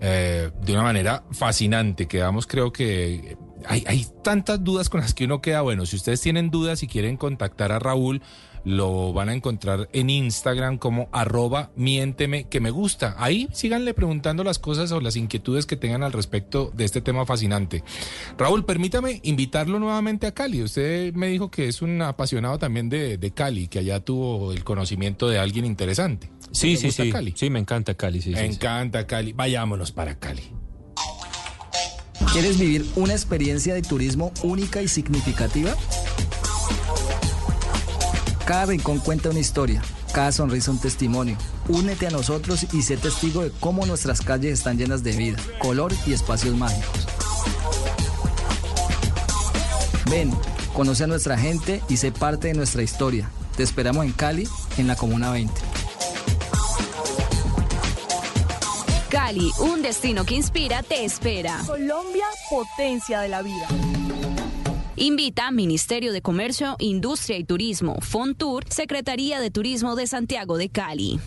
eh, 0.00 0.50
de 0.66 0.72
una 0.74 0.82
manera 0.82 1.24
fascinante. 1.30 2.06
Quedamos, 2.06 2.46
creo 2.46 2.72
que 2.74 3.38
hay, 3.66 3.84
hay 3.86 4.06
tantas 4.22 4.62
dudas 4.62 4.88
con 4.88 5.00
las 5.00 5.14
que 5.14 5.24
uno 5.24 5.40
queda. 5.40 5.60
Bueno, 5.62 5.86
si 5.86 5.96
ustedes 5.96 6.20
tienen 6.20 6.50
dudas 6.50 6.82
y 6.82 6.86
quieren 6.86 7.16
contactar 7.16 7.72
a 7.72 7.78
Raúl, 7.78 8.22
lo 8.66 9.12
van 9.12 9.28
a 9.28 9.32
encontrar 9.32 9.88
en 9.92 10.10
Instagram 10.10 10.78
como 10.78 11.08
arroba 11.12 11.70
miénteme 11.76 12.48
que 12.48 12.60
me 12.60 12.70
gusta. 12.70 13.14
Ahí 13.16 13.48
síganle 13.52 13.94
preguntando 13.94 14.42
las 14.42 14.58
cosas 14.58 14.90
o 14.90 15.00
las 15.00 15.14
inquietudes 15.14 15.66
que 15.66 15.76
tengan 15.76 16.02
al 16.02 16.12
respecto 16.12 16.72
de 16.74 16.84
este 16.84 17.00
tema 17.00 17.24
fascinante. 17.24 17.84
Raúl, 18.36 18.64
permítame 18.64 19.20
invitarlo 19.22 19.78
nuevamente 19.78 20.26
a 20.26 20.34
Cali. 20.34 20.64
Usted 20.64 21.14
me 21.14 21.28
dijo 21.28 21.48
que 21.48 21.68
es 21.68 21.80
un 21.80 22.02
apasionado 22.02 22.58
también 22.58 22.88
de, 22.88 23.32
Cali, 23.32 23.68
que 23.68 23.78
allá 23.78 24.00
tuvo 24.00 24.50
el 24.50 24.64
conocimiento 24.64 25.28
de 25.28 25.38
alguien 25.38 25.64
interesante. 25.64 26.28
Sí, 26.50 26.76
sí, 26.76 26.90
sí. 26.90 27.12
Cali? 27.12 27.34
Sí, 27.36 27.50
me 27.50 27.60
encanta 27.60 27.94
Cali. 27.94 28.20
Sí, 28.20 28.30
me 28.30 28.46
encanta 28.46 29.06
Cali. 29.06 29.32
Vayámonos 29.32 29.92
para 29.92 30.18
Cali. 30.18 30.42
¿Quieres 32.32 32.58
vivir 32.58 32.86
una 32.96 33.12
experiencia 33.12 33.74
de 33.74 33.82
turismo 33.82 34.32
única 34.42 34.82
y 34.82 34.88
significativa? 34.88 35.74
Cada 38.44 38.66
rincón 38.66 38.98
cuenta 38.98 39.30
una 39.30 39.40
historia, 39.40 39.82
cada 40.12 40.30
sonrisa 40.32 40.70
un 40.70 40.78
testimonio. 40.78 41.36
Únete 41.68 42.06
a 42.06 42.10
nosotros 42.10 42.66
y 42.72 42.82
sé 42.82 42.96
testigo 42.96 43.42
de 43.42 43.50
cómo 43.58 43.86
nuestras 43.86 44.20
calles 44.20 44.52
están 44.52 44.78
llenas 44.78 45.02
de 45.02 45.12
vida, 45.12 45.38
color 45.58 45.92
y 46.06 46.12
espacios 46.12 46.56
mágicos. 46.56 47.06
Ven, 50.10 50.30
conoce 50.74 51.04
a 51.04 51.08
nuestra 51.08 51.36
gente 51.36 51.82
y 51.88 51.96
sé 51.96 52.12
parte 52.12 52.48
de 52.48 52.54
nuestra 52.54 52.82
historia. 52.82 53.30
Te 53.56 53.62
esperamos 53.62 54.04
en 54.04 54.12
Cali, 54.12 54.46
en 54.76 54.86
la 54.86 54.94
Comuna 54.94 55.32
20. 55.32 55.65
Cali, 59.16 59.50
un 59.60 59.80
destino 59.80 60.26
que 60.26 60.34
inspira, 60.34 60.82
te 60.82 61.02
espera. 61.02 61.62
Colombia, 61.66 62.26
potencia 62.50 63.18
de 63.20 63.28
la 63.28 63.40
vida. 63.40 63.66
Invita 64.94 65.50
Ministerio 65.50 66.12
de 66.12 66.20
Comercio, 66.20 66.76
Industria 66.80 67.38
y 67.38 67.44
Turismo, 67.44 67.96
Fontour, 68.02 68.64
Secretaría 68.68 69.40
de 69.40 69.50
Turismo 69.50 69.96
de 69.96 70.06
Santiago 70.06 70.58
de 70.58 70.68
Cali. 70.68 71.18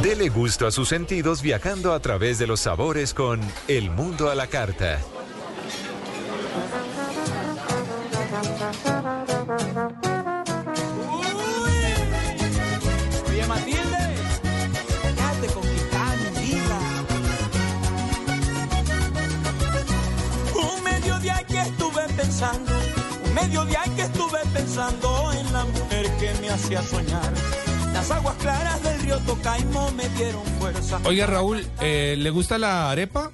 Dele 0.00 0.28
gusto 0.28 0.68
a 0.68 0.70
sus 0.70 0.88
sentidos 0.88 1.42
viajando 1.42 1.92
a 1.92 1.98
través 1.98 2.38
de 2.38 2.46
los 2.46 2.60
sabores 2.60 3.12
con 3.12 3.40
El 3.66 3.90
Mundo 3.90 4.30
a 4.30 4.36
la 4.36 4.46
Carta. 4.46 5.00
Mediodía 23.34 23.82
que 23.96 24.02
estuve 24.02 24.38
pensando 24.52 25.32
en 25.32 25.52
la 25.52 25.64
mujer 25.64 26.06
que 26.18 26.32
me 26.40 26.50
hacía 26.50 26.82
soñar. 26.82 27.32
Las 27.92 28.10
aguas 28.10 28.36
claras 28.36 28.82
del 28.82 29.00
río 29.00 29.18
Tocaimo 29.20 29.90
me 29.92 30.08
dieron 30.10 30.44
fuerza. 30.58 31.00
Oiga, 31.04 31.26
Raúl, 31.26 31.66
eh, 31.80 32.16
¿le 32.18 32.30
gusta 32.30 32.58
la 32.58 32.90
arepa? 32.90 33.30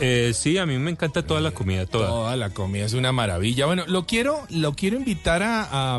Eh, 0.00 0.32
sí, 0.34 0.58
a 0.58 0.66
mí 0.66 0.78
me 0.78 0.90
encanta 0.90 1.26
toda 1.26 1.40
la 1.40 1.52
comida, 1.52 1.86
toda. 1.86 2.08
Toda 2.08 2.36
la 2.36 2.50
comida 2.50 2.84
es 2.84 2.92
una 2.92 3.12
maravilla. 3.12 3.66
Bueno, 3.66 3.84
lo 3.86 4.06
quiero, 4.06 4.46
lo 4.50 4.74
quiero 4.74 4.96
invitar 4.96 5.42
a, 5.42 5.98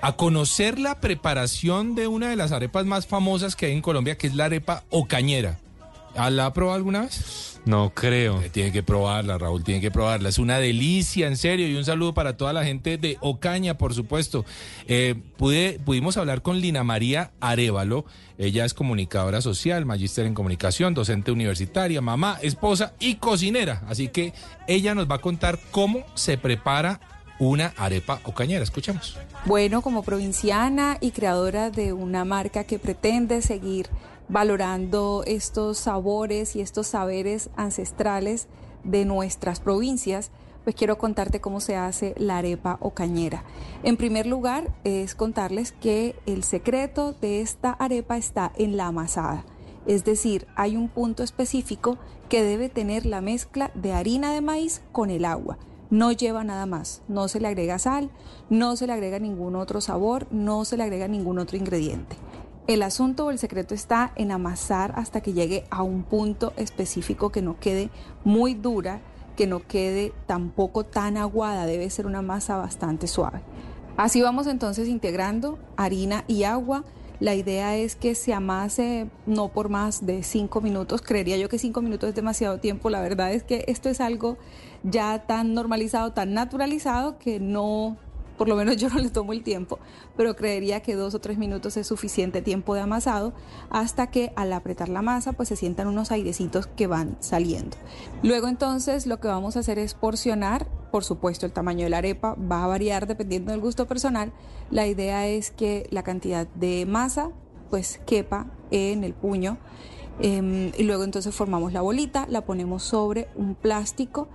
a, 0.00 0.12
conocer 0.16 0.78
la 0.78 1.00
preparación 1.00 1.94
de 1.94 2.06
una 2.06 2.30
de 2.30 2.36
las 2.36 2.52
arepas 2.52 2.86
más 2.86 3.06
famosas 3.06 3.54
que 3.54 3.66
hay 3.66 3.72
en 3.72 3.82
Colombia, 3.82 4.16
que 4.16 4.26
es 4.26 4.34
la 4.34 4.46
arepa 4.46 4.84
ocañera. 4.90 5.58
¿La 6.14 6.46
ha 6.46 6.52
probado 6.52 6.76
alguna 6.76 7.02
vez? 7.02 7.57
No 7.64 7.92
creo. 7.94 8.40
Eh, 8.40 8.50
tiene 8.50 8.72
que 8.72 8.82
probarla, 8.82 9.38
Raúl, 9.38 9.62
tiene 9.62 9.80
que 9.80 9.90
probarla. 9.90 10.28
Es 10.28 10.38
una 10.38 10.58
delicia, 10.58 11.26
en 11.26 11.36
serio. 11.36 11.68
Y 11.68 11.74
un 11.76 11.84
saludo 11.84 12.14
para 12.14 12.36
toda 12.36 12.52
la 12.52 12.64
gente 12.64 12.98
de 12.98 13.18
Ocaña, 13.20 13.76
por 13.76 13.94
supuesto. 13.94 14.44
Eh, 14.86 15.14
pude, 15.36 15.78
pudimos 15.84 16.16
hablar 16.16 16.42
con 16.42 16.60
Lina 16.60 16.84
María 16.84 17.32
Arevalo. 17.40 18.04
Ella 18.38 18.64
es 18.64 18.72
comunicadora 18.72 19.40
social, 19.40 19.84
magíster 19.84 20.24
en 20.24 20.34
comunicación, 20.34 20.94
docente 20.94 21.32
universitaria, 21.32 22.00
mamá, 22.00 22.38
esposa 22.42 22.94
y 23.00 23.16
cocinera. 23.16 23.82
Así 23.88 24.08
que 24.08 24.32
ella 24.66 24.94
nos 24.94 25.10
va 25.10 25.16
a 25.16 25.20
contar 25.20 25.58
cómo 25.70 26.04
se 26.14 26.38
prepara 26.38 27.00
una 27.38 27.72
arepa 27.76 28.20
ocañera. 28.24 28.62
Escuchemos. 28.62 29.16
Bueno, 29.44 29.82
como 29.82 30.02
provinciana 30.02 30.98
y 31.00 31.10
creadora 31.10 31.70
de 31.70 31.92
una 31.92 32.24
marca 32.24 32.64
que 32.64 32.78
pretende 32.78 33.42
seguir 33.42 33.88
valorando 34.28 35.22
estos 35.26 35.78
sabores 35.78 36.56
y 36.56 36.60
estos 36.60 36.88
saberes 36.88 37.50
ancestrales 37.56 38.48
de 38.84 39.04
nuestras 39.04 39.60
provincias, 39.60 40.30
pues 40.64 40.76
quiero 40.76 40.98
contarte 40.98 41.40
cómo 41.40 41.60
se 41.60 41.76
hace 41.76 42.14
la 42.18 42.38
arepa 42.38 42.76
o 42.80 42.90
cañera. 42.90 43.42
En 43.82 43.96
primer 43.96 44.26
lugar, 44.26 44.74
es 44.84 45.14
contarles 45.14 45.72
que 45.72 46.14
el 46.26 46.44
secreto 46.44 47.12
de 47.12 47.40
esta 47.40 47.70
arepa 47.70 48.18
está 48.18 48.52
en 48.56 48.76
la 48.76 48.86
amasada. 48.88 49.44
Es 49.86 50.04
decir, 50.04 50.46
hay 50.56 50.76
un 50.76 50.88
punto 50.88 51.22
específico 51.22 51.96
que 52.28 52.42
debe 52.42 52.68
tener 52.68 53.06
la 53.06 53.22
mezcla 53.22 53.70
de 53.74 53.94
harina 53.94 54.34
de 54.34 54.42
maíz 54.42 54.82
con 54.92 55.08
el 55.10 55.24
agua. 55.24 55.56
no 55.90 56.12
lleva 56.12 56.44
nada 56.44 56.66
más, 56.66 57.00
no 57.08 57.28
se 57.28 57.40
le 57.40 57.48
agrega 57.48 57.78
sal, 57.78 58.10
no 58.50 58.76
se 58.76 58.86
le 58.86 58.92
agrega 58.92 59.18
ningún 59.18 59.56
otro 59.56 59.80
sabor, 59.80 60.26
no 60.30 60.66
se 60.66 60.76
le 60.76 60.82
agrega 60.82 61.08
ningún 61.08 61.38
otro 61.38 61.56
ingrediente. 61.56 62.16
El 62.68 62.82
asunto 62.82 63.24
o 63.24 63.30
el 63.30 63.38
secreto 63.38 63.74
está 63.74 64.12
en 64.14 64.30
amasar 64.30 64.92
hasta 64.96 65.22
que 65.22 65.32
llegue 65.32 65.64
a 65.70 65.82
un 65.82 66.02
punto 66.02 66.52
específico 66.58 67.30
que 67.30 67.40
no 67.40 67.58
quede 67.58 67.88
muy 68.24 68.52
dura, 68.52 69.00
que 69.38 69.46
no 69.46 69.66
quede 69.66 70.12
tampoco 70.26 70.84
tan 70.84 71.16
aguada, 71.16 71.64
debe 71.64 71.88
ser 71.88 72.04
una 72.04 72.20
masa 72.20 72.58
bastante 72.58 73.06
suave. 73.06 73.40
Así 73.96 74.20
vamos 74.20 74.46
entonces 74.46 74.86
integrando 74.86 75.58
harina 75.78 76.24
y 76.28 76.42
agua. 76.44 76.84
La 77.20 77.34
idea 77.34 77.74
es 77.74 77.96
que 77.96 78.14
se 78.14 78.34
amase 78.34 79.08
no 79.24 79.48
por 79.48 79.70
más 79.70 80.04
de 80.04 80.22
cinco 80.22 80.60
minutos. 80.60 81.00
Creería 81.00 81.38
yo 81.38 81.48
que 81.48 81.58
cinco 81.58 81.80
minutos 81.80 82.10
es 82.10 82.14
demasiado 82.14 82.60
tiempo. 82.60 82.90
La 82.90 83.00
verdad 83.00 83.32
es 83.32 83.44
que 83.44 83.64
esto 83.66 83.88
es 83.88 84.02
algo 84.02 84.36
ya 84.82 85.24
tan 85.26 85.54
normalizado, 85.54 86.12
tan 86.12 86.34
naturalizado 86.34 87.18
que 87.18 87.40
no 87.40 87.96
por 88.38 88.48
lo 88.48 88.56
menos 88.56 88.76
yo 88.78 88.88
no 88.88 88.98
le 88.98 89.10
tomo 89.10 89.32
el 89.32 89.42
tiempo, 89.42 89.78
pero 90.16 90.36
creería 90.36 90.80
que 90.80 90.94
dos 90.94 91.14
o 91.14 91.20
tres 91.20 91.36
minutos 91.36 91.76
es 91.76 91.86
suficiente 91.86 92.40
tiempo 92.40 92.74
de 92.74 92.80
amasado 92.80 93.34
hasta 93.68 94.06
que 94.10 94.32
al 94.36 94.52
apretar 94.52 94.88
la 94.88 95.02
masa 95.02 95.32
pues 95.32 95.48
se 95.48 95.56
sientan 95.56 95.88
unos 95.88 96.10
airecitos 96.10 96.66
que 96.66 96.86
van 96.86 97.16
saliendo. 97.20 97.76
Luego 98.22 98.48
entonces 98.48 99.06
lo 99.06 99.20
que 99.20 99.28
vamos 99.28 99.56
a 99.56 99.60
hacer 99.60 99.78
es 99.78 99.92
porcionar, 99.94 100.66
por 100.90 101.04
supuesto 101.04 101.44
el 101.44 101.52
tamaño 101.52 101.84
de 101.84 101.90
la 101.90 101.98
arepa 101.98 102.34
va 102.34 102.64
a 102.64 102.68
variar 102.68 103.06
dependiendo 103.06 103.52
del 103.52 103.60
gusto 103.60 103.86
personal, 103.86 104.32
la 104.70 104.86
idea 104.86 105.26
es 105.26 105.50
que 105.50 105.86
la 105.90 106.02
cantidad 106.02 106.46
de 106.46 106.86
masa 106.86 107.30
pues 107.68 108.00
quepa 108.06 108.46
en 108.70 109.04
el 109.04 109.12
puño 109.12 109.58
em, 110.20 110.72
y 110.78 110.84
luego 110.84 111.04
entonces 111.04 111.34
formamos 111.34 111.72
la 111.72 111.80
bolita, 111.80 112.26
la 112.28 112.44
ponemos 112.44 112.82
sobre 112.82 113.28
un 113.34 113.54
plástico 113.54 114.28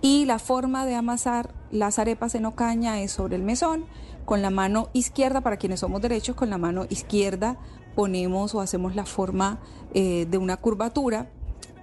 y 0.00 0.24
la 0.24 0.38
forma 0.38 0.86
de 0.86 0.94
amasar 0.94 1.54
las 1.70 1.98
arepas 1.98 2.34
en 2.34 2.46
ocaña 2.46 3.00
es 3.00 3.12
sobre 3.12 3.36
el 3.36 3.42
mesón, 3.42 3.84
con 4.24 4.42
la 4.42 4.50
mano 4.50 4.88
izquierda, 4.92 5.40
para 5.40 5.56
quienes 5.56 5.80
somos 5.80 6.02
derechos, 6.02 6.36
con 6.36 6.50
la 6.50 6.58
mano 6.58 6.86
izquierda 6.88 7.58
ponemos 7.98 8.54
o 8.54 8.60
hacemos 8.60 8.94
la 8.94 9.04
forma 9.04 9.58
eh, 9.92 10.26
de 10.30 10.38
una 10.38 10.56
curvatura 10.56 11.30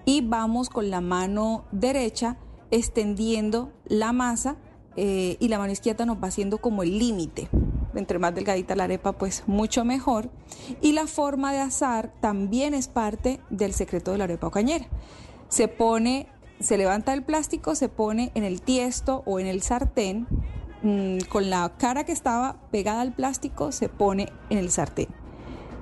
y 0.05 0.22
vamos 0.22 0.70
con 0.70 0.89
la 0.89 1.01
mano 1.01 1.66
derecha 1.74 2.38
extendiendo 2.72 3.74
la 3.86 4.13
masa 4.13 4.55
eh, 4.95 5.36
y 5.41 5.49
la 5.49 5.57
mano 5.57 5.74
izquierda 5.74 6.05
nos 6.05 6.24
va 6.24 6.30
haciendo 6.30 6.59
como 6.59 6.84
el 6.84 6.99
límite. 6.99 7.49
Entre 7.95 8.18
más 8.18 8.34
delgadita 8.34 8.78
la 8.78 8.86
arepa, 8.86 9.13
pues 9.13 9.43
mucho 9.45 9.84
mejor. 9.84 10.30
Y 10.82 10.93
la 10.93 11.05
forma 11.07 11.51
de 11.51 11.59
asar 11.59 12.13
también 12.22 12.74
es 12.74 12.88
parte 12.88 13.41
del 13.49 13.74
secreto 13.74 14.11
de 14.11 14.18
la 14.18 14.24
arepa 14.24 14.47
ocañera. 14.47 14.86
Se 15.49 15.68
pone 15.68 16.28
se 16.60 16.78
levanta 16.78 17.14
el 17.14 17.24
plástico, 17.24 17.76
se 17.76 17.89
pone 17.89 18.32
en 18.36 18.43
el 18.43 18.62
tiesto 18.62 19.24
o 19.26 19.39
en 19.39 19.47
el 19.47 19.62
sartén, 19.62 20.28
mm, 20.82 21.20
con 21.30 21.49
la 21.49 21.74
cara 21.78 22.03
que 22.06 22.12
estaba 22.12 22.58
pegada 22.72 23.01
al 23.01 23.14
plástico, 23.14 23.72
se 23.72 23.89
pone 23.89 24.32
en 24.49 24.58
el 24.58 24.70
sartén. 24.70 25.08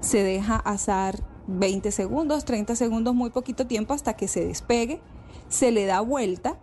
Se 0.01 0.23
deja 0.23 0.55
asar 0.57 1.23
20 1.47 1.91
segundos, 1.91 2.45
30 2.45 2.75
segundos, 2.75 3.13
muy 3.13 3.29
poquito 3.29 3.67
tiempo 3.67 3.93
hasta 3.93 4.15
que 4.15 4.27
se 4.27 4.45
despegue. 4.45 5.01
Se 5.49 5.71
le 5.71 5.85
da 5.85 6.01
vuelta, 6.01 6.57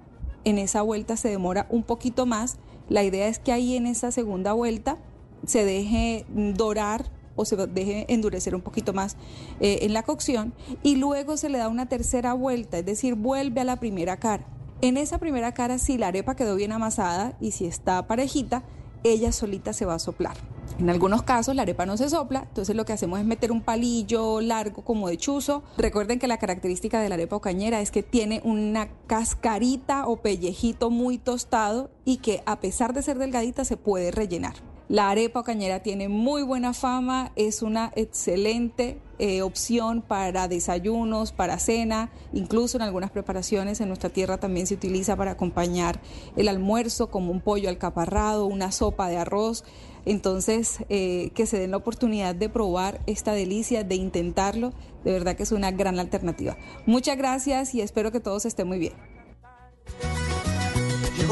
en 0.45 0.59
esa 0.59 0.83
vuelta 0.83 1.17
se 1.17 1.29
demora 1.29 1.67
un 1.71 1.83
poquito 1.83 2.27
más. 2.27 2.59
La 2.89 3.05
idea 3.05 3.29
es 3.29 3.39
que 3.39 3.53
ahí 3.53 3.77
en 3.77 3.87
esa 3.87 4.11
segunda 4.11 4.53
vuelta 4.53 4.99
se 5.47 5.65
deje 5.65 6.27
dorar 6.29 7.11
o 7.41 7.45
se 7.45 7.57
deje 7.57 8.07
endurecer 8.13 8.55
un 8.55 8.61
poquito 8.61 8.93
más 8.93 9.17
eh, 9.61 9.81
en 9.83 9.95
la 9.95 10.03
cocción 10.03 10.53
y 10.83 10.97
luego 10.97 11.37
se 11.37 11.49
le 11.49 11.59
da 11.59 11.69
una 11.69 11.89
tercera 11.89 12.35
vuelta, 12.35 12.79
es 12.79 12.87
decir, 12.87 13.15
vuelve 13.15 13.61
a 13.61 13.65
la 13.65 13.81
primera 13.81 14.19
cara. 14.19 14.47
En 14.83 14.97
esa 14.97 15.19
primera 15.19 15.53
cara, 15.53 15.79
si 15.79 15.99
la 15.99 16.09
arepa 16.09 16.37
quedó 16.37 16.55
bien 16.57 16.73
amasada 16.73 17.37
y 17.41 17.51
si 17.51 17.67
está 17.67 18.07
parejita, 18.07 18.65
ella 19.05 19.33
solita 19.33 19.73
se 19.73 19.85
va 19.85 19.95
a 19.95 19.99
soplar. 19.99 20.37
En 20.79 20.89
algunos 20.89 21.23
casos 21.23 21.55
la 21.55 21.63
arepa 21.63 21.85
no 21.85 21.99
se 21.99 22.09
sopla, 22.09 22.45
entonces 22.49 22.75
lo 22.75 22.87
que 22.87 22.95
hacemos 22.95 23.21
es 23.21 23.27
meter 23.27 23.53
un 23.53 23.61
palillo 23.61 24.41
largo 24.41 24.83
como 24.83 25.09
de 25.09 25.19
chuzo. 25.19 25.63
Recuerden 25.77 26.19
que 26.19 26.27
la 26.27 26.39
característica 26.39 27.01
de 27.01 27.11
la 27.11 27.17
arepa 27.17 27.37
o 27.37 27.41
cañera 27.41 27.83
es 27.83 27.91
que 27.91 28.03
tiene 28.03 28.41
una 28.45 28.89
cascarita 29.07 30.07
o 30.07 30.17
pellejito 30.23 30.89
muy 30.91 31.19
tostado 31.19 31.91
y 32.07 32.19
que 32.19 32.43
a 32.47 32.61
pesar 32.61 32.95
de 32.95 33.03
ser 33.03 33.19
delgadita 33.19 33.67
se 33.67 33.77
puede 33.77 34.11
rellenar. 34.11 34.55
La 34.91 35.09
arepa 35.09 35.45
cañera 35.45 35.85
tiene 35.85 36.09
muy 36.09 36.43
buena 36.43 36.75
fama, 36.75 37.31
es 37.37 37.63
una 37.63 37.93
excelente 37.95 38.99
eh, 39.21 39.41
opción 39.41 40.03
para 40.03 40.49
desayunos, 40.49 41.31
para 41.31 41.61
cena, 41.61 42.11
incluso 42.33 42.77
en 42.77 42.83
algunas 42.83 43.13
preparaciones 43.13 43.81
en 43.81 43.87
nuestra 43.87 44.11
tierra 44.11 44.39
también 44.39 44.67
se 44.67 44.75
utiliza 44.75 45.15
para 45.15 45.31
acompañar 45.31 46.01
el 46.35 46.49
almuerzo 46.49 47.09
como 47.09 47.31
un 47.31 47.41
pollo 47.41 47.69
alcaparrado, 47.69 48.47
una 48.47 48.73
sopa 48.73 49.09
de 49.09 49.19
arroz. 49.19 49.63
Entonces, 50.07 50.79
eh, 50.89 51.31
que 51.37 51.47
se 51.47 51.61
den 51.61 51.71
la 51.71 51.77
oportunidad 51.77 52.35
de 52.35 52.49
probar 52.49 53.01
esta 53.07 53.33
delicia, 53.33 53.85
de 53.85 53.95
intentarlo, 53.95 54.73
de 55.05 55.13
verdad 55.13 55.37
que 55.37 55.45
es 55.45 55.53
una 55.53 55.71
gran 55.71 56.01
alternativa. 56.01 56.57
Muchas 56.85 57.17
gracias 57.17 57.77
y 57.77 57.81
espero 57.81 58.11
que 58.11 58.19
todos 58.19 58.45
estén 58.45 58.67
muy 58.67 58.81
bien. 58.81 58.95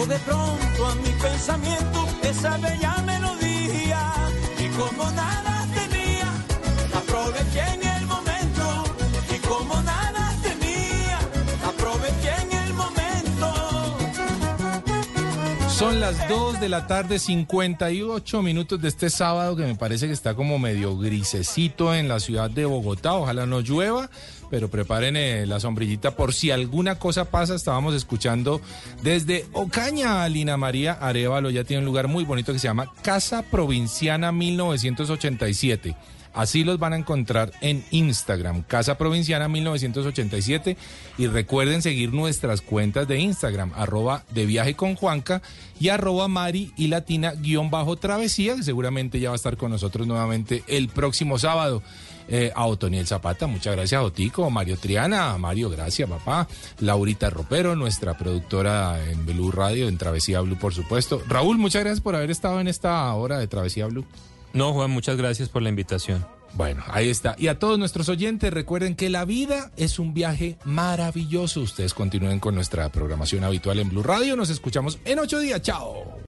De 0.06 0.18
pronto 0.20 0.86
a 0.86 0.94
mi 0.94 1.10
pensamiento 1.20 2.06
esa 2.22 2.56
como 4.78 5.10
nada 5.10 5.57
Son 15.78 16.00
las 16.00 16.28
2 16.28 16.58
de 16.58 16.68
la 16.68 16.88
tarde, 16.88 17.20
58 17.20 18.42
minutos 18.42 18.82
de 18.82 18.88
este 18.88 19.10
sábado 19.10 19.54
que 19.54 19.62
me 19.62 19.76
parece 19.76 20.08
que 20.08 20.12
está 20.12 20.34
como 20.34 20.58
medio 20.58 20.98
grisecito 20.98 21.94
en 21.94 22.08
la 22.08 22.18
ciudad 22.18 22.50
de 22.50 22.64
Bogotá. 22.64 23.14
Ojalá 23.14 23.46
no 23.46 23.60
llueva 23.60 24.10
pero 24.50 24.68
preparen 24.68 25.16
eh, 25.16 25.46
la 25.46 25.60
sombrillita 25.60 26.16
por 26.16 26.34
si 26.34 26.50
alguna 26.50 26.98
cosa 26.98 27.26
pasa. 27.26 27.54
Estábamos 27.54 27.94
escuchando 27.94 28.60
desde 29.02 29.46
Ocaña, 29.52 30.28
Lina 30.28 30.56
María 30.56 30.94
Arevalo, 30.94 31.48
ya 31.48 31.62
tiene 31.62 31.80
un 31.80 31.86
lugar 31.86 32.08
muy 32.08 32.24
bonito 32.24 32.52
que 32.52 32.58
se 32.58 32.66
llama 32.66 32.92
Casa 33.02 33.42
Provinciana 33.42 34.32
1987. 34.32 35.94
Así 36.34 36.64
los 36.64 36.78
van 36.78 36.92
a 36.92 36.96
encontrar 36.96 37.52
en 37.60 37.84
Instagram, 37.90 38.62
Casa 38.62 38.98
Provinciana 38.98 39.48
1987. 39.48 40.76
Y 41.18 41.26
recuerden 41.26 41.82
seguir 41.82 42.12
nuestras 42.12 42.60
cuentas 42.60 43.08
de 43.08 43.18
Instagram, 43.18 43.72
arroba 43.74 44.24
de 44.30 44.46
viaje 44.46 44.74
con 44.74 44.94
Juanca 44.94 45.42
y 45.80 45.88
arroba 45.88 46.28
Mari 46.28 46.72
y 46.76 46.88
Latina 46.88 47.32
guion 47.32 47.70
bajo 47.70 47.96
travesía, 47.96 48.56
que 48.56 48.62
seguramente 48.62 49.20
ya 49.20 49.30
va 49.30 49.34
a 49.34 49.36
estar 49.36 49.56
con 49.56 49.70
nosotros 49.70 50.06
nuevamente 50.06 50.64
el 50.66 50.88
próximo 50.88 51.38
sábado 51.38 51.82
eh, 52.30 52.52
a 52.54 52.66
Otoniel 52.66 53.06
Zapata, 53.06 53.46
muchas 53.46 53.74
gracias, 53.74 54.02
Otico, 54.02 54.50
Mario 54.50 54.76
Triana, 54.76 55.38
Mario, 55.38 55.70
gracias, 55.70 56.08
papá, 56.08 56.46
Laurita 56.80 57.30
Ropero, 57.30 57.74
nuestra 57.74 58.18
productora 58.18 59.02
en 59.10 59.24
Blue 59.24 59.50
Radio, 59.50 59.88
en 59.88 59.96
Travesía 59.96 60.42
Blue, 60.42 60.58
por 60.58 60.74
supuesto. 60.74 61.22
Raúl, 61.26 61.56
muchas 61.56 61.84
gracias 61.84 62.02
por 62.02 62.14
haber 62.14 62.30
estado 62.30 62.60
en 62.60 62.68
esta 62.68 63.10
hora 63.14 63.38
de 63.38 63.46
Travesía 63.46 63.86
Blue. 63.86 64.04
No, 64.52 64.72
Juan, 64.72 64.90
muchas 64.90 65.16
gracias 65.16 65.48
por 65.48 65.62
la 65.62 65.68
invitación. 65.68 66.26
Bueno, 66.54 66.82
ahí 66.88 67.08
está. 67.10 67.36
Y 67.38 67.48
a 67.48 67.58
todos 67.58 67.78
nuestros 67.78 68.08
oyentes, 68.08 68.52
recuerden 68.52 68.96
que 68.96 69.10
la 69.10 69.24
vida 69.24 69.70
es 69.76 69.98
un 69.98 70.14
viaje 70.14 70.56
maravilloso. 70.64 71.60
Ustedes 71.60 71.94
continúen 71.94 72.40
con 72.40 72.54
nuestra 72.54 72.88
programación 72.90 73.44
habitual 73.44 73.78
en 73.78 73.90
Blue 73.90 74.02
Radio. 74.02 74.34
Nos 74.36 74.50
escuchamos 74.50 74.98
en 75.04 75.18
ocho 75.18 75.38
días. 75.38 75.60
Chao. 75.62 76.18